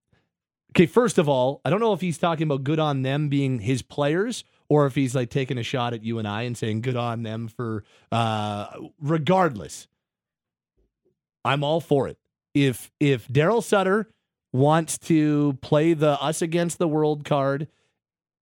okay, 0.72 0.86
first 0.86 1.18
of 1.18 1.28
all, 1.28 1.60
I 1.64 1.70
don't 1.70 1.78
know 1.78 1.92
if 1.92 2.00
he's 2.00 2.18
talking 2.18 2.44
about 2.44 2.64
good 2.64 2.80
on 2.80 3.02
them 3.02 3.28
being 3.28 3.60
his 3.60 3.82
players, 3.82 4.42
or 4.68 4.86
if 4.86 4.94
he's 4.96 5.14
like 5.14 5.30
taking 5.30 5.58
a 5.58 5.62
shot 5.62 5.92
at 5.92 6.02
you 6.02 6.18
and 6.18 6.26
I 6.26 6.42
and 6.42 6.56
saying 6.56 6.80
good 6.80 6.96
on 6.96 7.22
them 7.22 7.46
for. 7.46 7.84
Uh, 8.10 8.66
regardless, 9.00 9.86
I'm 11.44 11.62
all 11.62 11.80
for 11.80 12.08
it. 12.08 12.18
If 12.54 12.90
if 12.98 13.28
Daryl 13.28 13.62
Sutter 13.62 14.08
wants 14.52 14.98
to 14.98 15.56
play 15.60 15.94
the 15.94 16.20
us 16.20 16.42
against 16.42 16.78
the 16.78 16.88
world 16.88 17.24
card 17.24 17.68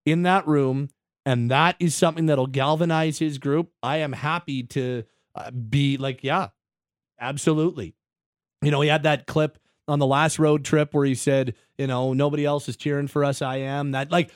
in 0.06 0.22
that 0.22 0.46
room, 0.46 0.88
and 1.26 1.50
that 1.50 1.76
is 1.78 1.94
something 1.94 2.26
that'll 2.26 2.46
galvanize 2.46 3.18
his 3.18 3.38
group, 3.38 3.72
I 3.82 3.98
am 3.98 4.12
happy 4.12 4.62
to 4.64 5.04
uh, 5.34 5.50
be 5.50 5.96
like, 5.96 6.24
yeah, 6.24 6.48
absolutely. 7.20 7.94
You 8.62 8.70
know, 8.70 8.80
he 8.80 8.88
had 8.88 9.04
that 9.04 9.26
clip 9.26 9.58
on 9.88 9.98
the 9.98 10.06
last 10.06 10.38
road 10.38 10.64
trip 10.64 10.94
where 10.94 11.04
he 11.04 11.14
said, 11.14 11.54
you 11.76 11.86
know, 11.86 12.12
nobody 12.12 12.44
else 12.44 12.68
is 12.68 12.76
cheering 12.76 13.08
for 13.08 13.24
us. 13.24 13.42
I 13.42 13.56
am 13.56 13.92
that 13.92 14.10
like 14.10 14.30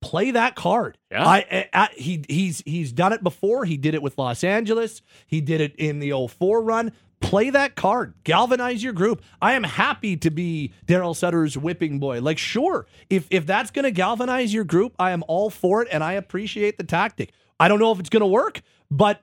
play 0.00 0.32
that 0.32 0.54
card. 0.54 0.98
Yeah. 1.10 1.26
I, 1.26 1.36
I, 1.50 1.68
I 1.72 1.88
he 1.96 2.24
he's 2.28 2.62
he's 2.66 2.92
done 2.92 3.12
it 3.12 3.22
before. 3.22 3.64
He 3.64 3.76
did 3.76 3.94
it 3.94 4.02
with 4.02 4.18
Los 4.18 4.44
Angeles. 4.44 5.00
He 5.26 5.40
did 5.40 5.60
it 5.60 5.74
in 5.76 6.00
the 6.00 6.28
04 6.28 6.62
run. 6.62 6.92
Play 7.24 7.50
that 7.50 7.74
card. 7.74 8.14
Galvanize 8.22 8.82
your 8.82 8.92
group. 8.92 9.22
I 9.40 9.54
am 9.54 9.64
happy 9.64 10.16
to 10.18 10.30
be 10.30 10.72
Daryl 10.86 11.16
Sutter's 11.16 11.56
whipping 11.56 11.98
boy. 11.98 12.20
Like, 12.20 12.38
sure, 12.38 12.86
if 13.08 13.26
if 13.30 13.46
that's 13.46 13.70
going 13.70 13.84
to 13.84 13.90
galvanize 13.90 14.52
your 14.52 14.64
group, 14.64 14.94
I 14.98 15.10
am 15.12 15.24
all 15.26 15.50
for 15.50 15.82
it, 15.82 15.88
and 15.90 16.04
I 16.04 16.12
appreciate 16.12 16.76
the 16.78 16.84
tactic. 16.84 17.32
I 17.58 17.68
don't 17.68 17.78
know 17.80 17.92
if 17.92 17.98
it's 17.98 18.10
going 18.10 18.20
to 18.20 18.26
work, 18.26 18.60
but 18.90 19.22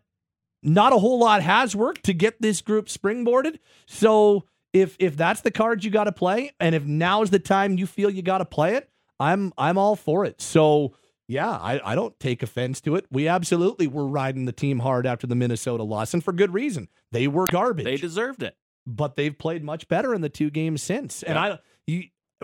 not 0.64 0.94
a 0.94 0.98
whole 0.98 1.20
lot 1.20 1.42
has 1.42 1.76
worked 1.76 2.04
to 2.06 2.14
get 2.14 2.42
this 2.42 2.62
group 2.62 2.88
springboarded. 2.88 3.60
So 3.86 4.46
if 4.74 4.96
if 5.00 5.16
that's 5.16 5.42
the 5.42 5.52
card 5.52 5.84
you 5.84 5.92
got 5.92 6.06
to 6.06 6.12
play, 6.12 6.52
and 6.60 6.76
if 6.76 6.84
now 6.84 7.22
is 7.22 7.30
the 7.30 7.40
time 7.40 7.78
you 7.78 7.86
feel 7.86 8.10
you 8.10 8.22
got 8.22 8.40
to 8.40 8.46
play 8.46 8.76
it, 8.76 8.90
I'm 9.20 9.54
I'm 9.58 9.78
all 9.78 9.96
for 9.96 10.26
it. 10.26 10.42
So 10.42 10.94
yeah, 11.32 11.50
I, 11.50 11.80
I 11.84 11.96
don't 11.96 12.20
take 12.20 12.44
offense 12.44 12.82
to 12.82 12.96
it. 12.96 13.06
We 13.10 13.28
absolutely 13.28 13.88
were 13.88 14.06
riding 14.06 14.46
the 14.46 14.52
team 14.52 14.80
hard 14.80 15.08
after 15.08 15.26
the 15.26 15.36
Minnesota 15.36 15.84
loss, 15.84 16.13
and 16.13 16.22
for 16.24 16.34
good 16.34 16.54
reason. 16.54 16.89
They 17.12 17.28
were 17.28 17.48
garbage. 17.48 17.86
They 17.86 17.96
deserved 17.96 18.44
it. 18.44 18.58
but 18.86 19.15
they've 19.15 19.38
played 19.38 19.63
much 19.63 19.88
better 19.88 20.13
in 20.13 20.22
the 20.22 20.30
two 20.30 20.50
games 20.50 20.84
since. 20.84 21.24
And 21.24 21.38
I, 21.39 21.60
you, 21.88 22.04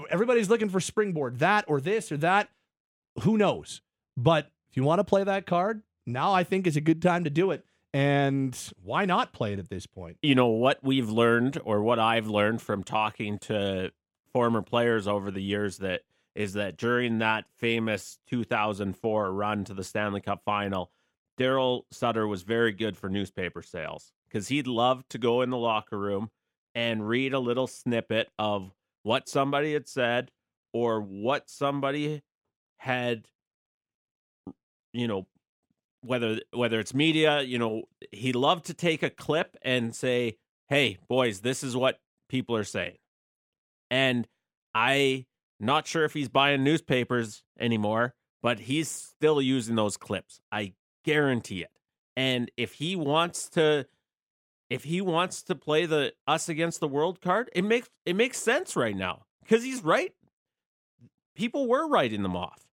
everybody's 0.09 0.49
looking 0.49 0.69
for 0.69 0.79
springboard, 0.79 1.39
that 1.39 1.65
or 1.67 1.81
this 1.81 2.11
or 2.11 2.17
that. 2.17 2.49
Who 3.23 3.37
knows? 3.37 3.81
But 4.15 4.51
if 4.69 4.77
you 4.77 4.83
want 4.83 4.99
to 4.99 5.03
play 5.03 5.23
that 5.23 5.45
card, 5.45 5.81
now 6.05 6.31
I 6.33 6.43
think 6.43 6.65
is 6.65 6.77
a 6.77 6.81
good 6.81 7.01
time 7.01 7.25
to 7.25 7.29
do 7.29 7.51
it. 7.51 7.65
And 7.93 8.57
why 8.83 9.05
not 9.05 9.33
play 9.33 9.53
it 9.53 9.59
at 9.59 9.69
this 9.69 9.85
point? 9.85 10.17
you 10.21 10.35
know 10.35 10.47
what 10.47 10.79
we've 10.83 11.09
learned 11.09 11.59
or 11.65 11.81
what 11.81 11.99
I've 11.99 12.27
learned 12.27 12.61
from 12.61 12.83
talking 12.83 13.39
to 13.39 13.91
former 14.33 14.61
players 14.61 15.07
over 15.07 15.31
the 15.31 15.41
years 15.41 15.77
that 15.79 16.01
is 16.37 16.53
that 16.53 16.77
during 16.77 17.17
that 17.17 17.45
famous 17.57 18.19
2004 18.29 19.33
run 19.33 19.65
to 19.65 19.73
the 19.73 19.83
Stanley 19.83 20.21
Cup 20.21 20.43
final, 20.45 20.91
Daryl 21.39 21.81
Sutter 21.91 22.27
was 22.27 22.43
very 22.43 22.71
good 22.71 22.95
for 22.95 23.09
newspaper 23.09 23.63
sales 23.63 24.11
because 24.29 24.47
he'd 24.47 24.67
love 24.67 25.03
to 25.09 25.17
go 25.17 25.41
in 25.41 25.49
the 25.49 25.57
locker 25.57 25.97
room 25.97 26.29
and 26.75 27.07
read 27.07 27.33
a 27.33 27.39
little 27.39 27.65
snippet 27.65 28.29
of 28.37 28.71
what 29.01 29.27
somebody 29.27 29.73
had 29.73 29.89
said 29.89 30.31
or 30.73 31.01
what 31.01 31.49
somebody 31.49 32.21
had 32.77 33.27
you 34.93 35.07
know 35.07 35.25
whether 36.01 36.39
whether 36.53 36.79
it's 36.79 36.93
media, 36.93 37.41
you 37.41 37.57
know, 37.57 37.83
he 38.11 38.31
loved 38.31 38.65
to 38.65 38.73
take 38.73 39.01
a 39.03 39.09
clip 39.09 39.57
and 39.63 39.95
say, 39.95 40.37
"Hey, 40.69 40.99
boys, 41.07 41.41
this 41.41 41.63
is 41.63 41.75
what 41.75 41.99
people 42.29 42.55
are 42.55 42.63
saying." 42.63 42.97
And 43.89 44.27
I 44.75 45.25
not 45.59 45.87
sure 45.87 46.05
if 46.05 46.13
he's 46.13 46.29
buying 46.29 46.63
newspapers 46.63 47.43
anymore, 47.59 48.13
but 48.41 48.59
he's 48.61 48.89
still 48.89 49.41
using 49.41 49.75
those 49.75 49.97
clips. 49.97 50.39
I 50.51 50.73
guarantee 51.03 51.61
it. 51.61 51.71
And 52.15 52.51
if 52.57 52.73
he 52.73 52.95
wants 52.95 53.49
to 53.49 53.85
if 54.69 54.83
he 54.83 54.99
wants 54.99 55.43
to 55.43 55.55
play 55.55 55.85
the 55.85 56.13
us 56.27 56.49
against 56.49 56.79
the 56.79 56.87
world 56.87 57.21
card, 57.21 57.49
it 57.53 57.63
makes 57.63 57.89
it 58.05 58.15
makes 58.15 58.37
sense 58.37 58.75
right 58.75 58.95
now 58.95 59.25
because 59.43 59.63
he's 59.63 59.83
right. 59.83 60.13
People 61.35 61.67
were 61.67 61.87
writing 61.87 62.23
them 62.23 62.35
off. 62.35 62.67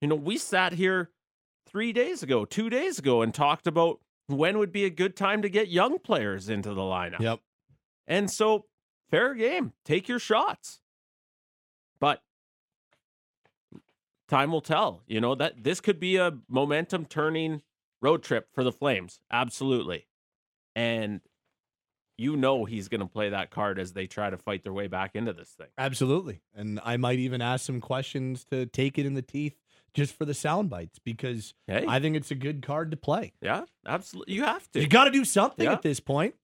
You 0.00 0.08
know, 0.08 0.14
we 0.14 0.36
sat 0.36 0.74
here 0.74 1.10
three 1.66 1.92
days 1.92 2.22
ago, 2.22 2.44
two 2.44 2.68
days 2.68 2.98
ago, 2.98 3.22
and 3.22 3.32
talked 3.32 3.66
about 3.66 4.00
when 4.26 4.58
would 4.58 4.72
be 4.72 4.84
a 4.84 4.90
good 4.90 5.16
time 5.16 5.42
to 5.42 5.48
get 5.48 5.68
young 5.68 5.98
players 5.98 6.48
into 6.48 6.74
the 6.74 6.82
lineup. 6.82 7.20
Yep. 7.20 7.40
And 8.06 8.30
so, 8.30 8.66
fair 9.10 9.34
game, 9.34 9.72
take 9.84 10.08
your 10.08 10.18
shots. 10.18 10.80
But 12.00 12.22
time 14.28 14.52
will 14.52 14.60
tell. 14.60 15.02
You 15.06 15.20
know 15.20 15.34
that 15.34 15.62
this 15.62 15.80
could 15.80 16.00
be 16.00 16.16
a 16.16 16.32
momentum 16.48 17.04
turning 17.06 17.62
road 18.02 18.22
trip 18.22 18.48
for 18.54 18.64
the 18.64 18.72
Flames. 18.72 19.20
Absolutely. 19.30 20.06
And 20.74 21.20
you 22.18 22.36
know 22.36 22.64
he's 22.64 22.88
going 22.88 23.00
to 23.00 23.06
play 23.06 23.30
that 23.30 23.50
card 23.50 23.78
as 23.78 23.92
they 23.92 24.06
try 24.06 24.30
to 24.30 24.36
fight 24.38 24.62
their 24.64 24.72
way 24.72 24.86
back 24.86 25.14
into 25.14 25.32
this 25.32 25.50
thing. 25.50 25.66
Absolutely. 25.76 26.40
And 26.54 26.80
I 26.84 26.96
might 26.96 27.18
even 27.18 27.42
ask 27.42 27.64
some 27.66 27.80
questions 27.80 28.44
to 28.46 28.66
take 28.66 28.98
it 28.98 29.06
in 29.06 29.14
the 29.14 29.22
teeth 29.22 29.54
just 29.94 30.16
for 30.16 30.24
the 30.24 30.34
sound 30.34 30.68
bites 30.70 30.98
because 30.98 31.54
Hey. 31.66 31.84
I 31.88 32.00
think 32.00 32.16
it's 32.16 32.30
a 32.30 32.34
good 32.34 32.62
card 32.62 32.90
to 32.90 32.96
play. 32.96 33.32
Yeah, 33.40 33.62
absolutely. 33.86 34.34
You 34.34 34.44
have 34.44 34.70
to. 34.72 34.80
You 34.80 34.88
got 34.88 35.04
to 35.04 35.10
do 35.10 35.24
something 35.24 35.64
Yeah. 35.64 35.72
at 35.72 35.82
this 35.82 36.00
point. 36.00 36.34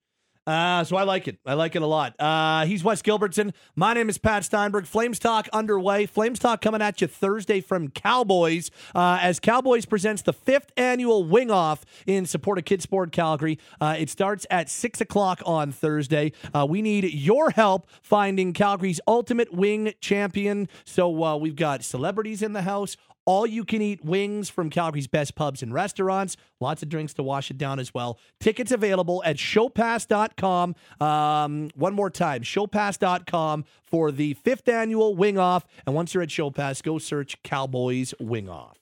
Uh, 0.47 0.83
so 0.83 0.97
I 0.97 1.05
like 1.05 1.29
it. 1.29 1.39
I 1.47 1.55
like 1.55 1.77
it 1.77 1.83
a 1.83 1.87
lot. 1.87 2.15
Uh, 2.19 2.67
he's 2.67 2.83
Wes 2.83 3.01
Gilbertson. 3.01 3.53
My 3.77 3.95
name 3.95 4.09
is 4.09 4.19
Pat 4.19 4.45
Steinberg. 4.45 4.87
Flames 4.87 5.21
Talk 5.21 5.49
underway. 5.53 6.07
Flames 6.07 6.41
Talk 6.41 6.61
coming 6.61 6.83
at 6.83 7.01
you 7.01 7.07
Thursday 7.07 7.61
from 7.61 7.89
Cowboys 7.89 8.71
uh, 8.95 9.19
as 9.21 9.39
Cowboys 9.39 9.85
presents 9.87 10.23
the 10.23 10.33
fifth 10.33 10.73
annual 10.77 11.23
Wing 11.23 11.51
Off 11.53 11.85
in 12.07 12.27
support 12.27 12.59
of 12.59 12.65
Kid 12.65 12.83
Sport 12.83 13.13
Calgary. 13.13 13.59
Uh, 13.81 13.95
it 13.97 14.11
starts 14.11 14.45
at 14.51 14.69
6 14.69 15.01
o'clock 15.01 15.41
on 15.47 15.71
Thursday. 15.71 16.33
Uh, 16.53 16.67
we 16.69 16.83
need 16.83 17.05
your 17.05 17.51
help 17.51 17.87
finding 18.03 18.53
Calgary's 18.53 19.01
ultimate 19.07 19.53
wing 19.53 19.93
champion. 20.01 20.69
So 20.85 21.23
uh, 21.23 21.37
we've 21.37 21.57
got 21.57 21.85
celebrities 21.85 22.43
in 22.43 22.53
the 22.53 22.63
house, 22.63 22.97
all 23.25 23.47
you 23.47 23.65
can 23.65 23.83
eat 23.83 24.05
wings 24.05 24.51
from 24.51 24.71
Calgary's 24.71 25.07
best 25.07 25.35
pubs 25.35 25.63
and 25.63 25.73
restaurants. 25.73 26.37
Lots 26.61 26.83
of 26.83 26.89
drinks 26.89 27.15
to 27.15 27.23
wash 27.23 27.51
it 27.51 27.59
down 27.59 27.79
as 27.79 27.95
well. 27.95 28.19
Tickets 28.41 28.73
available 28.73 29.23
at 29.25 29.37
showpass.com. 29.37 30.75
Um, 31.01 31.71
one 31.75 31.95
more 31.95 32.11
time, 32.11 32.43
showpass.com 32.43 33.65
for 33.85 34.11
the 34.11 34.35
fifth 34.35 34.69
annual 34.69 35.15
Wing 35.15 35.39
Off. 35.39 35.65
And 35.87 35.95
once 35.95 36.15
you're 36.15 36.23
at 36.23 36.31
Showpass, 36.31 36.83
go 36.83 36.99
search 36.99 37.43
Cowboys 37.43 38.15
Wing 38.19 38.49
Off. 38.49 38.79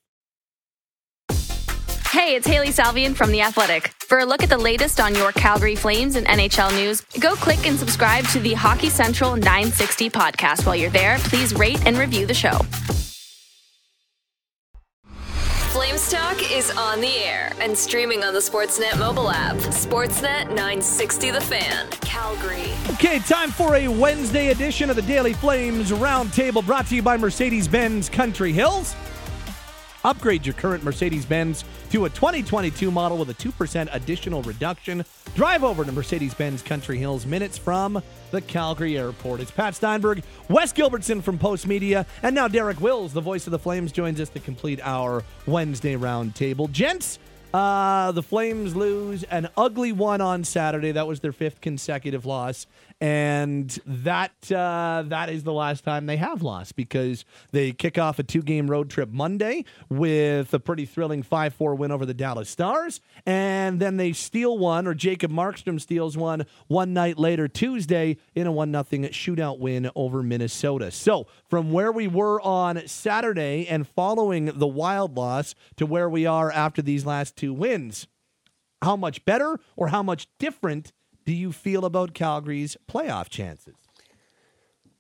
Hey, 2.11 2.35
it's 2.35 2.47
Hailey 2.47 2.69
Salvian 2.69 3.15
from 3.15 3.31
The 3.31 3.41
Athletic. 3.41 3.95
For 4.01 4.19
a 4.19 4.25
look 4.25 4.43
at 4.43 4.49
the 4.49 4.59
latest 4.59 4.99
on 4.99 5.15
your 5.15 5.31
Calgary 5.31 5.77
Flames 5.77 6.17
and 6.17 6.27
NHL 6.27 6.75
news, 6.75 7.03
go 7.21 7.37
click 7.37 7.67
and 7.67 7.79
subscribe 7.79 8.27
to 8.29 8.41
the 8.41 8.53
Hockey 8.53 8.91
Central 8.91 9.37
960 9.37 10.11
podcast. 10.11 10.67
While 10.67 10.75
you're 10.75 10.91
there, 10.91 11.19
please 11.21 11.55
rate 11.55 11.87
and 11.87 11.97
review 11.97 12.27
the 12.27 12.35
show. 12.35 12.59
Talk 16.11 16.51
is 16.51 16.73
on 16.73 17.01
the 17.01 17.19
air 17.19 17.53
and 17.61 17.79
streaming 17.79 18.25
on 18.25 18.35
the 18.35 18.41
Sportsnet 18.41 18.99
mobile 18.99 19.31
app. 19.31 19.55
Sportsnet 19.55 20.49
960 20.49 21.31
The 21.31 21.41
Fan, 21.41 21.89
Calgary. 22.01 22.73
Okay, 22.95 23.21
time 23.21 23.53
for 23.53 23.77
a 23.77 23.87
Wednesday 23.87 24.49
edition 24.49 24.91
of 24.91 24.97
the 24.97 25.03
Daily 25.03 25.35
Flames 25.35 25.93
Roundtable 25.93 26.67
brought 26.67 26.89
to 26.89 26.97
you 26.97 27.03
by 27.03 27.17
Mercedes 27.17 27.69
Benz 27.69 28.09
Country 28.09 28.51
Hills. 28.51 28.97
Upgrade 30.05 30.47
your 30.47 30.55
current 30.55 30.83
Mercedes 30.83 31.27
Benz 31.27 31.65
to 31.91 32.07
a 32.07 32.11
2022 32.11 32.91
model 32.91 33.19
with 33.19 33.31
a 33.31 33.35
2% 33.35 33.89
additional 33.93 34.43
reduction. 34.43 35.05
Drive 35.35 35.63
over 35.63 35.85
to 35.85 35.93
Mercedes 35.93 36.35
Benz 36.35 36.63
Country 36.63 36.99
Hills, 36.99 37.27
minutes 37.27 37.59
from 37.59 38.03
the 38.31 38.41
Calgary 38.41 38.97
airport. 38.99 39.41
It's 39.41 39.51
Pat 39.51 39.75
Steinberg, 39.75 40.23
Wes 40.49 40.73
Gilbertson 40.73 41.23
from 41.23 41.39
Post 41.39 41.67
Media, 41.67 42.07
and 42.23 42.35
now 42.35 42.49
Derek 42.49 42.81
Wills, 42.81 43.13
the 43.13 43.21
voice 43.21 43.47
of 43.47 43.51
the 43.51 43.59
Flames, 43.59 43.93
joins 43.93 44.21
us 44.21 44.29
to 44.31 44.41
complete 44.41 44.81
our 44.83 45.23
Wednesday 45.47 45.97
roundtable. 45.97 46.71
Gents, 46.71 47.19
uh, 47.53 48.13
the 48.13 48.23
Flames 48.23 48.77
lose 48.77 49.23
an 49.25 49.49
ugly 49.57 49.93
one 49.93 50.21
on 50.21 50.45
Saturday. 50.45 50.93
That 50.93 51.07
was 51.07 51.21
their 51.21 51.33
fifth 51.33 51.61
consecutive 51.61 52.25
loss, 52.27 52.67
and 53.01 53.69
that 53.87 54.33
uh, 54.53 55.05
that 55.07 55.31
is 55.31 55.43
the 55.43 55.53
last 55.53 55.85
time 55.85 56.07
they 56.07 56.17
have 56.17 56.43
lost 56.43 56.77
because 56.77 57.25
they 57.51 57.73
kick 57.73 57.99
off 57.99 58.19
a 58.19 58.23
two-game 58.23 58.71
road 58.71 58.91
trip 58.91 59.11
Monday 59.11 59.65
with 59.89 60.55
a 60.55 60.61
pretty 60.61 60.87
thrilling 60.87 61.23
five-four 61.23 61.75
win 61.75 61.91
over 61.91 62.07
the 62.07 62.15
Dallas 62.15 62.49
Stars, 62.49 63.01
and 63.27 63.81
then 63.81 63.97
they 63.97 64.13
steal 64.13 64.59
one, 64.59 64.87
or 64.87 64.95
Jacob 64.95 65.33
Markstrom 65.33 65.81
steals 65.81 66.17
one 66.17 66.47
one 66.69 66.93
night 66.93 67.19
later 67.19 67.49
Tuesday 67.49 68.17
in 68.35 68.47
a 68.47 68.53
one 68.53 68.71
nothing 68.71 69.03
shootout 69.05 69.59
win 69.59 69.91
over 69.97 70.23
Minnesota. 70.23 70.91
So 70.91 71.27
from 71.51 71.73
where 71.73 71.91
we 71.91 72.07
were 72.07 72.41
on 72.41 72.87
Saturday 72.87 73.67
and 73.69 73.87
following 73.87 74.47
the 74.47 74.69
Wild 74.69 75.17
loss 75.17 75.57
to 75.77 75.85
where 75.85 76.09
we 76.09 76.25
are 76.25 76.51
after 76.53 76.81
these 76.81 77.05
last 77.05 77.37
two 77.37 77.53
wins, 77.53 78.07
how 78.81 78.97
much 78.97 79.25
better 79.25 79.59
or 79.77 79.89
how 79.89 80.03
much 80.03 80.29
different 80.39 80.93
do 81.27 81.35
you 81.35 81.51
feel 81.51 81.85
about 81.85 82.15
Calgary's 82.15 82.77
playoff 82.89 83.29
chances? 83.29 83.75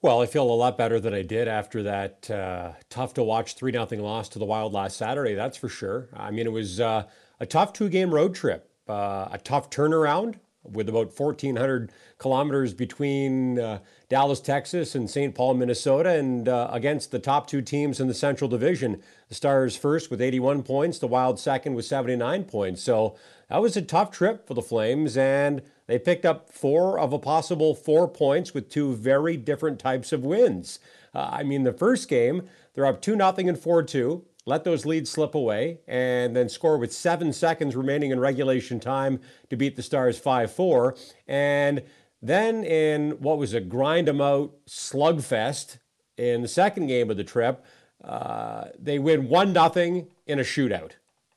Well, 0.02 0.20
I 0.20 0.26
feel 0.26 0.50
a 0.50 0.52
lot 0.52 0.76
better 0.76 0.98
than 0.98 1.14
I 1.14 1.22
did 1.22 1.46
after 1.46 1.84
that 1.84 2.28
uh, 2.30 2.72
tough 2.88 3.14
to 3.14 3.22
watch 3.22 3.54
3 3.54 3.70
0 3.72 3.86
loss 4.02 4.28
to 4.30 4.38
the 4.38 4.44
Wild 4.44 4.72
last 4.72 4.96
Saturday, 4.96 5.34
that's 5.34 5.56
for 5.56 5.68
sure. 5.68 6.08
I 6.14 6.30
mean, 6.30 6.46
it 6.46 6.52
was 6.52 6.80
uh, 6.80 7.04
a 7.38 7.46
tough 7.46 7.72
two 7.72 7.88
game 7.88 8.12
road 8.12 8.34
trip, 8.34 8.70
uh, 8.88 9.28
a 9.30 9.38
tough 9.38 9.70
turnaround 9.70 10.36
with 10.62 10.88
about 10.88 11.18
1,400 11.18 11.90
kilometers 12.18 12.74
between 12.74 13.58
uh, 13.58 13.78
Dallas, 14.08 14.40
Texas, 14.40 14.94
and 14.94 15.08
St. 15.08 15.34
Paul, 15.34 15.54
Minnesota, 15.54 16.10
and 16.10 16.48
uh, 16.48 16.68
against 16.70 17.10
the 17.10 17.18
top 17.18 17.46
two 17.46 17.62
teams 17.62 17.98
in 17.98 18.08
the 18.08 18.14
Central 18.14 18.48
Division. 18.48 19.02
The 19.28 19.34
Stars 19.34 19.76
first 19.76 20.10
with 20.10 20.20
81 20.20 20.62
points, 20.62 20.98
the 20.98 21.06
Wild 21.06 21.38
second 21.38 21.74
with 21.74 21.86
79 21.86 22.44
points. 22.44 22.82
So 22.82 23.16
that 23.48 23.62
was 23.62 23.76
a 23.76 23.82
tough 23.82 24.10
trip 24.10 24.46
for 24.46 24.54
the 24.54 24.62
Flames, 24.62 25.16
and 25.16 25.62
they 25.86 25.98
picked 25.98 26.26
up 26.26 26.50
four 26.50 26.98
of 26.98 27.12
a 27.12 27.18
possible 27.18 27.74
four 27.74 28.06
points 28.06 28.52
with 28.52 28.68
two 28.68 28.94
very 28.94 29.36
different 29.36 29.78
types 29.78 30.12
of 30.12 30.24
wins. 30.24 30.78
Uh, 31.14 31.28
I 31.32 31.42
mean, 31.42 31.64
the 31.64 31.72
first 31.72 32.08
game, 32.08 32.48
they're 32.74 32.86
up 32.86 33.00
2 33.00 33.16
0 33.16 33.34
and 33.38 33.58
4 33.58 33.82
2 33.82 34.24
let 34.46 34.64
those 34.64 34.86
leads 34.86 35.10
slip 35.10 35.34
away, 35.34 35.80
and 35.86 36.34
then 36.34 36.48
score 36.48 36.78
with 36.78 36.92
seven 36.92 37.32
seconds 37.32 37.76
remaining 37.76 38.10
in 38.10 38.18
regulation 38.18 38.80
time 38.80 39.20
to 39.50 39.56
beat 39.56 39.76
the 39.76 39.82
Stars 39.82 40.18
5 40.18 40.50
4. 40.50 40.96
And 41.28 41.82
then 42.22 42.64
in 42.64 43.12
what 43.12 43.38
was 43.38 43.54
a 43.54 43.60
grind 43.60 44.08
'em 44.08 44.20
out 44.20 44.52
slugfest 44.66 45.78
in 46.16 46.42
the 46.42 46.48
second 46.48 46.86
game 46.86 47.10
of 47.10 47.16
the 47.16 47.24
trip, 47.24 47.64
uh, 48.02 48.68
they 48.78 48.98
win 48.98 49.28
1 49.28 49.54
0 49.54 50.06
in 50.26 50.38
a 50.38 50.42
shootout. 50.42 50.92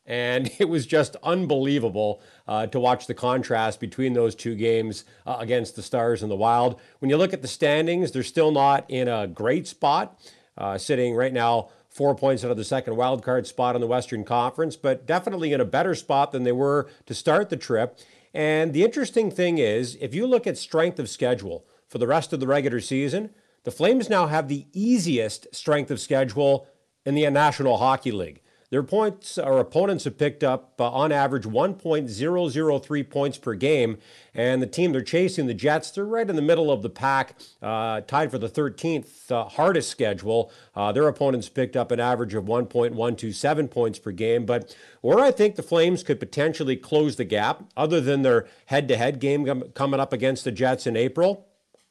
And 0.05 0.51
it 0.59 0.69
was 0.69 0.85
just 0.85 1.15
unbelievable 1.23 2.21
uh, 2.47 2.67
to 2.67 2.79
watch 2.79 3.07
the 3.07 3.13
contrast 3.13 3.79
between 3.79 4.13
those 4.13 4.33
two 4.33 4.55
games 4.55 5.03
uh, 5.25 5.37
against 5.39 5.75
the 5.75 5.83
Stars 5.83 6.21
and 6.21 6.31
the 6.31 6.35
Wild. 6.35 6.79
When 6.99 7.09
you 7.09 7.17
look 7.17 7.33
at 7.33 7.41
the 7.41 7.47
standings, 7.47 8.11
they're 8.11 8.23
still 8.23 8.51
not 8.51 8.89
in 8.89 9.07
a 9.07 9.27
great 9.27 9.67
spot, 9.67 10.19
uh, 10.57 10.77
sitting 10.77 11.15
right 11.15 11.33
now 11.33 11.69
four 11.93 12.15
points 12.15 12.43
out 12.43 12.51
of 12.51 12.57
the 12.57 12.63
second 12.63 12.95
wildcard 12.95 13.45
spot 13.45 13.75
in 13.75 13.81
the 13.81 13.87
Western 13.87 14.23
Conference, 14.23 14.75
but 14.75 15.05
definitely 15.05 15.53
in 15.53 15.61
a 15.61 15.65
better 15.65 15.93
spot 15.93 16.31
than 16.31 16.43
they 16.43 16.51
were 16.51 16.89
to 17.05 17.13
start 17.13 17.49
the 17.49 17.57
trip. 17.57 17.99
And 18.33 18.73
the 18.73 18.83
interesting 18.83 19.29
thing 19.29 19.59
is, 19.59 19.95
if 20.01 20.15
you 20.15 20.25
look 20.25 20.47
at 20.47 20.57
strength 20.57 20.99
of 20.99 21.09
schedule 21.09 21.65
for 21.87 21.99
the 21.99 22.07
rest 22.07 22.33
of 22.33 22.39
the 22.39 22.47
regular 22.47 22.79
season, 22.79 23.29
the 23.63 23.71
Flames 23.71 24.09
now 24.09 24.27
have 24.27 24.47
the 24.47 24.65
easiest 24.73 25.53
strength 25.55 25.91
of 25.91 25.99
schedule 25.99 26.67
in 27.05 27.15
the 27.15 27.29
National 27.29 27.77
Hockey 27.77 28.11
League. 28.11 28.41
Their 28.73 28.81
points 28.81 29.37
or 29.37 29.59
opponents 29.59 30.05
have 30.05 30.17
picked 30.17 30.43
up 30.43 30.73
uh, 30.79 30.89
on 30.89 31.11
average 31.11 31.43
1.003 31.43 33.07
points 33.07 33.37
per 33.37 33.53
game, 33.53 33.99
and 34.33 34.63
the 34.63 34.65
team 34.65 34.93
they're 34.93 35.03
chasing, 35.03 35.45
the 35.45 35.53
Jets, 35.53 35.91
they're 35.91 36.03
right 36.03 36.27
in 36.27 36.35
the 36.35 36.41
middle 36.41 36.71
of 36.71 36.81
the 36.81 36.89
pack, 36.89 37.35
uh, 37.61 38.01
tied 38.01 38.31
for 38.31 38.39
the 38.39 38.49
13th 38.49 39.31
uh, 39.31 39.43
hardest 39.43 39.91
schedule. 39.91 40.51
Uh, 40.75 40.91
their 40.91 41.07
opponents 41.07 41.49
picked 41.49 41.77
up 41.77 41.91
an 41.91 41.99
average 41.99 42.33
of 42.33 42.45
1.127 42.45 43.69
points 43.69 43.99
per 43.99 44.09
game, 44.09 44.43
but 44.43 44.75
where 45.01 45.19
I 45.19 45.29
think 45.29 45.55
the 45.55 45.61
Flames 45.61 46.01
could 46.01 46.19
potentially 46.19 46.75
close 46.75 47.15
the 47.15 47.25
gap, 47.25 47.65
other 47.77 48.01
than 48.01 48.23
their 48.23 48.47
head-to-head 48.65 49.19
game 49.19 49.45
com- 49.45 49.69
coming 49.75 49.99
up 49.99 50.11
against 50.11 50.45
the 50.45 50.51
Jets 50.51 50.87
in 50.87 50.97
April, 50.97 51.45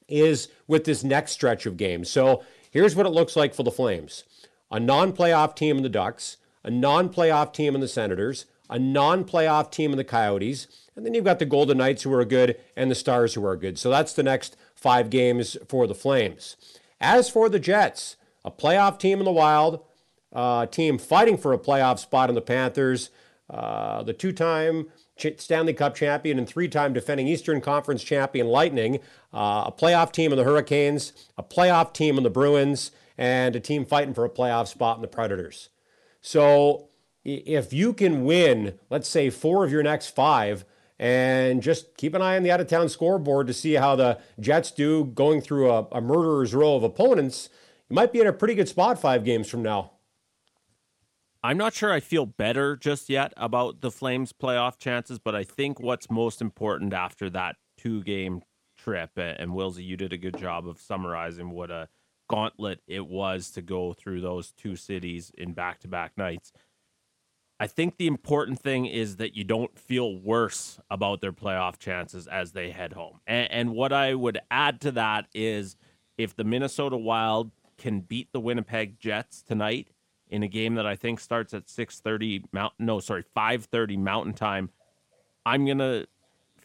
is 0.09 0.49
with 0.66 0.83
this 0.83 1.05
next 1.05 1.31
stretch 1.31 1.64
of 1.64 1.77
games. 1.77 2.11
So 2.11 2.42
here's 2.73 2.97
what 2.97 3.07
it 3.07 3.11
looks 3.11 3.37
like 3.37 3.55
for 3.55 3.62
the 3.62 3.71
Flames: 3.71 4.25
a 4.68 4.81
non-playoff 4.81 5.55
team 5.55 5.77
in 5.77 5.85
the 5.85 5.88
Ducks 5.88 6.38
a 6.64 6.70
non 6.70 7.09
playoff 7.09 7.53
team 7.53 7.75
in 7.75 7.81
the 7.81 7.88
Senators, 7.88 8.46
a 8.70 8.79
non 8.79 9.25
playoff 9.25 9.70
team 9.70 9.90
in 9.90 9.96
the 9.96 10.05
Coyotes, 10.05 10.66
and 10.96 11.05
then 11.05 11.14
you've 11.14 11.25
got 11.25 11.38
the 11.38 11.46
Golden 11.46 11.79
Knights 11.79 12.03
who 12.03 12.12
are 12.12 12.25
good 12.25 12.57
and 12.77 12.90
the 12.90 12.94
Stars 12.94 13.35
who 13.35 13.44
are 13.44 13.57
good. 13.57 13.79
So 13.79 13.90
that's 13.90 14.12
the 14.12 14.22
next 14.22 14.57
five 14.75 15.11
games 15.11 15.57
for 15.68 15.87
the 15.87 15.94
Flames. 15.94 16.57
As 17.01 17.29
for 17.29 17.48
the 17.48 17.59
Jets, 17.59 18.16
a 18.44 18.51
playoff 18.51 18.98
team 18.98 19.18
in 19.18 19.25
the 19.25 19.33
Wild, 19.33 19.85
a 20.33 20.38
uh, 20.38 20.66
team 20.66 20.98
fighting 20.98 21.37
for 21.37 21.53
a 21.53 21.59
playoff 21.59 21.98
spot 21.98 22.29
in 22.29 22.35
the 22.35 22.40
Panthers, 22.40 23.11
uh, 23.51 24.03
the 24.03 24.12
two 24.12 24.33
time 24.33 24.87
Stanley 25.37 25.75
Cup 25.75 25.94
champion 25.94 26.38
and 26.38 26.48
three 26.48 26.68
time 26.68 26.92
defending 26.92 27.29
Eastern 27.29 27.61
Conference 27.61 28.03
champion 28.03 28.48
Lightning, 28.48 28.96
uh, 29.33 29.64
a 29.66 29.72
playoff 29.72 30.12
team 30.12 30.33
in 30.33 30.38
the 30.38 30.44
Hurricanes, 30.44 31.12
a 31.37 31.42
playoff 31.42 31.92
team 31.92 32.16
in 32.16 32.25
the 32.25 32.31
Bruins, 32.31 32.90
and 33.18 33.55
a 33.55 33.61
team 33.61 33.85
fighting 33.85 34.14
for 34.14 34.25
a 34.25 34.31
playoff 34.31 34.68
spot 34.68 34.96
in 34.96 35.03
the 35.03 35.09
Predators. 35.09 35.68
So 36.22 36.88
if 37.24 37.72
you 37.72 37.92
can 37.92 38.24
win, 38.24 38.78
let's 38.88 39.08
say 39.08 39.28
four 39.28 39.64
of 39.64 39.70
your 39.70 39.82
next 39.82 40.14
five, 40.14 40.64
and 40.98 41.62
just 41.62 41.96
keep 41.96 42.14
an 42.14 42.22
eye 42.22 42.37
on 42.37 42.44
the 42.44 42.50
out 42.52 42.61
of 42.61 42.68
town 42.68 42.88
scoreboard 42.88 43.48
to 43.48 43.52
see 43.52 43.74
how 43.74 43.96
the 43.96 44.18
Jets 44.38 44.70
do 44.70 45.04
going 45.04 45.40
through 45.40 45.70
a, 45.70 45.88
a 45.90 46.00
murderer's 46.00 46.54
row 46.54 46.76
of 46.76 46.85
opponents, 46.85 47.48
you 47.90 47.94
might 47.94 48.12
be 48.12 48.20
in 48.20 48.26
a 48.26 48.32
pretty 48.32 48.54
good 48.54 48.68
spot 48.68 49.00
five 49.00 49.24
games 49.24 49.48
from 49.48 49.62
now. 49.62 49.92
I'm 51.42 51.58
not 51.58 51.74
sure 51.74 51.92
I 51.92 51.98
feel 51.98 52.24
better 52.24 52.76
just 52.76 53.11
yet 53.11 53.32
about 53.37 53.80
the 53.80 53.90
Flames' 53.90 54.32
playoff 54.32 54.78
chances, 54.78 55.18
but 55.18 55.35
I 55.35 55.42
think 55.42 55.80
what's 55.80 56.08
most 56.08 56.40
important 56.40 56.92
after 56.92 57.28
that 57.30 57.56
two 57.76 58.04
game 58.04 58.42
trip, 58.78 59.11
and 59.16 59.50
Wilsey, 59.50 59.85
you 59.85 59.96
did 59.96 60.12
a 60.12 60.16
good 60.16 60.38
job 60.38 60.68
of 60.68 60.80
summarizing 60.80 61.50
what 61.50 61.70
a 61.72 61.88
gauntlet 62.33 62.81
it 62.87 63.07
was 63.07 63.51
to 63.51 63.61
go 63.61 63.92
through 63.92 64.23
those 64.23 64.53
two 64.53 64.75
cities 64.75 65.31
in 65.37 65.53
back 65.53 65.81
to 65.81 65.88
back 65.88 66.16
nights. 66.16 66.51
I 67.61 67.66
think 67.66 67.99
the 67.99 68.07
important 68.07 68.59
thing 68.59 68.87
is 68.87 69.16
that 69.16 69.37
you 69.37 69.45
don't 69.45 69.79
feel 69.79 70.16
worse 70.16 70.81
about 70.90 71.21
their 71.21 71.33
playoff 71.33 71.79
chances 71.79 72.27
as 72.27 72.53
they 72.53 72.71
head 72.71 72.95
home. 72.95 73.21
And, 73.27 73.51
and, 73.53 73.71
what 73.73 73.92
I 73.92 74.14
would 74.14 74.40
add 74.51 74.81
to 74.81 74.92
that 74.92 75.27
is 75.35 75.77
if 76.16 76.35
the 76.35 76.42
Minnesota 76.42 76.97
Wild 76.97 77.51
can 77.77 78.01
beat 78.01 78.33
the 78.33 78.40
Winnipeg 78.40 78.99
Jets 78.99 79.42
tonight 79.42 79.88
in 80.29 80.42
a 80.42 80.49
game 80.49 80.75
that 80.77 80.87
I 80.87 80.97
think 80.97 81.21
starts 81.21 81.53
at 81.53 81.66
6:30 81.66 82.45
Mountain 82.51 82.87
no, 82.87 82.99
sorry, 82.99 83.25
5:30 83.37 83.99
Mountain 83.99 84.35
Time, 84.35 84.71
I'm 85.45 85.66
going 85.66 85.79
to 85.79 86.09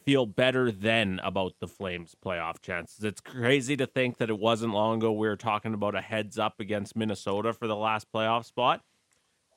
feel 0.08 0.24
better 0.24 0.72
then 0.72 1.20
about 1.22 1.52
the 1.60 1.68
Flames' 1.68 2.16
playoff 2.24 2.62
chances. 2.62 3.04
It's 3.04 3.20
crazy 3.20 3.76
to 3.76 3.86
think 3.86 4.16
that 4.16 4.30
it 4.30 4.38
wasn't 4.38 4.72
long 4.72 4.96
ago 4.96 5.12
we 5.12 5.28
were 5.28 5.36
talking 5.36 5.74
about 5.74 5.94
a 5.94 6.00
heads 6.00 6.38
up 6.38 6.60
against 6.60 6.96
Minnesota 6.96 7.52
for 7.52 7.66
the 7.66 7.76
last 7.76 8.10
playoff 8.10 8.46
spot. 8.46 8.80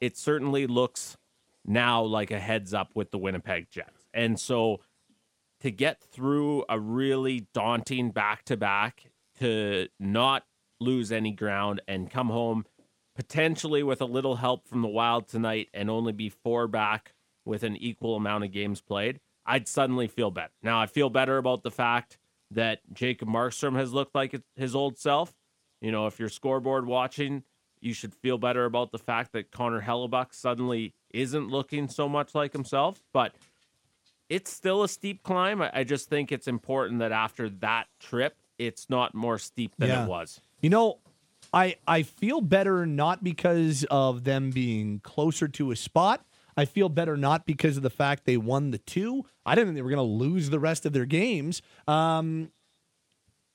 It 0.01 0.17
certainly 0.17 0.67
looks 0.67 1.15
now 1.63 2.03
like 2.03 2.31
a 2.31 2.39
heads 2.39 2.73
up 2.73 2.89
with 2.95 3.11
the 3.11 3.17
Winnipeg 3.17 3.67
Jets. 3.71 4.09
And 4.13 4.37
so 4.37 4.81
to 5.61 5.71
get 5.71 6.01
through 6.01 6.65
a 6.67 6.77
really 6.77 7.47
daunting 7.53 8.11
back 8.11 8.43
to 8.43 8.57
back, 8.57 9.09
to 9.39 9.87
not 10.01 10.43
lose 10.81 11.13
any 11.13 11.31
ground 11.31 11.81
and 11.87 12.11
come 12.11 12.27
home 12.27 12.65
potentially 13.15 13.83
with 13.83 14.01
a 14.01 14.05
little 14.05 14.35
help 14.35 14.67
from 14.67 14.81
the 14.81 14.89
Wild 14.89 15.29
tonight 15.29 15.69
and 15.73 15.89
only 15.89 16.11
be 16.11 16.27
four 16.27 16.67
back 16.67 17.13
with 17.45 17.63
an 17.63 17.77
equal 17.77 18.17
amount 18.17 18.43
of 18.43 18.51
games 18.51 18.81
played 18.81 19.21
I'd 19.51 19.67
suddenly 19.67 20.07
feel 20.07 20.31
better. 20.31 20.53
Now 20.63 20.79
I 20.79 20.85
feel 20.85 21.09
better 21.09 21.37
about 21.37 21.61
the 21.61 21.71
fact 21.71 22.17
that 22.51 22.79
Jacob 22.93 23.27
Markstrom 23.27 23.75
has 23.75 23.91
looked 23.91 24.15
like 24.15 24.39
his 24.55 24.75
old 24.75 24.97
self. 24.97 25.33
You 25.81 25.91
know, 25.91 26.07
if 26.07 26.19
you're 26.19 26.29
scoreboard 26.29 26.85
watching, 26.85 27.43
you 27.81 27.93
should 27.93 28.15
feel 28.15 28.37
better 28.37 28.63
about 28.63 28.93
the 28.93 28.97
fact 28.97 29.33
that 29.33 29.51
Connor 29.51 29.81
Hellebuyck 29.81 30.33
suddenly 30.33 30.93
isn't 31.13 31.49
looking 31.49 31.89
so 31.89 32.07
much 32.07 32.33
like 32.33 32.53
himself. 32.53 33.03
But 33.11 33.35
it's 34.29 34.53
still 34.53 34.83
a 34.83 34.87
steep 34.87 35.21
climb. 35.21 35.61
I 35.61 35.83
just 35.83 36.07
think 36.07 36.31
it's 36.31 36.47
important 36.47 36.99
that 36.99 37.11
after 37.11 37.49
that 37.49 37.87
trip, 37.99 38.37
it's 38.57 38.89
not 38.89 39.13
more 39.13 39.37
steep 39.37 39.73
than 39.77 39.89
yeah. 39.89 40.05
it 40.05 40.07
was. 40.07 40.39
You 40.61 40.69
know, 40.69 40.99
I 41.53 41.75
I 41.85 42.03
feel 42.03 42.39
better 42.39 42.85
not 42.85 43.21
because 43.21 43.85
of 43.91 44.23
them 44.23 44.51
being 44.51 45.01
closer 45.01 45.49
to 45.49 45.71
a 45.71 45.75
spot, 45.75 46.25
I 46.62 46.65
feel 46.65 46.89
better 46.89 47.17
not 47.17 47.47
because 47.47 47.76
of 47.76 47.82
the 47.82 47.89
fact 47.89 48.26
they 48.26 48.38
won 48.38 48.69
the 48.69 48.78
two. 48.78 49.26
I 49.47 49.56
didn't 49.56 49.69
think 49.69 49.78
they 49.78 49.82
were 49.82 49.89
going 49.89 49.97
to 49.97 50.04
lose 50.04 50.52
the 50.52 50.60
rest 50.60 50.86
of 50.86 50.93
their 50.93 51.08
games. 51.08 51.63
Um, 51.88 52.52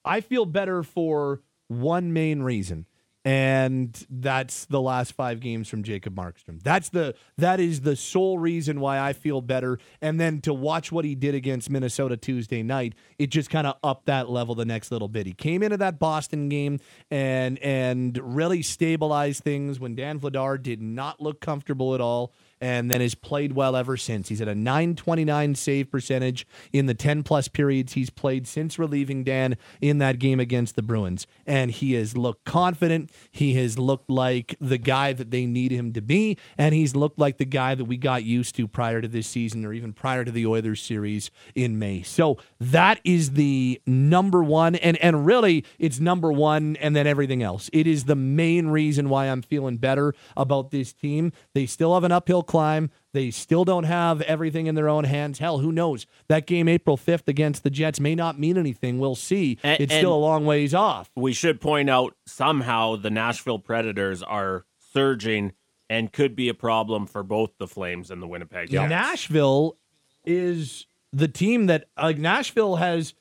I 0.05 0.21
feel 0.21 0.45
better 0.45 0.83
for 0.83 1.41
one 1.69 2.13
main 2.13 2.43
reason 2.43 2.87
and 3.27 4.07
that's 4.09 4.67
the 4.67 4.81
last 4.81 5.11
five 5.11 5.41
games 5.41 5.67
from 5.67 5.83
Jacob 5.83 6.15
Markstrom. 6.15 6.63
That's 6.63 6.91
the 6.91 7.17
that 7.39 7.59
is 7.59 7.81
the 7.81 7.97
sole 7.97 8.39
reason 8.39 8.79
why 8.79 9.01
I 9.01 9.15
feel 9.15 9.41
better. 9.41 9.81
And 10.01 10.21
then 10.21 10.41
to 10.43 10.55
watch 10.55 10.93
what 10.93 11.05
he 11.05 11.17
did 11.17 11.35
against 11.35 11.69
Minnesota 11.69 12.17
Tuesday 12.17 12.63
night, 12.63 12.95
it 13.19 13.31
just 13.31 13.51
kind 13.51 13.67
of 13.67 13.79
upped 13.83 14.07
that 14.07 14.31
level 14.31 14.55
the 14.55 14.65
next 14.65 14.93
little 14.93 15.09
bit. 15.09 15.27
He 15.27 15.33
came 15.33 15.65
into 15.65 15.77
that 15.79 15.99
Boston 15.99 16.49
game 16.49 16.79
and 17.11 17.59
and 17.59 18.17
really 18.23 18.63
stabilized 18.63 19.43
things 19.43 19.81
when 19.81 19.97
Dan 19.97 20.21
Vladar 20.21 20.63
did 20.63 20.81
not 20.81 21.21
look 21.21 21.41
comfortable 21.41 21.97
at 21.97 22.01
all 22.01 22.33
and 22.61 22.91
then 22.91 23.01
has 23.01 23.15
played 23.15 23.53
well 23.53 23.77
ever 23.77 23.97
since. 23.97 24.29
He's 24.29 24.41
at 24.41 24.49
a 24.49 24.55
929 24.55 25.55
save 25.55 25.91
percentage 25.91 26.47
in 26.73 26.87
the 26.87 26.95
10 26.95 27.23
plus 27.23 27.49
periods 27.49 27.93
he's 27.93 28.11
played 28.11 28.47
since 28.47 28.79
relieving 28.79 29.25
Dan 29.25 29.57
in 29.81 29.99
that 29.99 30.19
game 30.19 30.41
against 30.41 30.77
the 30.77 30.83
Bruins. 30.83 31.27
And 31.47 31.71
he 31.71 31.95
has 31.95 32.17
looked 32.17 32.45
confident. 32.45 33.11
He 33.31 33.55
has 33.55 33.79
looked 33.79 34.11
like 34.11 34.57
the 34.61 34.79
guy 34.79 35.13
that 35.13 35.31
they 35.31 35.47
need 35.47 35.73
him 35.73 35.93
to 35.93 36.01
be. 36.01 36.39
And 36.57 36.75
he's 36.75 36.97
looked 36.97 37.19
like 37.19 37.39
the 37.39 37.45
guy 37.45 37.75
that 37.75 37.85
we 37.85 37.97
got 37.97 38.25
used 38.25 38.55
to 38.57 38.67
prior 38.67 39.01
to 39.01 39.09
this 39.09 39.27
season 39.27 39.65
or 39.65 39.73
even 39.73 39.93
prior 39.93 40.25
to 40.25 40.31
the 40.31 40.47
Oilers 40.47 40.81
series 40.81 41.31
in 41.55 41.79
May. 41.79 42.03
So 42.03 42.39
that 42.61 43.01
is 43.05 43.33
the 43.33 43.81
number 43.87 44.43
one. 44.43 44.77
And, 44.77 44.97
and 44.99 45.27
really, 45.27 45.65
it's 45.79 46.01
number 46.01 46.33
one 46.33 46.77
and 46.77 46.97
then 46.97 47.07
everything 47.07 47.43
else. 47.43 47.69
It 47.73 47.87
is 47.87 48.05
the 48.05 48.17
main 48.17 48.69
reason 48.69 49.09
why 49.09 49.27
I'm 49.27 49.43
feeling 49.43 49.77
better 49.77 50.15
about 50.37 50.71
this 50.71 50.93
team. 50.93 51.33
They 51.55 51.67
still 51.67 51.95
have 51.95 52.05
an 52.05 52.13
uphill 52.13 52.43
climb. 52.47 52.91
They 53.13 53.31
still 53.31 53.65
don't 53.65 53.85
have 53.85 54.21
everything 54.23 54.67
in 54.67 54.75
their 54.75 54.89
own 54.89 55.05
hands. 55.05 55.39
Hell, 55.39 55.59
who 55.59 55.73
knows? 55.73 56.07
That 56.29 56.47
game 56.47 56.69
April 56.69 56.97
5th 56.97 57.29
against 57.29 57.63
the 57.63 57.71
Jets 57.71 58.01
may 58.01 58.15
not 58.15 58.39
mean 58.39 58.59
anything. 58.59 58.99
We'll 58.99 59.15
see. 59.15 59.59
And, 59.63 59.81
it's 59.81 59.95
still 59.95 60.15
a 60.15 60.17
long 60.17 60.47
ways 60.47 60.75
off. 60.75 61.11
We 61.17 61.33
should 61.33 61.61
point 61.61 61.91
out 61.91 62.15
somehow 62.27 62.97
the 62.97 63.11
Nashville 63.11 63.59
Predators 63.59 64.23
are 64.23 64.65
surging 64.93 65.53
and 65.89 66.13
could 66.13 66.35
be 66.35 66.49
a 66.49 66.55
problem 66.55 67.07
for 67.07 67.23
both 67.23 67.53
the 67.59 67.67
Flames 67.67 68.11
and 68.11 68.23
the 68.23 68.27
Winnipeg 68.27 68.71
Jets. 68.71 68.91
Nashville 68.91 69.77
is 70.25 70.87
the 71.13 71.29
team 71.29 71.67
that 71.67 71.89
like 71.97 72.19
Nashville 72.19 72.77
has 72.77 73.15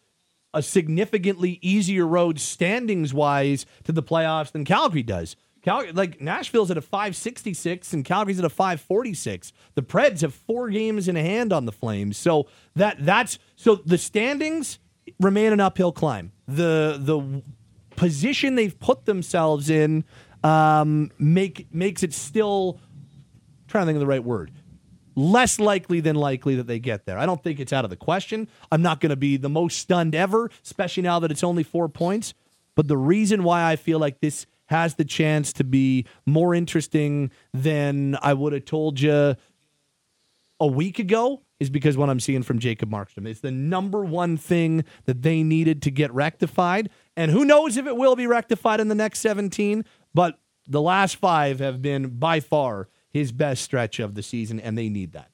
a 0.53 0.61
significantly 0.61 1.59
easier 1.61 2.07
road 2.07 2.39
standings 2.39 3.13
wise 3.13 3.65
to 3.83 3.91
the 3.91 4.01
playoffs 4.01 4.51
than 4.51 4.63
Calgary 4.65 5.03
does. 5.03 5.35
Cal- 5.65 5.91
like 5.93 6.21
Nashville's 6.21 6.71
at 6.71 6.77
a 6.77 6.81
566 6.81 7.93
and 7.93 8.05
Calgary's 8.05 8.39
at 8.39 8.45
a 8.45 8.49
546. 8.49 9.51
The 9.75 9.81
Preds 9.81 10.21
have 10.21 10.33
four 10.33 10.69
games 10.69 11.07
in 11.09 11.15
hand 11.17 11.51
on 11.51 11.65
the 11.65 11.73
Flames. 11.73 12.17
So 12.17 12.47
that 12.75 13.03
that's 13.05 13.39
so 13.57 13.75
the 13.75 13.97
standings 13.97 14.79
remain 15.19 15.51
an 15.53 15.59
uphill 15.59 15.91
climb. 15.91 16.31
The 16.47 16.97
the 16.99 17.43
position 17.97 18.55
they've 18.55 18.79
put 18.79 19.05
themselves 19.05 19.69
in 19.69 20.05
um, 20.43 21.11
make 21.19 21.67
makes 21.73 22.03
it 22.03 22.13
still 22.13 22.79
I'm 22.79 23.67
trying 23.69 23.83
to 23.83 23.87
think 23.87 23.95
of 23.97 24.01
the 24.01 24.07
right 24.07 24.23
word. 24.23 24.51
less 25.15 25.59
likely 25.59 26.01
than 26.01 26.15
likely 26.15 26.55
that 26.55 26.67
they 26.67 26.79
get 26.79 27.05
there. 27.05 27.17
I 27.17 27.25
don't 27.25 27.41
think 27.43 27.59
it's 27.59 27.73
out 27.73 27.83
of 27.85 27.89
the 27.89 27.95
question. 27.97 28.47
I'm 28.71 28.81
not 28.81 28.99
going 28.99 29.11
to 29.11 29.15
be 29.15 29.37
the 29.37 29.49
most 29.49 29.79
stunned 29.79 30.13
ever, 30.15 30.51
especially 30.63 31.03
now 31.03 31.19
that 31.19 31.31
it's 31.31 31.43
only 31.43 31.63
four 31.63 31.89
points. 31.89 32.33
But 32.75 32.87
the 32.89 32.97
reason 32.97 33.43
why 33.43 33.63
I 33.71 33.77
feel 33.77 33.99
like 33.99 34.19
this 34.19 34.45
has 34.67 34.95
the 34.95 35.05
chance 35.05 35.53
to 35.53 35.63
be 35.63 36.05
more 36.25 36.55
interesting 36.55 37.31
than 37.53 38.17
I 38.21 38.33
would 38.33 38.53
have 38.53 38.65
told 38.65 38.99
you 38.99 39.35
a 40.59 40.67
week 40.67 40.99
ago 40.99 41.41
is 41.59 41.69
because 41.69 41.97
what 41.97 42.09
I'm 42.09 42.19
seeing 42.19 42.43
from 42.43 42.59
Jacob 42.59 42.89
Markstrom. 42.89 43.27
It's 43.27 43.39
the 43.39 43.51
number 43.51 44.03
one 44.03 44.37
thing 44.37 44.83
that 45.05 45.21
they 45.21 45.43
needed 45.43 45.81
to 45.83 45.91
get 45.91 46.13
rectified. 46.13 46.89
And 47.15 47.31
who 47.31 47.45
knows 47.45 47.77
if 47.77 47.85
it 47.85 47.95
will 47.95 48.15
be 48.15 48.27
rectified 48.27 48.79
in 48.79 48.87
the 48.87 48.95
next 48.95 49.19
17, 49.19 49.85
but 50.13 50.39
the 50.67 50.81
last 50.81 51.15
five 51.15 51.59
have 51.59 51.81
been 51.81 52.17
by 52.17 52.39
far 52.39 52.89
his 53.09 53.31
best 53.31 53.63
stretch 53.63 53.99
of 53.99 54.15
the 54.15 54.23
season, 54.23 54.59
and 54.59 54.77
they 54.77 54.89
need 54.89 55.13
that. 55.13 55.31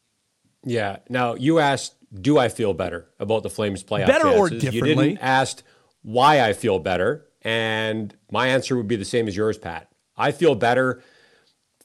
Yeah. 0.64 0.98
Now, 1.10 1.34
you 1.34 1.58
asked, 1.58 1.96
do 2.14 2.38
I 2.38 2.50
feel 2.50 2.74
better 2.74 3.08
about 3.20 3.42
the 3.42 3.50
Flames 3.50 3.84
playoff 3.84 4.08
Better 4.08 4.28
or 4.28 4.50
chances? 4.50 4.70
differently? 4.72 4.90
You 4.90 5.12
didn't 5.14 5.24
ask 5.24 5.64
why 6.04 6.42
I 6.42 6.54
feel 6.54 6.78
better. 6.78 7.26
And 7.42 8.16
my 8.32 8.48
answer 8.48 8.78
would 8.78 8.88
be 8.88 8.96
the 8.96 9.06
same 9.06 9.28
as 9.28 9.36
yours, 9.36 9.58
Pat. 9.58 9.90
I 10.18 10.32
feel 10.32 10.56
better 10.56 11.02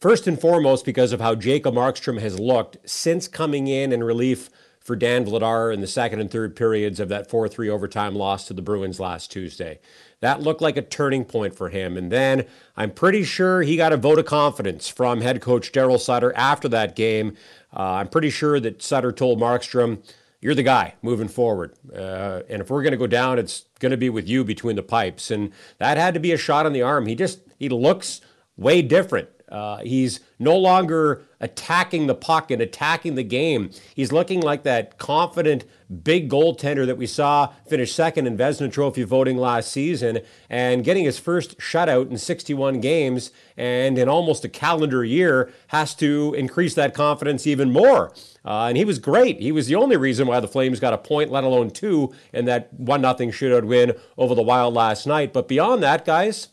first 0.00 0.26
and 0.26 0.40
foremost 0.40 0.84
because 0.84 1.12
of 1.12 1.20
how 1.20 1.34
Jacob 1.34 1.74
Markstrom 1.74 2.20
has 2.20 2.38
looked 2.38 2.76
since 2.88 3.28
coming 3.28 3.66
in 3.66 3.92
in 3.92 4.04
relief 4.04 4.50
for 4.86 4.94
Dan 4.94 5.24
Vladar 5.24 5.74
in 5.74 5.80
the 5.80 5.86
second 5.86 6.20
and 6.20 6.30
third 6.30 6.54
periods 6.54 7.00
of 7.00 7.09
that 7.09 7.28
4 7.28 7.48
3 7.48 7.68
overtime 7.68 8.14
loss 8.14 8.46
to 8.46 8.54
the 8.54 8.62
Bruins 8.62 9.00
last 9.00 9.32
Tuesday. 9.32 9.80
That 10.20 10.40
looked 10.40 10.61
like 10.61 10.76
a 10.76 10.82
turning 10.82 11.24
point 11.24 11.57
for 11.57 11.70
him. 11.70 11.96
And 11.96 12.12
then 12.12 12.46
I'm 12.76 12.92
pretty 12.92 13.24
sure 13.24 13.62
he 13.62 13.76
got 13.76 13.92
a 13.92 13.96
vote 13.96 14.18
of 14.20 14.26
confidence 14.26 14.88
from 14.88 15.22
head 15.22 15.40
coach 15.40 15.72
Daryl 15.72 15.98
Sutter 15.98 16.32
after 16.36 16.68
that 16.68 16.94
game. 16.94 17.36
Uh, 17.76 17.94
I'm 17.94 18.09
pretty 18.09 18.30
sure 18.30 18.61
that 18.61 18.80
Sutter 18.80 19.12
told 19.12 19.40
Markstrom, 19.40 20.02
you're 20.47 20.55
the 20.55 20.62
guy 20.62 20.94
moving 21.03 21.26
forward. 21.26 21.74
Uh, 21.92 22.42
and 22.49 22.62
if 22.62 22.70
we're 22.70 22.84
going 22.84 22.92
to 22.92 22.97
go 22.97 23.09
down, 23.09 23.36
it's 23.36 23.64
going 23.80 23.90
to 23.90 23.97
be 23.97 24.09
with 24.09 24.28
you 24.28 24.44
between 24.44 24.76
the 24.76 24.82
pipes. 24.82 25.32
And 25.32 25.51
that 25.78 25.99
had 25.99 26.14
to 26.14 26.20
be 26.20 26.30
a 26.30 26.36
shot 26.36 26.66
on 26.66 26.72
the 26.72 26.82
arm. 26.82 27.07
He 27.07 27.16
just, 27.16 27.40
he 27.59 27.68
looks 27.68 28.20
way 28.57 28.80
different. 28.80 29.28
Uh, 29.49 29.78
he's 29.78 30.20
no 30.38 30.57
longer 30.57 31.22
attacking 31.41 32.07
the 32.07 32.14
puck 32.14 32.51
and 32.51 32.62
attacking 32.62 33.14
the 33.14 33.22
game. 33.22 33.70
He's 33.95 34.12
looking 34.12 34.41
like 34.41 34.62
that 34.62 34.99
confident 34.99 35.64
big 36.03 36.28
goaltender 36.28 36.84
that 36.87 36.97
we 36.97 37.07
saw 37.07 37.53
finish 37.68 37.93
second 37.93 38.26
in 38.26 38.37
Vezina 38.37 38.72
Trophy 38.72 39.05
voting 39.05 39.37
last 39.37 39.70
season 39.70 40.20
and 40.51 40.82
getting 40.82 41.05
his 41.05 41.18
first 41.18 41.59
shutout 41.59 42.11
in 42.11 42.18
61 42.18 42.80
games 42.80 43.30
and 43.57 43.97
in 43.99 44.09
almost 44.09 44.45
a 44.45 44.49
calendar 44.49 45.05
year 45.05 45.53
has 45.68 45.95
to 45.97 46.34
increase 46.37 46.74
that 46.74 46.95
confidence 46.95 47.47
even 47.47 47.70
more. 47.70 48.12
Uh, 48.45 48.66
and 48.68 48.76
he 48.76 48.84
was 48.84 48.99
great. 48.99 49.41
He 49.41 49.53
was 49.53 49.66
the 49.66 49.74
only 49.74 49.97
reason 49.97 50.26
why 50.26 50.41
the 50.41 50.49
Flames 50.49 50.80
got 50.80 50.95
a 50.95 50.99
point, 50.99 51.30
let 51.30 51.45
alone 51.45 51.70
two, 51.70 52.14
in 52.32 52.47
that 52.47 52.72
1 52.72 53.01
0 53.01 53.14
shootout 53.30 53.64
win 53.64 53.95
over 54.16 54.34
the 54.34 54.43
Wild 54.43 54.74
last 54.74 55.07
night. 55.07 55.32
But 55.32 55.49
beyond 55.49 55.82
that, 55.82 56.05
guys, 56.05 56.49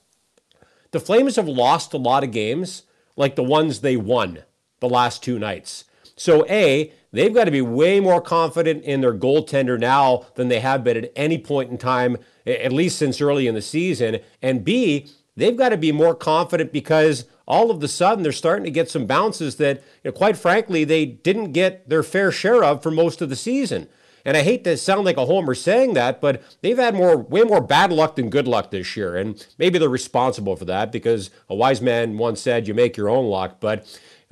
the 0.92 1.00
Flames 1.00 1.36
have 1.38 1.48
lost 1.48 1.94
a 1.94 1.98
lot 1.98 2.24
of 2.24 2.32
games 2.32 2.84
like 3.16 3.36
the 3.36 3.44
ones 3.44 3.82
they 3.82 3.96
won 3.96 4.44
the 4.84 4.90
last 4.90 5.24
two 5.24 5.40
nights. 5.40 5.86
So, 6.16 6.46
A, 6.48 6.94
they've 7.12 7.34
got 7.34 7.46
to 7.46 7.52
be 7.52 7.62
way 7.62 8.00
more 8.00 8.22
confident 8.22 8.84
in 8.84 9.02
their 9.02 9.14
goaltender 9.14 9.80
now 9.80 10.28
than 10.36 10.50
they 10.50 10.60
have 10.60 10.84
been 10.84 10.98
at 10.98 11.12
any 11.16 11.38
point 11.38 11.72
in 11.72 11.78
time, 11.78 12.18
at 12.46 12.72
least 12.72 13.00
since 13.00 13.22
early 13.22 13.48
in 13.48 13.56
the 13.56 13.62
season. 13.62 14.20
And 14.42 14.64
B, 14.64 15.10
they've 15.36 15.58
got 15.58 15.70
to 15.70 15.78
be 15.78 15.92
more 15.92 16.14
confident 16.14 16.72
because 16.72 17.26
all 17.48 17.72
of 17.72 17.80
the 17.80 17.88
sudden 17.88 18.24
they're 18.24 18.32
starting 18.32 18.66
to 18.66 18.72
get 18.72 18.92
some 18.92 19.06
bounces 19.06 19.56
that, 19.56 19.78
you 20.04 20.12
know, 20.12 20.12
quite 20.12 20.38
frankly, 20.38 20.84
they 20.84 21.06
didn't 21.06 21.54
get 21.54 21.90
their 21.90 22.04
fair 22.04 22.32
share 22.32 22.64
of 22.64 22.84
for 22.84 22.92
most 22.92 23.22
of 23.22 23.30
the 23.30 23.36
season. 23.36 23.88
And 24.26 24.38
I 24.38 24.44
hate 24.44 24.64
to 24.64 24.78
sound 24.78 25.04
like 25.04 25.18
a 25.18 25.26
homer 25.26 25.54
saying 25.54 25.96
that, 25.96 26.22
but 26.22 26.42
they've 26.62 26.78
had 26.78 26.96
more, 26.96 27.18
way 27.18 27.44
more 27.44 27.60
bad 27.60 27.92
luck 27.92 28.16
than 28.16 28.30
good 28.30 28.48
luck 28.48 28.72
this 28.72 28.96
year. 28.96 29.18
And 29.18 29.46
maybe 29.58 29.78
they're 29.78 29.90
responsible 29.90 30.56
for 30.56 30.66
that 30.66 30.92
because 30.94 31.30
a 31.50 31.56
wise 31.56 31.82
man 31.82 32.18
once 32.18 32.40
said, 32.40 32.68
you 32.68 32.74
make 32.74 32.96
your 32.96 33.10
own 33.10 33.26
luck. 33.26 33.58
But 33.60 33.86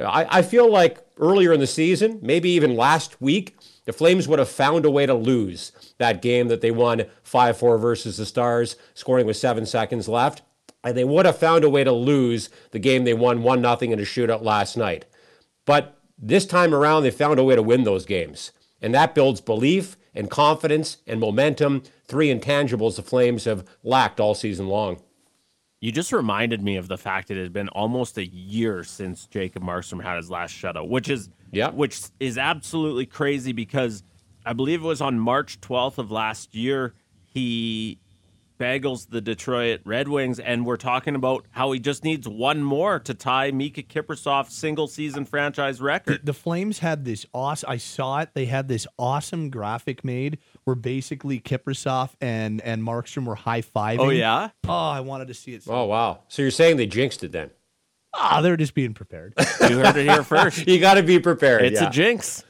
I, 0.06 0.40
I 0.40 0.42
feel 0.42 0.70
like 0.70 1.00
earlier 1.18 1.54
in 1.54 1.60
the 1.60 1.68
season, 1.68 2.20
maybe 2.22 2.50
even 2.50 2.76
last 2.76 3.22
week, 3.22 3.58
the 3.86 3.94
Flames 3.94 4.28
would 4.28 4.40
have 4.40 4.50
found 4.50 4.86
a 4.86 4.92
way 4.92 5.06
to 5.06 5.14
lose 5.14 5.72
that 5.98 6.22
game 6.22 6.48
that 6.48 6.62
they 6.62 6.72
won 6.72 7.06
5 7.24 7.58
4 7.58 7.78
versus 7.78 8.18
the 8.18 8.26
Stars, 8.26 8.76
scoring 8.94 9.26
with 9.26 9.38
seven 9.38 9.66
seconds 9.66 10.08
left. 10.08 10.42
And 10.84 10.98
they 10.98 11.04
would 11.04 11.26
have 11.26 11.38
found 11.38 11.64
a 11.64 11.70
way 11.70 11.84
to 11.84 11.92
lose 11.92 12.50
the 12.72 12.80
game 12.80 13.04
they 13.04 13.14
won 13.14 13.44
1 13.44 13.62
0 13.62 13.78
in 13.82 14.00
a 14.00 14.04
shootout 14.04 14.44
last 14.44 14.78
night. 14.78 15.06
But 15.66 15.98
this 16.18 16.46
time 16.46 16.74
around, 16.74 17.04
they 17.04 17.12
found 17.12 17.40
a 17.40 17.44
way 17.44 17.56
to 17.56 17.62
win 17.62 17.84
those 17.84 18.06
games. 18.06 18.52
And 18.82 18.94
that 18.96 19.14
builds 19.14 19.42
belief 19.42 19.96
and 20.14 20.30
confidence 20.30 20.98
and 21.08 21.20
momentum, 21.20 21.84
three 22.06 22.34
intangibles 22.34 22.96
the 22.96 23.04
Flames 23.04 23.46
have 23.46 23.66
lacked 23.84 24.20
all 24.20 24.36
season 24.36 24.68
long. 24.68 25.02
You 25.82 25.92
just 25.92 26.12
reminded 26.14 26.62
me 26.62 26.78
of 26.78 26.88
the 26.88 26.98
fact 26.98 27.28
that 27.28 27.38
it 27.38 27.42
had 27.42 27.54
been 27.54 27.70
almost 27.70 28.18
a 28.20 28.26
year 28.26 28.84
since 28.84 29.26
Jacob 29.26 29.64
Markstrom 29.64 30.02
had 30.02 30.16
his 30.18 30.30
last 30.30 30.54
shutout, 30.54 30.88
which 30.88 31.10
is 31.10 31.30
yeah. 31.52 31.72
which 31.72 32.00
is 32.20 32.38
absolutely 32.38 33.08
crazy 33.08 33.52
because 33.52 34.04
I 34.46 34.54
believe 34.54 34.84
it 34.84 34.88
was 34.88 35.02
on 35.02 35.20
March 35.20 35.60
12th 35.60 35.98
of 35.98 36.12
last 36.12 36.56
year 36.56 36.94
he 37.26 38.00
bagels 38.62 39.10
the 39.10 39.22
Detroit 39.22 39.82
Red 39.86 40.08
Wings, 40.08 40.40
and 40.40 40.66
we're 40.66 40.78
talking 40.78 41.16
about 41.16 41.48
how 41.50 41.72
he 41.72 41.80
just 41.80 42.04
needs 42.04 42.28
one 42.28 42.62
more 42.62 43.00
to 43.00 43.14
tie 43.16 43.52
Miikka 43.52 43.88
Kiprusoff's 43.88 44.54
single 44.54 44.88
season 44.88 45.26
franchise 45.26 45.82
record. 45.82 46.22
The, 46.22 46.26
the 46.28 46.34
Flames 46.34 46.80
had 46.80 47.04
this 47.04 47.26
awesome. 47.34 47.70
I 47.70 47.78
saw 47.78 48.20
it. 48.20 48.30
They 48.36 48.46
had 48.46 48.68
this 48.68 48.86
awesome 49.00 49.50
graphic 49.50 50.06
made 50.06 50.38
where 50.66 50.76
basically 50.76 51.40
Kiprusoff 51.40 52.12
and 52.22 52.62
and 52.62 52.84
Markstrom 52.84 53.26
were 53.26 53.36
high 53.36 53.62
fiving. 53.62 54.00
Oh 54.00 54.10
yeah. 54.10 54.50
Oh, 54.68 54.90
I 54.90 55.00
wanted 55.00 55.28
to 55.30 55.34
see 55.34 55.56
it. 55.56 55.64
So 55.64 55.74
Oh 55.74 55.86
wow! 55.86 56.20
So 56.28 56.44
you're 56.44 56.52
saying 56.52 56.78
they 56.78 56.86
jinxed 56.86 57.24
it 57.24 57.32
then? 57.32 57.50
Ah, 58.14 58.42
they're 58.42 58.58
just 58.58 58.76
being 58.76 58.94
prepared. 58.94 59.34
You 59.62 59.80
heard 59.80 59.96
it 59.96 60.08
here 60.08 60.24
first. 60.24 60.68
You 60.68 60.80
got 60.80 60.96
to 60.96 61.04
be 61.04 61.20
prepared. 61.20 61.64
It's 61.64 61.82
yeah. 61.82 61.88
a 61.88 61.92
jinx. 61.92 62.44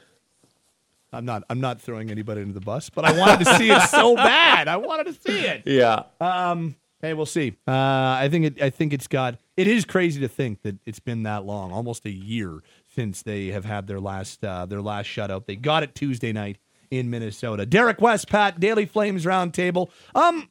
I'm 1.13 1.25
not. 1.25 1.43
I'm 1.49 1.59
not 1.59 1.81
throwing 1.81 2.09
anybody 2.09 2.41
into 2.41 2.53
the 2.53 2.61
bus, 2.61 2.89
but 2.89 3.03
I 3.05 3.17
wanted 3.17 3.45
to 3.45 3.55
see 3.57 3.69
it 3.71 3.81
so 3.89 4.15
bad. 4.15 4.67
I 4.67 4.77
wanted 4.77 5.07
to 5.07 5.13
see 5.13 5.39
it. 5.45 5.63
yeah. 5.65 6.03
Um. 6.19 6.75
Hey, 7.01 7.13
we'll 7.15 7.25
see. 7.25 7.57
Uh, 7.67 7.71
I 7.71 8.27
think 8.29 8.45
it. 8.45 8.61
I 8.61 8.69
think 8.69 8.93
it's 8.93 9.07
got. 9.07 9.35
It 9.57 9.67
is 9.67 9.85
crazy 9.85 10.21
to 10.21 10.27
think 10.27 10.61
that 10.61 10.77
it's 10.85 10.99
been 10.99 11.23
that 11.23 11.45
long, 11.45 11.71
almost 11.71 12.05
a 12.05 12.11
year 12.11 12.59
since 12.93 13.23
they 13.23 13.47
have 13.47 13.65
had 13.65 13.87
their 13.87 13.99
last 13.99 14.43
uh, 14.45 14.65
their 14.65 14.81
last 14.81 15.07
shutout. 15.07 15.47
They 15.47 15.55
got 15.55 15.83
it 15.83 15.95
Tuesday 15.95 16.31
night 16.31 16.57
in 16.91 17.09
Minnesota. 17.09 17.65
Derek 17.65 17.99
Wes, 18.01 18.23
Pat 18.23 18.59
Daily 18.59 18.85
Flames 18.85 19.25
Roundtable. 19.25 19.89
Um, 20.13 20.49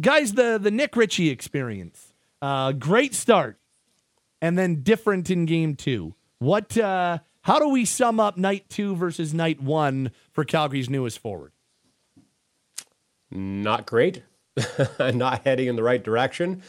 guys, 0.00 0.32
the 0.32 0.58
the 0.60 0.70
Nick 0.70 0.96
Ritchie 0.96 1.28
experience. 1.28 2.14
Uh, 2.40 2.72
great 2.72 3.14
start, 3.14 3.58
and 4.40 4.58
then 4.58 4.82
different 4.82 5.28
in 5.30 5.44
game 5.44 5.76
two. 5.76 6.14
What? 6.38 6.76
Uh, 6.78 7.18
how 7.42 7.58
do 7.58 7.68
we 7.68 7.84
sum 7.84 8.20
up 8.20 8.36
night 8.36 8.68
two 8.68 8.94
versus 8.94 9.32
night 9.32 9.60
one 9.62 10.10
for 10.32 10.44
Calgary's 10.44 10.90
newest 10.90 11.18
forward? 11.18 11.52
Not 13.30 13.86
great. 13.86 14.22
Not 14.98 15.44
heading 15.44 15.68
in 15.68 15.76
the 15.76 15.82
right 15.82 16.02
direction. 16.02 16.62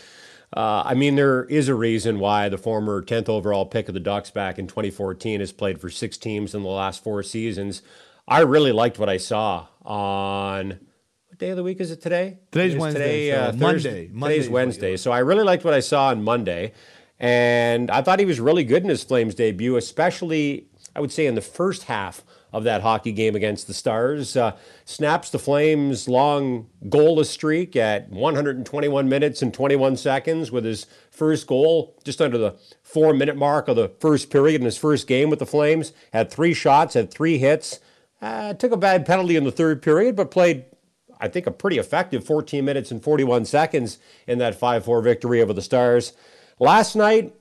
Uh, 0.56 0.84
I 0.86 0.96
mean, 0.96 1.16
there 1.16 1.46
is 1.46 1.70
a 1.70 1.76
reason 1.76 2.20
why 2.20 2.50
the 2.50 2.58
former 2.58 3.02
10th 3.02 3.30
overall 3.30 3.66
pick 3.66 3.88
of 3.88 3.94
the 3.94 4.00
Ducks 4.00 4.32
back 4.32 4.60
in 4.60 4.68
2014 4.68 5.40
has 5.40 5.52
played 5.52 5.80
for 5.80 5.90
six 5.90 6.18
teams 6.18 6.54
in 6.54 6.62
the 6.62 6.70
last 6.70 7.04
four 7.04 7.24
seasons. 7.24 7.82
I 8.28 8.42
really 8.42 8.72
liked 8.72 9.00
what 9.00 9.10
I 9.10 9.18
saw 9.18 9.68
on 9.84 10.80
what 11.28 11.40
day 11.40 11.50
of 11.50 11.58
the 11.58 11.64
week 11.64 11.80
is 11.80 11.92
it 11.92 12.02
today? 12.02 12.40
Today's 12.52 12.76
It 12.76 12.80
Wednesday, 12.80 13.30
Today, 13.30 13.32
so 13.32 13.38
uh, 13.38 13.46
Monday. 13.46 13.66
Thursday. 13.66 14.10
Monday 14.12 14.38
is 14.38 14.44
Today's 14.46 14.50
Wednesday. 14.54 14.98
So 14.98 15.12
I 15.12 15.20
really 15.20 15.44
liked 15.44 15.64
what 15.64 15.74
I 15.74 15.80
saw 15.80 16.08
on 16.10 16.22
Monday. 16.24 16.74
And 17.22 17.92
I 17.92 18.02
thought 18.02 18.20
he 18.20 18.26
was 18.26 18.40
really 18.40 18.64
good 18.64 18.82
in 18.82 18.90
his 18.90 19.04
Flames 19.04 19.36
debut, 19.36 19.76
especially, 19.76 20.66
I 20.96 21.00
would 21.00 21.12
say, 21.12 21.28
in 21.28 21.36
the 21.36 21.42
first 21.42 21.84
half 21.84 22.24
of 22.52 22.64
that 22.64 22.82
hockey 22.82 23.12
game 23.12 23.36
against 23.36 23.68
the 23.68 23.76
Stars. 23.76 24.36
Uh, 24.36 24.58
snaps 24.86 25.30
the 25.30 25.38
Flames' 25.38 26.10
long 26.10 26.68
goalless 26.86 27.28
streak 27.28 27.76
at 27.76 28.10
121 28.10 29.08
minutes 29.08 29.44
and 29.44 29.54
21 29.54 29.98
seconds 29.98 30.52
with 30.52 30.66
his 30.66 30.88
first 31.12 31.46
goal 31.46 31.96
just 32.04 32.22
under 32.22 32.40
the 32.40 32.56
four 32.82 33.14
minute 33.14 33.38
mark 33.38 33.68
of 33.68 33.76
the 33.76 33.90
first 34.00 34.32
period 34.32 34.60
in 34.60 34.66
his 34.66 34.78
first 34.78 35.06
game 35.06 35.30
with 35.30 35.38
the 35.38 35.46
Flames. 35.46 35.94
Had 36.14 36.32
three 36.32 36.56
shots, 36.56 36.96
had 36.96 37.12
three 37.12 37.38
hits. 37.38 37.80
Uh, 38.20 38.56
took 38.56 38.72
a 38.72 38.78
bad 38.78 39.06
penalty 39.06 39.36
in 39.36 39.44
the 39.44 39.52
third 39.52 39.84
period, 39.84 40.16
but 40.16 40.32
played 40.32 40.66
I 41.20 41.28
think 41.28 41.46
a 41.46 41.52
pretty 41.52 41.78
effective 41.78 42.26
14 42.26 42.66
minutes 42.66 42.90
and 42.90 43.02
41 43.02 43.46
seconds 43.46 44.00
in 44.26 44.40
that 44.40 44.56
5 44.56 44.84
4 44.84 45.02
victory 45.04 45.40
over 45.40 45.54
the 45.54 45.62
Stars. 45.62 46.14
Last 46.62 46.96
night, 46.96 47.34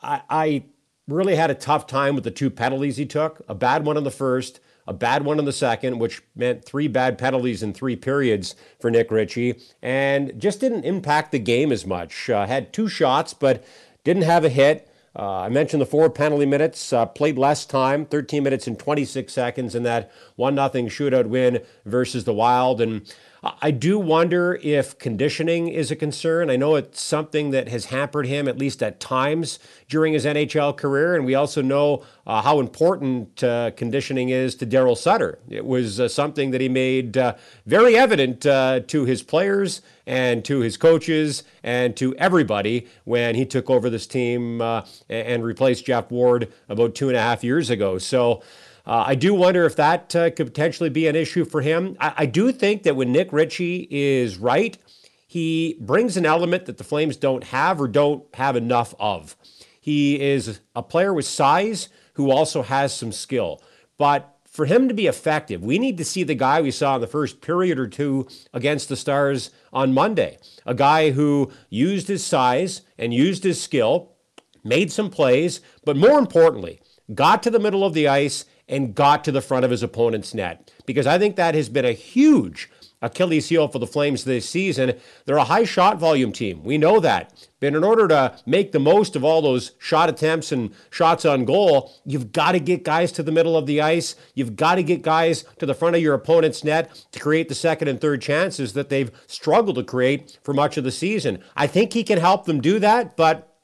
I, 0.00 0.22
I, 0.30 0.64
really 1.08 1.34
had 1.34 1.50
a 1.50 1.54
tough 1.54 1.88
time 1.88 2.14
with 2.14 2.22
the 2.22 2.30
two 2.30 2.50
penalties 2.50 2.98
he 2.98 3.06
took 3.06 3.42
a 3.48 3.54
bad 3.54 3.84
one 3.84 3.96
in 3.96 4.04
the 4.04 4.12
first, 4.12 4.60
a 4.86 4.92
bad 4.92 5.24
one 5.24 5.40
in 5.40 5.44
the 5.44 5.52
second, 5.52 5.98
which 5.98 6.22
meant 6.36 6.64
three 6.64 6.86
bad 6.86 7.18
penalties 7.18 7.62
in 7.62 7.72
three 7.72 7.96
periods 7.96 8.54
for 8.78 8.92
Nick 8.92 9.10
Ritchie, 9.10 9.58
and 9.82 10.38
just 10.38 10.60
didn't 10.60 10.84
impact 10.84 11.32
the 11.32 11.40
game 11.40 11.72
as 11.72 11.84
much. 11.84 12.30
Uh, 12.30 12.46
had 12.46 12.72
two 12.72 12.86
shots, 12.86 13.34
but 13.34 13.64
didn't 14.04 14.22
have 14.22 14.44
a 14.44 14.50
hit. 14.50 14.88
Uh, 15.16 15.40
I 15.40 15.48
mentioned 15.48 15.82
the 15.82 15.86
four 15.86 16.10
penalty 16.10 16.46
minutes, 16.46 16.92
uh, 16.92 17.06
played 17.06 17.38
less 17.38 17.66
time, 17.66 18.06
13 18.06 18.44
minutes 18.44 18.68
and 18.68 18.78
26 18.78 19.32
seconds 19.32 19.74
in 19.74 19.82
that 19.82 20.12
1 20.36 20.54
0 20.54 20.68
shootout 20.68 21.26
win 21.26 21.62
versus 21.84 22.22
the 22.22 22.34
Wild. 22.34 22.80
And 22.80 23.12
I 23.42 23.70
do 23.70 24.00
wonder 24.00 24.58
if 24.62 24.98
conditioning 24.98 25.68
is 25.68 25.92
a 25.92 25.96
concern. 25.96 26.50
I 26.50 26.56
know 26.56 26.74
it's 26.74 27.00
something 27.00 27.50
that 27.52 27.68
has 27.68 27.86
hampered 27.86 28.26
him, 28.26 28.48
at 28.48 28.58
least 28.58 28.82
at 28.82 28.98
times, 28.98 29.60
during 29.88 30.12
his 30.12 30.24
NHL 30.24 30.76
career. 30.76 31.14
And 31.14 31.24
we 31.24 31.36
also 31.36 31.62
know 31.62 32.04
uh, 32.26 32.42
how 32.42 32.58
important 32.58 33.44
uh, 33.44 33.70
conditioning 33.76 34.30
is 34.30 34.56
to 34.56 34.66
Daryl 34.66 34.96
Sutter. 34.96 35.38
It 35.48 35.64
was 35.64 36.00
uh, 36.00 36.08
something 36.08 36.50
that 36.50 36.60
he 36.60 36.68
made 36.68 37.16
uh, 37.16 37.34
very 37.64 37.96
evident 37.96 38.44
uh, 38.44 38.80
to 38.88 39.04
his 39.04 39.22
players 39.22 39.82
and 40.04 40.44
to 40.46 40.60
his 40.60 40.76
coaches 40.76 41.44
and 41.62 41.96
to 41.96 42.16
everybody 42.16 42.88
when 43.04 43.36
he 43.36 43.46
took 43.46 43.70
over 43.70 43.88
this 43.88 44.06
team 44.06 44.60
uh, 44.60 44.84
and 45.08 45.44
replaced 45.44 45.86
Geoff 45.86 46.10
Ward 46.10 46.52
about 46.68 46.96
two 46.96 47.08
and 47.08 47.16
a 47.16 47.20
half 47.20 47.44
years 47.44 47.70
ago. 47.70 47.98
So, 47.98 48.42
uh, 48.88 49.04
I 49.06 49.14
do 49.14 49.34
wonder 49.34 49.66
if 49.66 49.76
that 49.76 50.16
uh, 50.16 50.30
could 50.30 50.46
potentially 50.46 50.88
be 50.88 51.06
an 51.06 51.14
issue 51.14 51.44
for 51.44 51.60
him. 51.60 51.96
I, 52.00 52.14
I 52.16 52.26
do 52.26 52.50
think 52.50 52.84
that 52.84 52.96
when 52.96 53.12
Nick 53.12 53.32
Ritchie 53.32 53.86
is 53.90 54.38
right, 54.38 54.78
he 55.26 55.76
brings 55.78 56.16
an 56.16 56.24
element 56.24 56.64
that 56.64 56.78
the 56.78 56.84
Flames 56.84 57.18
don't 57.18 57.44
have 57.44 57.82
or 57.82 57.86
don't 57.86 58.24
have 58.34 58.56
enough 58.56 58.94
of. 58.98 59.36
He 59.78 60.18
is 60.18 60.60
a 60.74 60.82
player 60.82 61.12
with 61.12 61.26
size 61.26 61.90
who 62.14 62.30
also 62.30 62.62
has 62.62 62.94
some 62.94 63.12
skill. 63.12 63.62
But 63.98 64.34
for 64.50 64.64
him 64.64 64.88
to 64.88 64.94
be 64.94 65.06
effective, 65.06 65.62
we 65.62 65.78
need 65.78 65.98
to 65.98 66.04
see 66.04 66.22
the 66.22 66.34
guy 66.34 66.62
we 66.62 66.70
saw 66.70 66.94
in 66.94 67.02
the 67.02 67.06
first 67.06 67.42
period 67.42 67.78
or 67.78 67.88
two 67.88 68.26
against 68.54 68.88
the 68.88 68.96
Stars 68.96 69.50
on 69.70 69.92
Monday. 69.92 70.38
A 70.64 70.74
guy 70.74 71.10
who 71.10 71.52
used 71.68 72.08
his 72.08 72.24
size 72.24 72.80
and 72.96 73.12
used 73.12 73.44
his 73.44 73.62
skill, 73.62 74.16
made 74.64 74.90
some 74.90 75.10
plays, 75.10 75.60
but 75.84 75.96
more 75.96 76.18
importantly, 76.18 76.80
got 77.14 77.42
to 77.42 77.50
the 77.50 77.60
middle 77.60 77.84
of 77.84 77.94
the 77.94 78.08
ice 78.08 78.46
and 78.68 78.94
got 78.94 79.24
to 79.24 79.32
the 79.32 79.40
front 79.40 79.64
of 79.64 79.70
his 79.70 79.82
opponent's 79.82 80.34
net. 80.34 80.72
Because 80.86 81.06
I 81.06 81.18
think 81.18 81.36
that 81.36 81.54
has 81.54 81.68
been 81.68 81.84
a 81.84 81.92
huge 81.92 82.70
Achilles 83.00 83.48
heel 83.48 83.68
for 83.68 83.78
the 83.78 83.86
Flames 83.86 84.24
this 84.24 84.48
season. 84.48 84.94
They're 85.24 85.36
a 85.36 85.44
high 85.44 85.64
shot 85.64 85.98
volume 85.98 86.32
team. 86.32 86.64
We 86.64 86.78
know 86.78 86.98
that. 87.00 87.48
But 87.60 87.68
in 87.74 87.84
order 87.84 88.08
to 88.08 88.36
make 88.44 88.72
the 88.72 88.80
most 88.80 89.14
of 89.14 89.24
all 89.24 89.40
those 89.40 89.72
shot 89.78 90.08
attempts 90.08 90.50
and 90.50 90.74
shots 90.90 91.24
on 91.24 91.44
goal, 91.44 91.94
you've 92.04 92.32
got 92.32 92.52
to 92.52 92.60
get 92.60 92.84
guys 92.84 93.12
to 93.12 93.22
the 93.22 93.32
middle 93.32 93.56
of 93.56 93.66
the 93.66 93.80
ice. 93.80 94.16
You've 94.34 94.56
got 94.56 94.76
to 94.76 94.82
get 94.82 95.02
guys 95.02 95.44
to 95.58 95.66
the 95.66 95.74
front 95.74 95.96
of 95.96 96.02
your 96.02 96.14
opponent's 96.14 96.64
net 96.64 97.06
to 97.12 97.20
create 97.20 97.48
the 97.48 97.54
second 97.54 97.88
and 97.88 98.00
third 98.00 98.20
chances 98.20 98.72
that 98.72 98.88
they've 98.88 99.12
struggled 99.26 99.76
to 99.76 99.84
create 99.84 100.38
for 100.42 100.52
much 100.52 100.76
of 100.76 100.84
the 100.84 100.90
season. 100.90 101.42
I 101.56 101.66
think 101.68 101.92
he 101.92 102.02
can 102.02 102.18
help 102.18 102.46
them 102.46 102.60
do 102.60 102.80
that, 102.80 103.16
but 103.16 103.56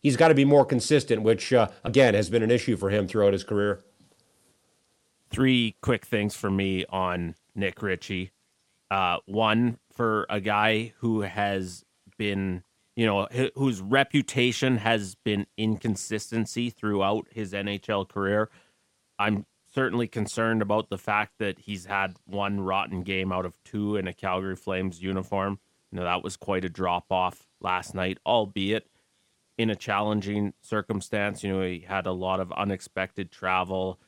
he's 0.00 0.16
got 0.16 0.28
to 0.28 0.34
be 0.34 0.44
more 0.44 0.64
consistent, 0.64 1.22
which, 1.22 1.52
uh, 1.52 1.68
again, 1.84 2.14
has 2.14 2.28
been 2.28 2.42
an 2.42 2.50
issue 2.50 2.76
for 2.76 2.90
him 2.90 3.06
throughout 3.06 3.32
his 3.32 3.44
career 3.44 3.84
three 5.34 5.74
quick 5.82 6.06
things 6.06 6.36
for 6.36 6.50
me 6.50 6.84
on 6.88 7.34
Nick 7.56 7.82
Ritchie. 7.82 8.30
Uh, 8.90 9.18
one 9.26 9.78
for 9.92 10.26
a 10.30 10.40
guy 10.40 10.92
who 10.98 11.22
has 11.22 11.84
been, 12.16 12.62
you 12.94 13.04
know, 13.04 13.26
whose 13.56 13.80
reputation 13.80 14.76
has 14.76 15.16
been 15.24 15.46
inconsistency 15.56 16.70
throughout 16.70 17.26
his 17.32 17.52
NHL 17.52 18.08
career. 18.08 18.48
I'm 19.18 19.46
certainly 19.74 20.06
concerned 20.06 20.62
about 20.62 20.88
the 20.88 20.98
fact 20.98 21.32
that 21.40 21.58
he's 21.58 21.86
had 21.86 22.14
one 22.26 22.60
rotten 22.60 23.02
game 23.02 23.32
out 23.32 23.44
of 23.44 23.56
two 23.64 23.96
in 23.96 24.06
a 24.06 24.12
Calgary 24.12 24.54
Flames 24.54 25.02
uniform. 25.02 25.58
You 25.90 25.98
know, 25.98 26.04
that 26.04 26.22
was 26.22 26.36
quite 26.36 26.64
a 26.64 26.68
drop 26.68 27.10
off 27.10 27.48
last 27.60 27.92
night, 27.92 28.18
albeit 28.24 28.86
in 29.58 29.68
a 29.68 29.76
challenging 29.76 30.52
circumstance. 30.62 31.42
You 31.42 31.52
know, 31.52 31.62
he 31.62 31.80
had 31.80 32.06
a 32.06 32.12
lot 32.12 32.38
of 32.38 32.52
unexpected 32.52 33.32
travel 33.32 33.98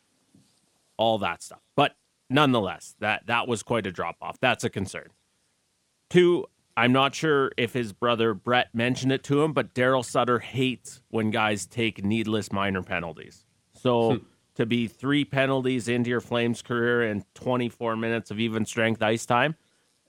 all 0.97 1.19
that 1.19 1.43
stuff. 1.43 1.61
But 1.75 1.95
nonetheless, 2.31 2.95
that 3.01 3.27
that 3.27 3.49
was 3.49 3.63
quite 3.63 3.87
a 3.87 3.93
drop 3.93 4.17
off. 4.21 4.39
That's 4.41 4.65
a 4.65 4.71
concern. 4.71 5.09
Two, 6.11 6.47
I'm 6.77 6.93
not 6.93 7.15
sure 7.15 7.53
if 7.57 7.73
his 7.73 7.93
brother 7.93 8.35
Brett 8.35 8.75
mentioned 8.75 9.13
it 9.13 9.25
to 9.25 9.43
him, 9.43 9.53
but 9.53 9.75
Daryl 9.75 10.05
Sutter 10.05 10.39
hates 10.39 11.01
when 11.09 11.31
guys 11.31 11.67
take 11.67 12.05
needless 12.05 12.53
minor 12.53 12.83
penalties. 12.83 13.47
So 13.73 14.17
hmm. 14.17 14.25
to 14.57 14.67
be 14.67 14.87
three 14.87 15.25
penalties 15.25 15.89
into 15.89 16.11
your 16.11 16.21
Flames 16.21 16.63
career 16.63 17.03
in 17.03 17.25
24 17.35 17.97
minutes 17.97 18.31
of 18.31 18.39
even 18.39 18.67
strength 18.67 19.03
ice 19.03 19.25
time, 19.25 19.57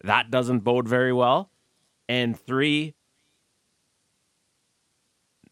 that 0.03 0.29
doesn't 0.29 0.59
bode 0.59 0.87
very 0.87 1.13
well. 1.13 1.51
And 2.09 2.37
three, 2.39 2.95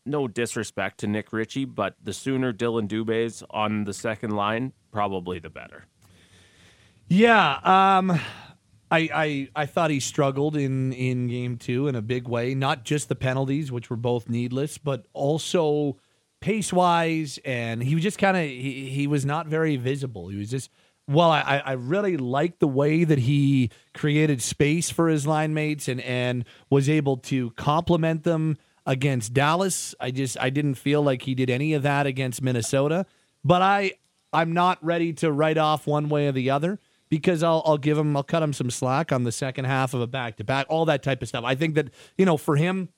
no 0.06 0.28
disrespect 0.28 1.00
to 1.00 1.08
Nick 1.08 1.34
Ritchie, 1.34 1.66
but 1.66 1.96
the 2.04 2.14
sooner 2.14 2.54
Dylan 2.54 2.88
Dubé's 2.88 3.44
on 3.50 3.86
the 3.86 3.94
second 3.94 4.32
line, 4.32 4.74
probably 4.96 5.40
the 5.40 5.50
better. 5.50 5.86
Yeah, 7.10 7.60
um, 7.64 8.12
I, 8.90 9.10
I 9.14 9.50
I 9.54 9.66
thought 9.66 9.92
he 9.92 10.00
struggled 10.00 10.56
in 10.56 10.94
in 10.94 11.28
game 11.28 11.58
two 11.58 11.90
in 11.90 11.96
a 11.96 12.02
big 12.02 12.30
way. 12.30 12.56
Not 12.56 12.86
just 12.86 13.10
the 13.10 13.16
penalties, 13.16 13.74
which 13.74 13.90
were 13.90 13.98
both 13.98 14.30
needless, 14.30 14.78
but 14.78 15.06
also 15.12 15.98
pace 16.40 16.72
wise, 16.72 17.40
and 17.44 17.84
he 17.84 17.94
was 17.94 18.06
just 18.06 18.18
kind 18.18 18.38
of 18.38 18.44
he, 18.44 18.90
he 18.90 19.06
was 19.06 19.26
not 19.26 19.48
very 19.48 19.76
visible. 19.76 20.30
He 20.30 20.38
was 20.38 20.50
just 20.50 20.70
well, 21.10 21.30
I, 21.30 21.62
I 21.64 21.74
really 21.74 22.16
liked 22.16 22.62
the 22.62 22.68
way 22.68 23.04
that 23.04 23.20
he 23.20 23.72
created 23.94 24.42
space 24.42 24.90
for 24.90 25.10
his 25.10 25.28
line 25.28 25.54
mates 25.54 25.90
and 25.90 26.00
and 26.00 26.46
was 26.70 26.88
able 26.88 27.18
to 27.18 27.52
complement 27.52 28.24
them 28.24 28.58
against 28.86 29.34
Dallas. 29.34 29.94
I 30.00 30.12
just 30.12 30.38
I 30.40 30.50
didn't 30.50 30.76
feel 30.76 31.02
like 31.02 31.24
he 31.24 31.36
did 31.36 31.50
any 31.50 31.74
of 31.74 31.84
that 31.84 32.08
against 32.08 32.42
Minnesota. 32.42 33.06
But 33.44 33.62
I 33.62 33.92
I'm 34.36 34.54
not 34.54 34.84
ready 34.84 35.14
to 35.14 35.32
write 35.32 35.58
off 35.58 35.88
one 35.88 36.10
way 36.10 36.28
or 36.28 36.34
the 36.34 36.50
other 36.50 36.80
because 37.10 37.42
I'll, 37.42 37.64
I'll 37.66 37.78
give 37.78 37.98
him, 37.98 38.16
I'll 38.18 38.24
cut 38.24 38.44
him 38.44 38.52
some 38.52 38.70
slack 38.70 39.12
on 39.12 39.24
the 39.24 39.32
second 39.32 39.66
half 39.66 39.94
of 39.94 40.02
a 40.02 40.08
back 40.08 40.36
to 40.38 40.44
back, 40.44 40.66
all 40.70 40.86
that 40.86 41.02
type 41.02 41.22
of 41.22 41.28
stuff. 41.30 41.46
I 41.46 41.56
think 41.56 41.76
that, 41.76 41.90
you 42.18 42.26
know, 42.26 42.36
for 42.36 42.58
him, 42.58 42.90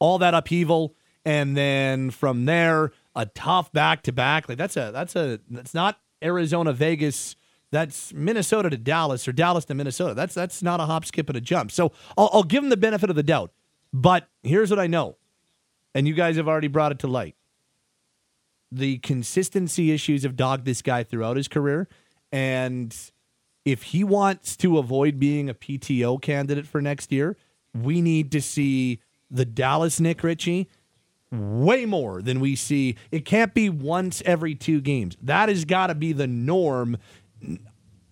all 0.00 0.18
that 0.18 0.34
upheaval, 0.34 0.96
and 1.24 1.56
then 1.56 2.10
from 2.10 2.46
there, 2.46 2.90
a 3.14 3.26
tough 3.26 3.72
back 3.72 4.02
to 4.02 4.12
back, 4.12 4.48
like 4.48 4.58
that's 4.58 4.76
a, 4.76 4.90
that's 4.92 5.14
a, 5.14 5.38
that's 5.48 5.74
not 5.74 6.00
Arizona, 6.22 6.72
Vegas. 6.72 7.36
That's 7.70 8.12
Minnesota 8.12 8.68
to 8.68 8.76
Dallas 8.76 9.26
or 9.26 9.32
Dallas 9.32 9.64
to 9.64 9.74
Minnesota. 9.74 10.12
That's 10.12 10.34
that's 10.34 10.62
not 10.62 10.78
a 10.78 10.84
hop, 10.84 11.06
skip, 11.06 11.30
and 11.30 11.38
a 11.38 11.40
jump. 11.40 11.70
So 11.70 11.92
I'll, 12.18 12.28
I'll 12.30 12.42
give 12.42 12.62
him 12.62 12.68
the 12.68 12.76
benefit 12.76 13.08
of 13.08 13.16
the 13.16 13.22
doubt. 13.22 13.50
But 13.94 14.28
here's 14.42 14.68
what 14.68 14.78
I 14.78 14.88
know, 14.88 15.16
and 15.94 16.06
you 16.06 16.12
guys 16.12 16.36
have 16.36 16.48
already 16.48 16.68
brought 16.68 16.92
it 16.92 16.98
to 16.98 17.06
light 17.06 17.34
the 18.72 18.98
consistency 18.98 19.92
issues 19.92 20.22
have 20.22 20.36
dogged 20.36 20.64
this 20.64 20.82
guy 20.82 21.04
throughout 21.04 21.36
his 21.36 21.48
career. 21.48 21.88
And 22.30 22.96
if 23.64 23.82
he 23.84 24.02
wants 24.02 24.56
to 24.58 24.78
avoid 24.78 25.18
being 25.18 25.48
a 25.48 25.54
PTO 25.54 26.20
candidate 26.20 26.66
for 26.66 26.80
next 26.80 27.12
year, 27.12 27.36
we 27.74 28.00
need 28.00 28.32
to 28.32 28.40
see 28.40 29.00
the 29.30 29.44
Dallas 29.44 30.00
Nick 30.00 30.22
Ritchie 30.22 30.68
way 31.30 31.86
more 31.86 32.20
than 32.20 32.40
we 32.40 32.56
see. 32.56 32.96
It 33.10 33.24
can't 33.24 33.54
be 33.54 33.68
once 33.68 34.22
every 34.24 34.54
two 34.54 34.80
games. 34.80 35.16
That 35.22 35.48
has 35.48 35.64
got 35.64 35.86
to 35.86 35.94
be 35.94 36.12
the 36.12 36.26
norm. 36.26 36.98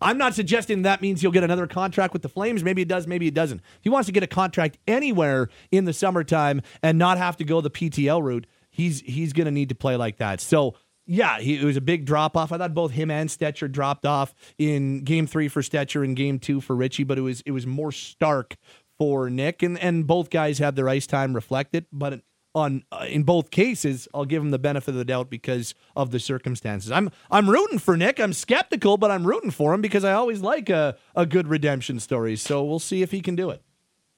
I'm 0.03 0.17
not 0.17 0.35
suggesting 0.35 0.83
that 0.83 1.03
means 1.03 1.21
he'll 1.21 1.31
get 1.31 1.45
another 1.45 1.67
contract 1.67 2.15
with 2.15 2.23
the 2.23 2.29
Flames. 2.29 2.65
Maybe 2.65 2.83
it 2.83 2.89
does, 2.89 3.07
maybe 3.07 3.27
it 3.27 3.35
doesn't. 3.35 3.59
If 3.59 3.83
he 3.83 3.91
wants 3.91 4.07
to 4.07 4.13
get 4.13 4.23
a 4.23 4.27
contract 4.27 4.79
anywhere 4.87 5.49
in 5.71 5.85
the 5.85 5.93
summertime 5.93 6.63
and 6.83 6.99
not 6.99 7.19
have 7.19 7.37
to 7.39 7.45
go 7.45 7.61
the 7.61 7.71
PTO 7.71 8.23
route, 8.23 8.47
he's 8.81 9.01
he's 9.01 9.33
going 9.33 9.45
to 9.45 9.51
need 9.51 9.69
to 9.69 9.75
play 9.75 9.97
like 9.97 10.17
that. 10.17 10.41
So 10.41 10.75
yeah, 11.07 11.41
he, 11.41 11.57
it 11.57 11.65
was 11.65 11.77
a 11.77 11.81
big 11.81 12.05
drop 12.05 12.37
off. 12.37 12.53
I 12.53 12.59
thought 12.59 12.73
both 12.73 12.93
him 12.93 13.11
and 13.11 13.29
Stecher 13.29 13.71
dropped 13.71 14.07
off 14.07 14.35
in 14.59 15.03
game 15.03 15.27
three 15.27 15.49
for 15.49 15.61
Stecher 15.61 16.05
and 16.05 16.17
game 16.17 16.39
two 16.39 16.61
for 16.61 16.77
Ritchie, 16.77 17.05
but 17.05 17.19
it 17.19 17.23
was 17.23 17.43
it 17.43 17.51
was 17.51 17.67
more 17.67 17.93
stark 17.93 18.57
for 18.99 19.29
Nick, 19.29 19.63
and 19.63 19.79
and 19.79 20.07
both 20.07 20.31
guys 20.31 20.59
had 20.59 20.77
their 20.77 20.89
ice 20.89 21.07
time 21.07 21.35
reflected. 21.35 21.87
But 21.93 22.23
on 22.55 22.85
uh, 22.93 23.07
in 23.09 23.25
both 23.25 23.51
cases, 23.51 24.09
I'll 24.15 24.25
give 24.25 24.43
him 24.43 24.51
the 24.51 24.59
benefit 24.59 24.91
of 24.91 24.97
the 24.97 25.05
doubt 25.05 25.31
because 25.31 25.75
of 25.97 26.11
the 26.11 26.21
circumstances. 26.21 26.91
I'm 26.91 27.11
I'm 27.31 27.51
rooting 27.51 27.79
for 27.79 27.97
Nick. 27.97 28.21
I'm 28.21 28.33
skeptical, 28.33 28.97
but 28.97 29.11
I'm 29.11 29.27
rooting 29.27 29.51
for 29.51 29.75
him 29.75 29.81
because 29.81 30.05
I 30.05 30.13
always 30.13 30.41
like 30.41 30.71
a 30.71 30.97
a 31.15 31.27
good 31.27 31.49
redemption 31.49 32.01
story. 32.01 32.37
So 32.37 32.65
we'll 32.65 32.79
see 32.79 33.03
if 33.03 33.11
he 33.11 33.21
can 33.21 33.37
do 33.37 33.51
it. 33.51 33.63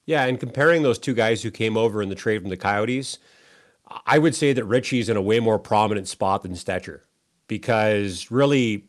Yeah, 0.04 0.24
and 0.24 0.38
comparing 0.38 0.82
those 0.82 0.98
two 0.98 1.14
guys 1.14 1.42
who 1.42 1.50
came 1.50 1.76
over 1.76 2.02
in 2.02 2.08
the 2.08 2.16
trade 2.16 2.40
from 2.40 2.50
the 2.50 2.56
Coyotes, 2.56 3.18
I 4.06 4.18
would 4.18 4.34
say 4.34 4.52
that 4.52 4.64
Ritchie's 4.64 5.08
in 5.08 5.16
a 5.16 5.22
way 5.22 5.40
more 5.40 5.58
prominent 5.58 6.08
spot 6.08 6.42
than 6.42 6.52
Stecher 6.52 7.00
because 7.48 8.30
really 8.30 8.84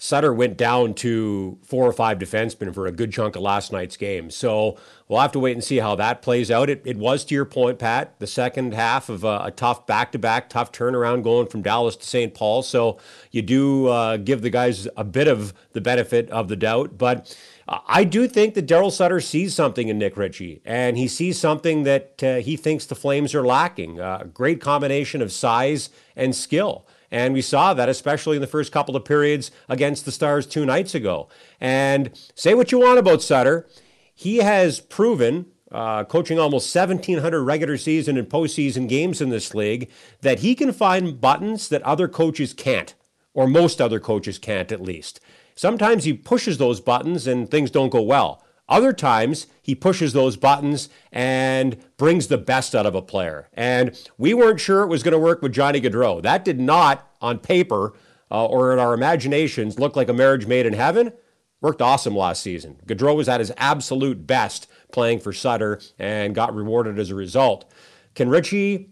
Sutter 0.00 0.32
went 0.32 0.56
down 0.56 0.94
to 0.94 1.58
four 1.64 1.84
or 1.84 1.92
five 1.92 2.20
defensemen 2.20 2.72
for 2.72 2.86
a 2.86 2.92
good 2.92 3.12
chunk 3.12 3.34
of 3.34 3.42
last 3.42 3.72
night's 3.72 3.96
game. 3.96 4.30
So 4.30 4.78
we'll 5.08 5.18
have 5.18 5.32
to 5.32 5.40
wait 5.40 5.52
and 5.52 5.64
see 5.64 5.78
how 5.78 5.96
that 5.96 6.22
plays 6.22 6.52
out. 6.52 6.70
It, 6.70 6.82
it 6.84 6.96
was, 6.96 7.24
to 7.24 7.34
your 7.34 7.44
point, 7.44 7.80
Pat, 7.80 8.16
the 8.20 8.26
second 8.28 8.74
half 8.74 9.08
of 9.08 9.24
a, 9.24 9.40
a 9.46 9.50
tough 9.50 9.88
back 9.88 10.12
to 10.12 10.18
back, 10.18 10.50
tough 10.50 10.70
turnaround 10.70 11.24
going 11.24 11.48
from 11.48 11.62
Dallas 11.62 11.96
to 11.96 12.06
St. 12.06 12.32
Paul. 12.32 12.62
So 12.62 12.98
you 13.32 13.42
do 13.42 13.88
uh, 13.88 14.18
give 14.18 14.42
the 14.42 14.50
guys 14.50 14.86
a 14.96 15.02
bit 15.02 15.26
of 15.26 15.52
the 15.72 15.80
benefit 15.80 16.30
of 16.30 16.46
the 16.46 16.56
doubt. 16.56 16.96
But 16.96 17.36
I 17.70 18.04
do 18.04 18.26
think 18.26 18.54
that 18.54 18.66
Daryl 18.66 18.90
Sutter 18.90 19.20
sees 19.20 19.54
something 19.54 19.88
in 19.88 19.98
Nick 19.98 20.16
Ritchie, 20.16 20.62
and 20.64 20.96
he 20.96 21.06
sees 21.06 21.38
something 21.38 21.82
that 21.82 22.22
uh, 22.22 22.36
he 22.36 22.56
thinks 22.56 22.86
the 22.86 22.94
Flames 22.94 23.34
are 23.34 23.44
lacking 23.44 24.00
a 24.00 24.26
great 24.32 24.58
combination 24.58 25.20
of 25.20 25.32
size 25.32 25.90
and 26.16 26.34
skill. 26.34 26.86
And 27.10 27.34
we 27.34 27.42
saw 27.42 27.74
that, 27.74 27.90
especially 27.90 28.36
in 28.36 28.40
the 28.40 28.46
first 28.46 28.72
couple 28.72 28.96
of 28.96 29.04
periods 29.04 29.50
against 29.68 30.06
the 30.06 30.12
Stars 30.12 30.46
two 30.46 30.64
nights 30.64 30.94
ago. 30.94 31.28
And 31.60 32.10
say 32.34 32.54
what 32.54 32.72
you 32.72 32.78
want 32.78 32.98
about 32.98 33.22
Sutter, 33.22 33.68
he 34.14 34.38
has 34.38 34.80
proven, 34.80 35.46
uh, 35.70 36.04
coaching 36.04 36.38
almost 36.38 36.74
1,700 36.74 37.42
regular 37.42 37.76
season 37.76 38.16
and 38.16 38.28
postseason 38.28 38.88
games 38.88 39.20
in 39.20 39.28
this 39.28 39.54
league, 39.54 39.90
that 40.22 40.40
he 40.40 40.54
can 40.54 40.72
find 40.72 41.20
buttons 41.20 41.68
that 41.68 41.82
other 41.82 42.08
coaches 42.08 42.54
can't, 42.54 42.94
or 43.34 43.46
most 43.46 43.78
other 43.78 44.00
coaches 44.00 44.38
can't 44.38 44.72
at 44.72 44.80
least. 44.80 45.20
Sometimes 45.58 46.04
he 46.04 46.12
pushes 46.12 46.58
those 46.58 46.80
buttons 46.80 47.26
and 47.26 47.50
things 47.50 47.72
don't 47.72 47.88
go 47.90 48.00
well. 48.00 48.44
Other 48.68 48.92
times, 48.92 49.48
he 49.60 49.74
pushes 49.74 50.12
those 50.12 50.36
buttons 50.36 50.88
and 51.10 51.76
brings 51.96 52.28
the 52.28 52.38
best 52.38 52.76
out 52.76 52.86
of 52.86 52.94
a 52.94 53.02
player. 53.02 53.48
And 53.54 54.00
we 54.18 54.34
weren't 54.34 54.60
sure 54.60 54.84
it 54.84 54.88
was 54.88 55.02
going 55.02 55.14
to 55.14 55.18
work 55.18 55.42
with 55.42 55.52
Johnny 55.52 55.80
Gaudreau. 55.80 56.22
That 56.22 56.44
did 56.44 56.60
not, 56.60 57.10
on 57.20 57.40
paper 57.40 57.94
uh, 58.30 58.46
or 58.46 58.72
in 58.72 58.78
our 58.78 58.94
imaginations, 58.94 59.80
look 59.80 59.96
like 59.96 60.08
a 60.08 60.12
marriage 60.12 60.46
made 60.46 60.64
in 60.64 60.74
heaven. 60.74 61.12
Worked 61.60 61.82
awesome 61.82 62.14
last 62.14 62.40
season. 62.40 62.76
Gaudreau 62.86 63.16
was 63.16 63.28
at 63.28 63.40
his 63.40 63.52
absolute 63.56 64.28
best 64.28 64.68
playing 64.92 65.18
for 65.18 65.32
Sutter 65.32 65.80
and 65.98 66.36
got 66.36 66.54
rewarded 66.54 67.00
as 67.00 67.10
a 67.10 67.16
result. 67.16 67.68
Can 68.14 68.28
Ritchie 68.28 68.90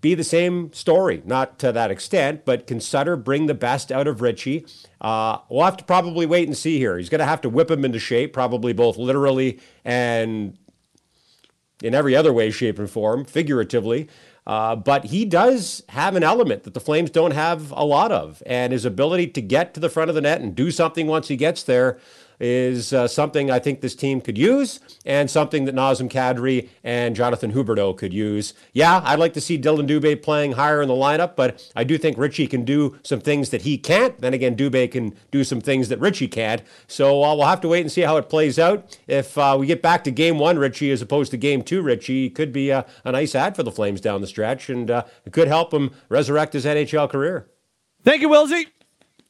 be 0.00 0.14
the 0.14 0.24
same 0.24 0.72
story. 0.72 1.22
Not 1.24 1.58
to 1.60 1.72
that 1.72 1.90
extent, 1.90 2.44
but 2.44 2.66
can 2.66 2.80
Sutter 2.80 3.16
bring 3.16 3.46
the 3.46 3.54
best 3.54 3.92
out 3.92 4.06
of 4.06 4.20
Ritchie? 4.20 4.66
Uh, 5.00 5.38
we'll 5.48 5.64
have 5.64 5.76
to 5.76 5.84
probably 5.84 6.26
wait 6.26 6.48
and 6.48 6.56
see 6.56 6.78
here. 6.78 6.96
He's 6.96 7.08
going 7.08 7.20
to 7.20 7.26
have 7.26 7.40
to 7.42 7.48
whip 7.48 7.70
him 7.70 7.84
into 7.84 7.98
shape, 7.98 8.32
probably 8.32 8.72
both 8.72 8.96
literally 8.96 9.60
and 9.84 10.56
in 11.82 11.94
every 11.94 12.14
other 12.14 12.32
way, 12.32 12.50
shape, 12.50 12.78
and 12.78 12.90
form, 12.90 13.24
figuratively. 13.24 14.08
Uh, 14.46 14.74
but 14.74 15.04
he 15.06 15.24
does 15.24 15.82
have 15.90 16.16
an 16.16 16.22
element 16.22 16.64
that 16.64 16.74
the 16.74 16.80
Flames 16.80 17.10
don't 17.10 17.32
have 17.32 17.70
a 17.72 17.84
lot 17.84 18.10
of, 18.10 18.42
and 18.46 18.72
his 18.72 18.84
ability 18.84 19.26
to 19.28 19.40
get 19.40 19.74
to 19.74 19.80
the 19.80 19.88
front 19.88 20.08
of 20.08 20.14
the 20.14 20.20
net 20.20 20.40
and 20.40 20.54
do 20.54 20.70
something 20.70 21.06
once 21.06 21.28
he 21.28 21.36
gets 21.36 21.62
there 21.62 21.98
is 22.40 22.92
uh, 22.92 23.06
something 23.06 23.50
I 23.50 23.58
think 23.58 23.80
this 23.80 23.94
team 23.94 24.20
could 24.20 24.38
use 24.38 24.80
and 25.04 25.30
something 25.30 25.66
that 25.66 25.74
Nazem 25.74 26.10
Kadri 26.10 26.68
and 26.82 27.14
Jonathan 27.14 27.52
Huberdeau 27.52 27.96
could 27.96 28.12
use. 28.12 28.54
Yeah, 28.72 29.02
I'd 29.04 29.18
like 29.18 29.34
to 29.34 29.40
see 29.40 29.58
Dylan 29.58 29.86
Dubé 29.86 30.20
playing 30.20 30.52
higher 30.52 30.80
in 30.80 30.88
the 30.88 30.94
lineup, 30.94 31.36
but 31.36 31.70
I 31.76 31.84
do 31.84 31.98
think 31.98 32.16
Ritchie 32.16 32.46
can 32.46 32.64
do 32.64 32.98
some 33.02 33.20
things 33.20 33.50
that 33.50 33.62
he 33.62 33.76
can't. 33.76 34.18
Then 34.20 34.34
again, 34.34 34.56
Dubé 34.56 34.90
can 34.90 35.14
do 35.30 35.44
some 35.44 35.60
things 35.60 35.88
that 35.90 36.00
Ritchie 36.00 36.28
can't. 36.28 36.62
So 36.88 37.22
uh, 37.22 37.34
we'll 37.34 37.46
have 37.46 37.60
to 37.60 37.68
wait 37.68 37.82
and 37.82 37.92
see 37.92 38.02
how 38.02 38.16
it 38.16 38.28
plays 38.28 38.58
out. 38.58 38.98
If 39.06 39.36
uh, 39.36 39.56
we 39.60 39.66
get 39.66 39.82
back 39.82 40.04
to 40.04 40.10
game 40.10 40.38
one, 40.38 40.58
Ritchie, 40.58 40.90
as 40.90 41.02
opposed 41.02 41.30
to 41.32 41.36
game 41.36 41.62
two, 41.62 41.82
Ritchie 41.82 42.30
could 42.30 42.52
be 42.52 42.70
a, 42.70 42.86
a 43.04 43.12
nice 43.12 43.34
ad 43.34 43.54
for 43.54 43.62
the 43.62 43.70
Flames 43.70 44.00
down 44.00 44.20
the 44.20 44.26
stretch, 44.26 44.70
and 44.70 44.90
uh, 44.90 45.04
it 45.24 45.32
could 45.32 45.48
help 45.48 45.72
him 45.72 45.90
resurrect 46.08 46.54
his 46.54 46.64
NHL 46.64 47.08
career. 47.10 47.48
Thank 48.02 48.22
you, 48.22 48.28
Wilsey. 48.28 48.66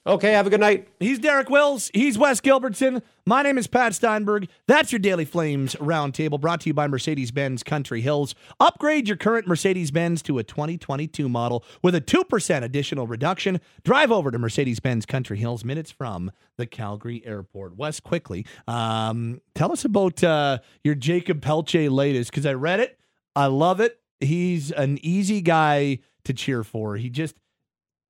Okay, 0.06 0.32
have 0.32 0.46
a 0.46 0.50
good 0.50 0.60
night. 0.60 0.88
He's 0.98 1.18
Derek 1.18 1.50
Wills. 1.50 1.90
He's 1.92 2.16
Wes 2.16 2.40
Gilbertson. 2.40 3.02
My 3.26 3.42
name 3.42 3.58
is 3.58 3.66
Pat 3.66 3.94
Steinberg. 3.94 4.48
That's 4.66 4.92
your 4.92 4.98
Daily 4.98 5.26
Flames 5.26 5.74
Roundtable 5.74 6.40
brought 6.40 6.62
to 6.62 6.70
you 6.70 6.74
by 6.74 6.86
Mercedes 6.86 7.30
Benz 7.30 7.62
Country 7.62 8.00
Hills. 8.00 8.34
Upgrade 8.58 9.08
your 9.08 9.18
current 9.18 9.46
Mercedes 9.46 9.90
Benz 9.90 10.22
to 10.22 10.38
a 10.38 10.42
2022 10.42 11.28
model 11.28 11.62
with 11.82 11.94
a 11.94 12.00
2% 12.00 12.62
additional 12.62 13.06
reduction. 13.06 13.60
Drive 13.84 14.10
over 14.10 14.30
to 14.30 14.38
Mercedes 14.38 14.80
Benz 14.80 15.04
Country 15.04 15.36
Hills, 15.36 15.66
minutes 15.66 15.90
from 15.90 16.32
the 16.56 16.64
Calgary 16.64 17.22
airport. 17.26 17.76
Wes, 17.76 18.00
quickly, 18.00 18.46
um, 18.66 19.42
tell 19.54 19.70
us 19.70 19.84
about 19.84 20.24
uh, 20.24 20.60
your 20.82 20.94
Jakob 20.94 21.42
Pelletier 21.42 21.90
latest 21.90 22.30
because 22.30 22.46
I 22.46 22.54
read 22.54 22.80
it. 22.80 22.98
I 23.36 23.46
love 23.46 23.80
it. 23.80 24.00
He's 24.18 24.72
an 24.72 24.98
easy 25.02 25.42
guy 25.42 25.98
to 26.24 26.32
cheer 26.32 26.64
for. 26.64 26.96
He 26.96 27.10
just, 27.10 27.36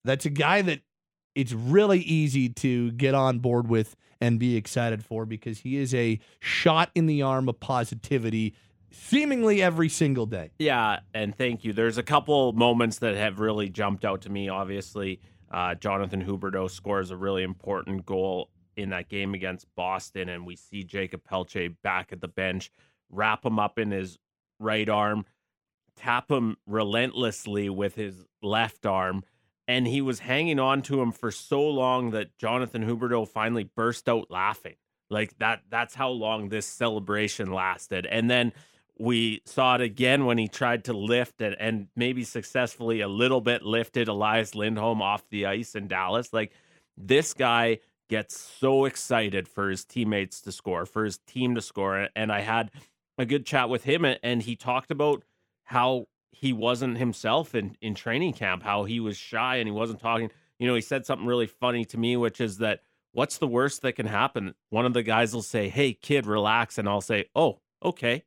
that's 0.05 0.25
a 0.25 0.31
guy 0.31 0.63
that 0.63 0.83
it's 1.35 1.53
really 1.53 2.01
easy 2.01 2.49
to 2.49 2.93
get 2.93 3.15
on 3.15 3.39
board 3.39 3.69
with 3.69 3.97
and 4.21 4.39
be 4.39 4.57
excited 4.57 5.05
for 5.05 5.25
because 5.25 5.61
he 5.61 5.77
is 5.77 5.95
a 5.95 6.19
shot 6.41 6.91
in 6.95 7.07
the 7.07 7.23
arm 7.23 7.49
of 7.49 7.59
positivity 7.61 8.55
seemingly 8.91 9.63
every 9.63 9.89
single 9.89 10.27
day. 10.27 10.51
Yeah, 10.59 11.01
and 11.15 11.35
thank 11.35 11.65
you. 11.65 11.73
There's 11.73 11.99
a 11.99 12.03
couple 12.03 12.53
moments 12.53 12.99
that 12.99 13.17
have 13.17 13.41
really 13.41 13.69
jumped 13.69 14.05
out 14.05 14.23
to 14.23 14.31
me. 14.31 14.49
Obviously, 14.49 15.21
uh, 15.51 15.75
Jonathan 15.77 16.25
Huberdeau 16.25 16.71
scores 16.71 17.11
a 17.11 17.17
really 17.17 17.43
important 17.43 18.05
goal 18.05 18.51
in 18.77 18.91
that 18.91 19.09
game 19.09 19.35
against 19.35 19.67
Boston, 19.75 20.29
and 20.29 20.47
we 20.47 20.57
see 20.57 20.85
Jakob 20.85 21.25
Pelletier 21.25 21.71
back 21.83 22.13
at 22.13 22.21
the 22.21 22.29
bench, 22.29 22.71
wrap 23.11 23.45
him 23.45 23.59
up 23.59 23.79
in 23.79 23.91
his 23.91 24.19
right 24.59 24.89
arm, 24.89 25.25
tap 25.97 26.31
him 26.31 26.57
relentlessly 26.67 27.69
with 27.69 27.95
his 27.95 28.25
left 28.43 28.87
arm 28.87 29.23
and 29.71 29.87
he 29.87 30.01
was 30.01 30.19
hanging 30.19 30.59
on 30.59 30.83
to 30.83 31.01
him 31.01 31.13
for 31.13 31.31
so 31.31 31.63
long 31.63 32.11
that 32.11 32.37
Jonathan 32.39 32.85
Huberdeau 32.85 33.29
finally 33.29 33.63
burst 33.63 34.09
out 34.09 34.29
laughing. 34.29 34.75
Like 35.11 35.39
that 35.39 35.63
that's 35.71 35.95
how 35.95 36.09
long 36.09 36.49
this 36.49 36.67
celebration 36.67 37.53
lasted. 37.53 38.05
And 38.05 38.29
then 38.29 38.53
we 38.99 39.43
saw 39.47 39.77
it 39.77 39.81
again 39.81 40.27
when 40.27 40.39
he 40.39 40.49
tried 40.49 40.87
to 40.87 40.93
lift 40.93 41.41
and, 41.41 41.55
and 41.61 41.87
maybe 41.95 42.25
successfully 42.25 43.01
a 43.01 43.07
little 43.07 43.41
bit 43.41 43.63
lifted 43.63 44.09
Elias 44.09 44.57
Lindholm 44.57 45.01
off 45.01 45.23
the 45.31 45.47
ice 45.47 45.77
in 45.77 45.87
Dallas. 45.87 46.33
Like 46.33 46.51
this 46.97 47.33
guy 47.33 47.79
gets 48.09 48.37
so 48.37 48.87
excited 48.87 49.47
for 49.47 49.71
his 49.71 49.85
teammates 49.85 50.41
to 50.41 50.51
score, 50.51 50.85
for 50.85 51.05
his 51.05 51.19
team 51.19 51.55
to 51.55 51.63
score. 51.63 52.09
And 52.17 52.33
I 52.33 52.41
had 52.41 52.73
a 53.19 53.25
good 53.25 53.47
chat 53.47 53.69
with 53.69 53.85
him 53.85 54.05
and 54.05 54.43
he 54.43 54.57
talked 54.57 54.91
about 54.91 55.23
how 55.63 56.09
he 56.33 56.53
wasn't 56.53 56.99
himself 56.99 57.55
in, 57.55 57.77
in 57.81 57.95
training 57.95 58.33
camp, 58.33 58.63
how 58.63 58.85
he 58.85 59.01
was 59.01 59.17
shy 59.17 59.57
and 59.57 59.67
he 59.67 59.73
wasn't 59.73 60.01
talking. 60.01 60.31
You 60.59 60.67
know, 60.67 60.75
he 60.75 60.81
said 60.81 61.07
something 61.07 61.27
really 61.27 61.47
funny 61.47 61.85
to 61.87 61.99
me, 61.99 62.17
which 62.17 62.41
is 62.41 62.59
that 62.59 62.81
what's 63.13 63.39
the 63.39 63.47
worst 63.47 63.83
that 63.83 63.95
can 63.95 64.07
happen? 64.07 64.55
One 64.71 64.87
of 64.87 64.95
the 64.95 65.03
guys 65.03 65.35
will 65.35 65.43
say, 65.43 65.69
Hey, 65.69 65.93
kid, 65.93 66.27
relax. 66.27 66.79
And 66.79 66.89
I'll 66.89 67.01
say, 67.01 67.27
Oh, 67.35 67.61
okay. 67.83 68.25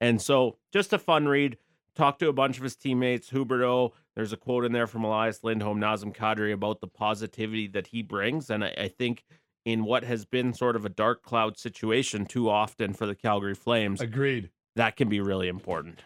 And 0.00 0.20
so 0.20 0.58
just 0.72 0.92
a 0.92 0.98
fun 0.98 1.26
read. 1.26 1.58
Talked 1.94 2.20
to 2.20 2.28
a 2.28 2.32
bunch 2.32 2.58
of 2.58 2.62
his 2.62 2.76
teammates, 2.76 3.30
Huberdeau. 3.30 3.92
There's 4.14 4.32
a 4.32 4.36
quote 4.36 4.64
in 4.64 4.72
there 4.72 4.86
from 4.86 5.02
Elias 5.02 5.42
Lindholm, 5.42 5.80
Nazem 5.80 6.14
Kadri 6.14 6.52
about 6.52 6.80
the 6.80 6.86
positivity 6.86 7.66
that 7.68 7.88
he 7.88 8.02
brings. 8.02 8.50
And 8.50 8.64
I, 8.64 8.74
I 8.78 8.88
think 8.88 9.24
in 9.64 9.84
what 9.84 10.04
has 10.04 10.24
been 10.24 10.54
sort 10.54 10.76
of 10.76 10.84
a 10.84 10.88
dark 10.88 11.22
cloud 11.22 11.58
situation 11.58 12.24
too 12.24 12.48
often 12.48 12.94
for 12.94 13.06
the 13.06 13.14
Calgary 13.14 13.54
Flames. 13.54 14.00
Agreed. 14.00 14.50
That 14.76 14.96
can 14.96 15.08
be 15.08 15.20
really 15.20 15.48
important. 15.48 16.02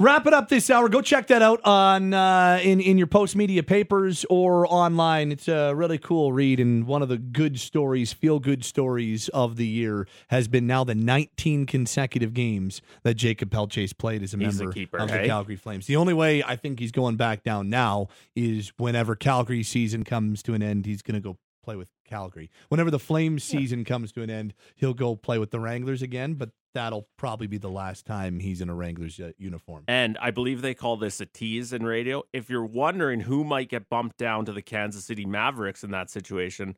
Wrap 0.00 0.26
it 0.26 0.32
up 0.32 0.48
this 0.48 0.70
hour. 0.70 0.88
Go 0.88 1.02
check 1.02 1.26
that 1.26 1.42
out 1.42 1.60
on 1.62 2.14
uh, 2.14 2.58
in 2.62 2.80
in 2.80 2.96
your 2.96 3.06
post 3.06 3.36
media 3.36 3.62
papers 3.62 4.24
or 4.30 4.66
online. 4.66 5.30
It's 5.30 5.46
a 5.46 5.74
really 5.74 5.98
cool 5.98 6.32
read, 6.32 6.58
and 6.58 6.86
one 6.86 7.02
of 7.02 7.10
the 7.10 7.18
good 7.18 7.60
stories, 7.60 8.10
feel 8.10 8.38
good 8.38 8.64
stories 8.64 9.28
of 9.28 9.56
the 9.56 9.66
year 9.66 10.08
has 10.28 10.48
been 10.48 10.66
now 10.66 10.84
the 10.84 10.94
19 10.94 11.66
consecutive 11.66 12.32
games 12.32 12.80
that 13.02 13.12
Jakob 13.12 13.50
Pelletier's 13.50 13.92
played 13.92 14.22
as 14.22 14.32
a 14.32 14.38
He's 14.38 14.56
member 14.56 14.70
a 14.70 14.72
keeper, 14.72 14.96
of 14.96 15.10
hey? 15.10 15.20
the 15.20 15.28
Calgary 15.28 15.56
Flames. 15.56 15.86
The 15.86 15.96
only 15.96 16.14
way 16.14 16.42
I 16.42 16.56
think 16.56 16.78
he's 16.78 16.92
going 16.92 17.16
back 17.16 17.42
down 17.42 17.68
now 17.68 18.08
is 18.34 18.72
whenever 18.78 19.14
Calgary 19.14 19.62
season 19.62 20.04
comes 20.04 20.42
to 20.44 20.54
an 20.54 20.62
end, 20.62 20.86
he's 20.86 21.02
going 21.02 21.16
to 21.16 21.20
go 21.20 21.36
play 21.62 21.76
with 21.76 21.88
Calgary. 22.06 22.50
Whenever 22.70 22.90
the 22.90 22.98
Flames 22.98 23.44
season 23.44 23.84
comes 23.84 24.12
to 24.12 24.22
an 24.22 24.30
end, 24.30 24.54
he'll 24.76 24.94
go 24.94 25.14
play 25.14 25.38
with 25.38 25.50
the 25.50 25.60
Wranglers 25.60 26.00
again, 26.00 26.34
but 26.34 26.52
that'll 26.74 27.08
probably 27.16 27.46
be 27.46 27.58
the 27.58 27.70
last 27.70 28.06
time 28.06 28.40
he's 28.40 28.60
in 28.60 28.68
a 28.68 28.74
Wranglers 28.74 29.18
uh, 29.18 29.32
uniform. 29.38 29.84
And 29.88 30.16
I 30.20 30.30
believe 30.30 30.62
they 30.62 30.74
call 30.74 30.96
this 30.96 31.20
a 31.20 31.26
tease 31.26 31.72
in 31.72 31.84
radio. 31.84 32.22
If 32.32 32.50
you're 32.50 32.64
wondering 32.64 33.20
who 33.20 33.44
might 33.44 33.68
get 33.68 33.88
bumped 33.88 34.16
down 34.18 34.44
to 34.46 34.52
the 34.52 34.62
Kansas 34.62 35.04
City 35.04 35.26
Mavericks 35.26 35.84
in 35.84 35.90
that 35.90 36.10
situation, 36.10 36.76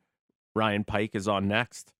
Ryan 0.55 0.83
Pike 0.83 1.15
is 1.15 1.27
on 1.27 1.47
next. 1.47 1.93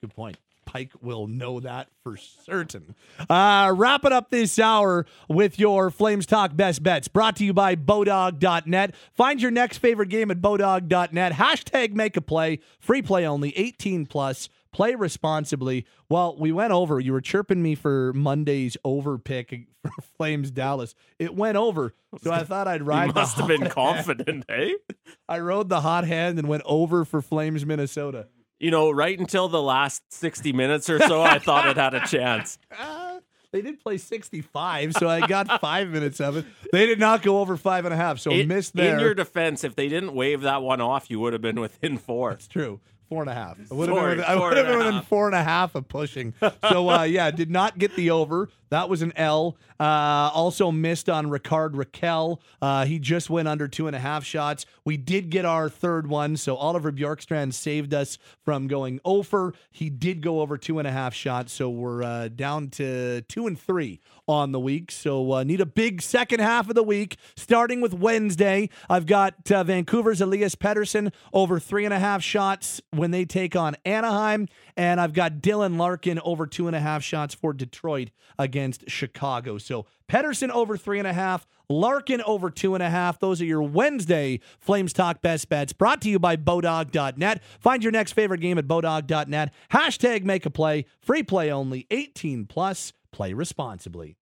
Good 0.00 0.14
point. 0.14 0.38
Pike 0.70 0.92
will 1.00 1.26
know 1.26 1.58
that 1.58 1.88
for 2.04 2.16
certain. 2.16 2.94
Uh, 3.28 3.72
wrap 3.74 4.04
it 4.04 4.12
up 4.12 4.30
this 4.30 4.56
hour 4.56 5.04
with 5.28 5.58
your 5.58 5.90
Flames 5.90 6.26
Talk 6.26 6.54
Best 6.54 6.82
Bets, 6.84 7.08
brought 7.08 7.34
to 7.36 7.44
you 7.44 7.52
by 7.52 7.74
Bodog.net. 7.74 8.94
Find 9.12 9.42
your 9.42 9.50
next 9.50 9.78
favorite 9.78 10.10
game 10.10 10.30
at 10.30 10.40
Bodog.net. 10.40 11.32
Hashtag 11.32 11.94
make 11.94 12.16
a 12.16 12.20
play. 12.20 12.60
Free 12.78 13.02
play 13.02 13.26
only, 13.26 13.56
18 13.58 14.06
plus. 14.06 14.48
Play 14.72 14.94
responsibly. 14.94 15.84
Well, 16.08 16.36
we 16.38 16.52
went 16.52 16.72
over. 16.72 17.00
You 17.00 17.12
were 17.12 17.20
chirping 17.20 17.60
me 17.62 17.74
for 17.74 18.12
Monday's 18.12 18.76
over 18.84 19.18
pick 19.18 19.66
for 19.82 19.90
Flames 20.16 20.50
Dallas. 20.50 20.94
It 21.18 21.34
went 21.34 21.56
over, 21.56 21.94
so 22.22 22.30
I 22.30 22.44
thought 22.44 22.68
I'd 22.68 22.82
ride. 22.86 23.08
You 23.08 23.12
must 23.14 23.36
have 23.38 23.48
been 23.48 23.68
confident, 23.68 24.44
eh? 24.48 24.54
hand. 24.66 24.76
I 25.28 25.40
rode 25.40 25.68
the 25.68 25.80
hot 25.80 26.04
hand 26.06 26.38
and 26.38 26.46
went 26.48 26.62
over 26.66 27.04
for 27.04 27.20
Flames 27.20 27.66
Minnesota. 27.66 28.28
You 28.60 28.70
know, 28.70 28.90
right 28.90 29.18
until 29.18 29.48
the 29.48 29.62
last 29.62 30.02
60 30.12 30.52
minutes 30.52 30.88
or 30.90 31.00
so, 31.00 31.22
I 31.22 31.38
thought 31.38 31.66
it 31.66 31.76
had 31.76 31.94
a 31.94 32.06
chance. 32.06 32.58
Uh, 32.78 33.18
they 33.52 33.62
did 33.62 33.80
play 33.80 33.96
65, 33.96 34.92
so 34.92 35.08
I 35.08 35.26
got 35.26 35.60
five 35.62 35.88
minutes 35.88 36.20
of 36.20 36.36
it. 36.36 36.44
They 36.70 36.86
did 36.86 37.00
not 37.00 37.22
go 37.22 37.40
over 37.40 37.56
five 37.56 37.86
and 37.86 37.94
a 37.94 37.96
half, 37.96 38.18
so 38.20 38.30
It- 38.30 38.46
missed 38.46 38.76
there. 38.76 38.94
In 38.94 39.00
your 39.00 39.14
defense, 39.14 39.64
if 39.64 39.74
they 39.74 39.88
didn't 39.88 40.14
wave 40.14 40.42
that 40.42 40.62
one 40.62 40.80
off, 40.80 41.10
you 41.10 41.18
would 41.20 41.32
have 41.32 41.42
been 41.42 41.58
within 41.58 41.96
four. 41.98 42.30
That's 42.30 42.46
true. 42.46 42.80
Four 43.10 43.22
and 43.22 43.30
a 43.30 43.34
half. 43.34 43.58
I 43.70 43.74
would 43.74 43.88
have 43.88 44.16
been, 44.16 44.24
I 44.24 44.36
would 44.36 44.56
have 44.56 44.66
been 44.68 44.78
within 44.78 45.02
four 45.02 45.26
and 45.26 45.34
a 45.34 45.42
half 45.42 45.74
of 45.74 45.88
pushing. 45.88 46.32
So 46.70 46.88
uh, 46.88 47.02
yeah, 47.08 47.32
did 47.32 47.50
not 47.50 47.76
get 47.76 47.96
the 47.96 48.12
over. 48.12 48.48
That 48.70 48.88
was 48.88 49.02
an 49.02 49.12
L. 49.16 49.56
Uh, 49.80 50.30
also 50.32 50.70
missed 50.70 51.08
on 51.08 51.28
Rickard 51.28 51.72
Rakell. 51.72 52.38
Uh, 52.62 52.84
he 52.84 53.00
just 53.00 53.28
went 53.28 53.48
under 53.48 53.66
two 53.66 53.88
and 53.88 53.96
a 53.96 53.98
half 53.98 54.24
shots. 54.24 54.64
We 54.84 54.96
did 54.96 55.28
get 55.28 55.44
our 55.44 55.68
third 55.68 56.06
one, 56.06 56.36
so 56.36 56.54
Oliver 56.54 56.92
Bjorkstrand 56.92 57.52
saved 57.52 57.92
us 57.92 58.16
from 58.44 58.68
going 58.68 59.00
over. 59.04 59.54
He 59.72 59.90
did 59.90 60.20
go 60.22 60.40
over 60.40 60.56
two 60.56 60.78
and 60.78 60.86
a 60.86 60.92
half 60.92 61.12
shots, 61.12 61.52
so 61.52 61.68
we're 61.68 62.04
uh, 62.04 62.28
down 62.28 62.68
to 62.70 63.22
two 63.22 63.48
and 63.48 63.58
three 63.58 63.98
on 64.30 64.52
the 64.52 64.60
week. 64.60 64.92
So 64.92 65.32
uh, 65.32 65.42
need 65.42 65.60
a 65.60 65.66
big 65.66 66.00
second 66.00 66.40
half 66.40 66.68
of 66.68 66.76
the 66.76 66.82
week, 66.84 67.16
starting 67.36 67.80
with 67.80 67.92
Wednesday. 67.92 68.70
I've 68.88 69.06
got 69.06 69.50
uh, 69.50 69.64
Vancouver's 69.64 70.20
Elias 70.20 70.54
Pettersson 70.54 71.12
over 71.32 71.58
three 71.58 71.84
and 71.84 71.92
a 71.92 71.98
half 71.98 72.22
shots 72.22 72.80
when 72.92 73.10
they 73.10 73.24
take 73.24 73.56
on 73.56 73.76
Anaheim, 73.84 74.48
and 74.76 75.00
I've 75.00 75.12
got 75.12 75.38
Dylan 75.38 75.76
Larkin 75.78 76.20
over 76.20 76.46
two 76.46 76.68
and 76.68 76.76
a 76.76 76.80
half 76.80 77.02
shots 77.02 77.34
for 77.34 77.52
Detroit 77.52 78.10
against 78.38 78.88
Chicago. 78.88 79.58
So 79.58 79.86
Pettersson 80.08 80.50
over 80.50 80.76
three 80.76 80.98
and 80.98 81.08
a 81.08 81.12
half. 81.12 81.46
Larkin 81.68 82.22
over 82.22 82.50
two 82.50 82.74
and 82.74 82.82
a 82.82 82.90
half. 82.90 83.18
Those 83.18 83.40
are 83.40 83.44
your 83.44 83.62
Wednesday 83.62 84.40
Flames 84.58 84.92
Talk 84.92 85.22
Best 85.22 85.48
Bets 85.48 85.72
brought 85.72 86.00
to 86.02 86.08
you 86.08 86.18
by 86.18 86.36
Bodog.net. 86.36 87.42
Find 87.60 87.82
your 87.82 87.92
next 87.92 88.12
favorite 88.12 88.40
game 88.40 88.58
at 88.58 88.66
Bodog.net. 88.66 89.52
Hashtag 89.72 90.24
make 90.24 90.46
a 90.46 90.50
play. 90.50 90.86
Free 91.00 91.22
play 91.22 91.50
only. 91.50 91.86
18 91.90 92.46
plus. 92.46 92.92
Play 93.12 93.32
responsibly. 93.32 94.16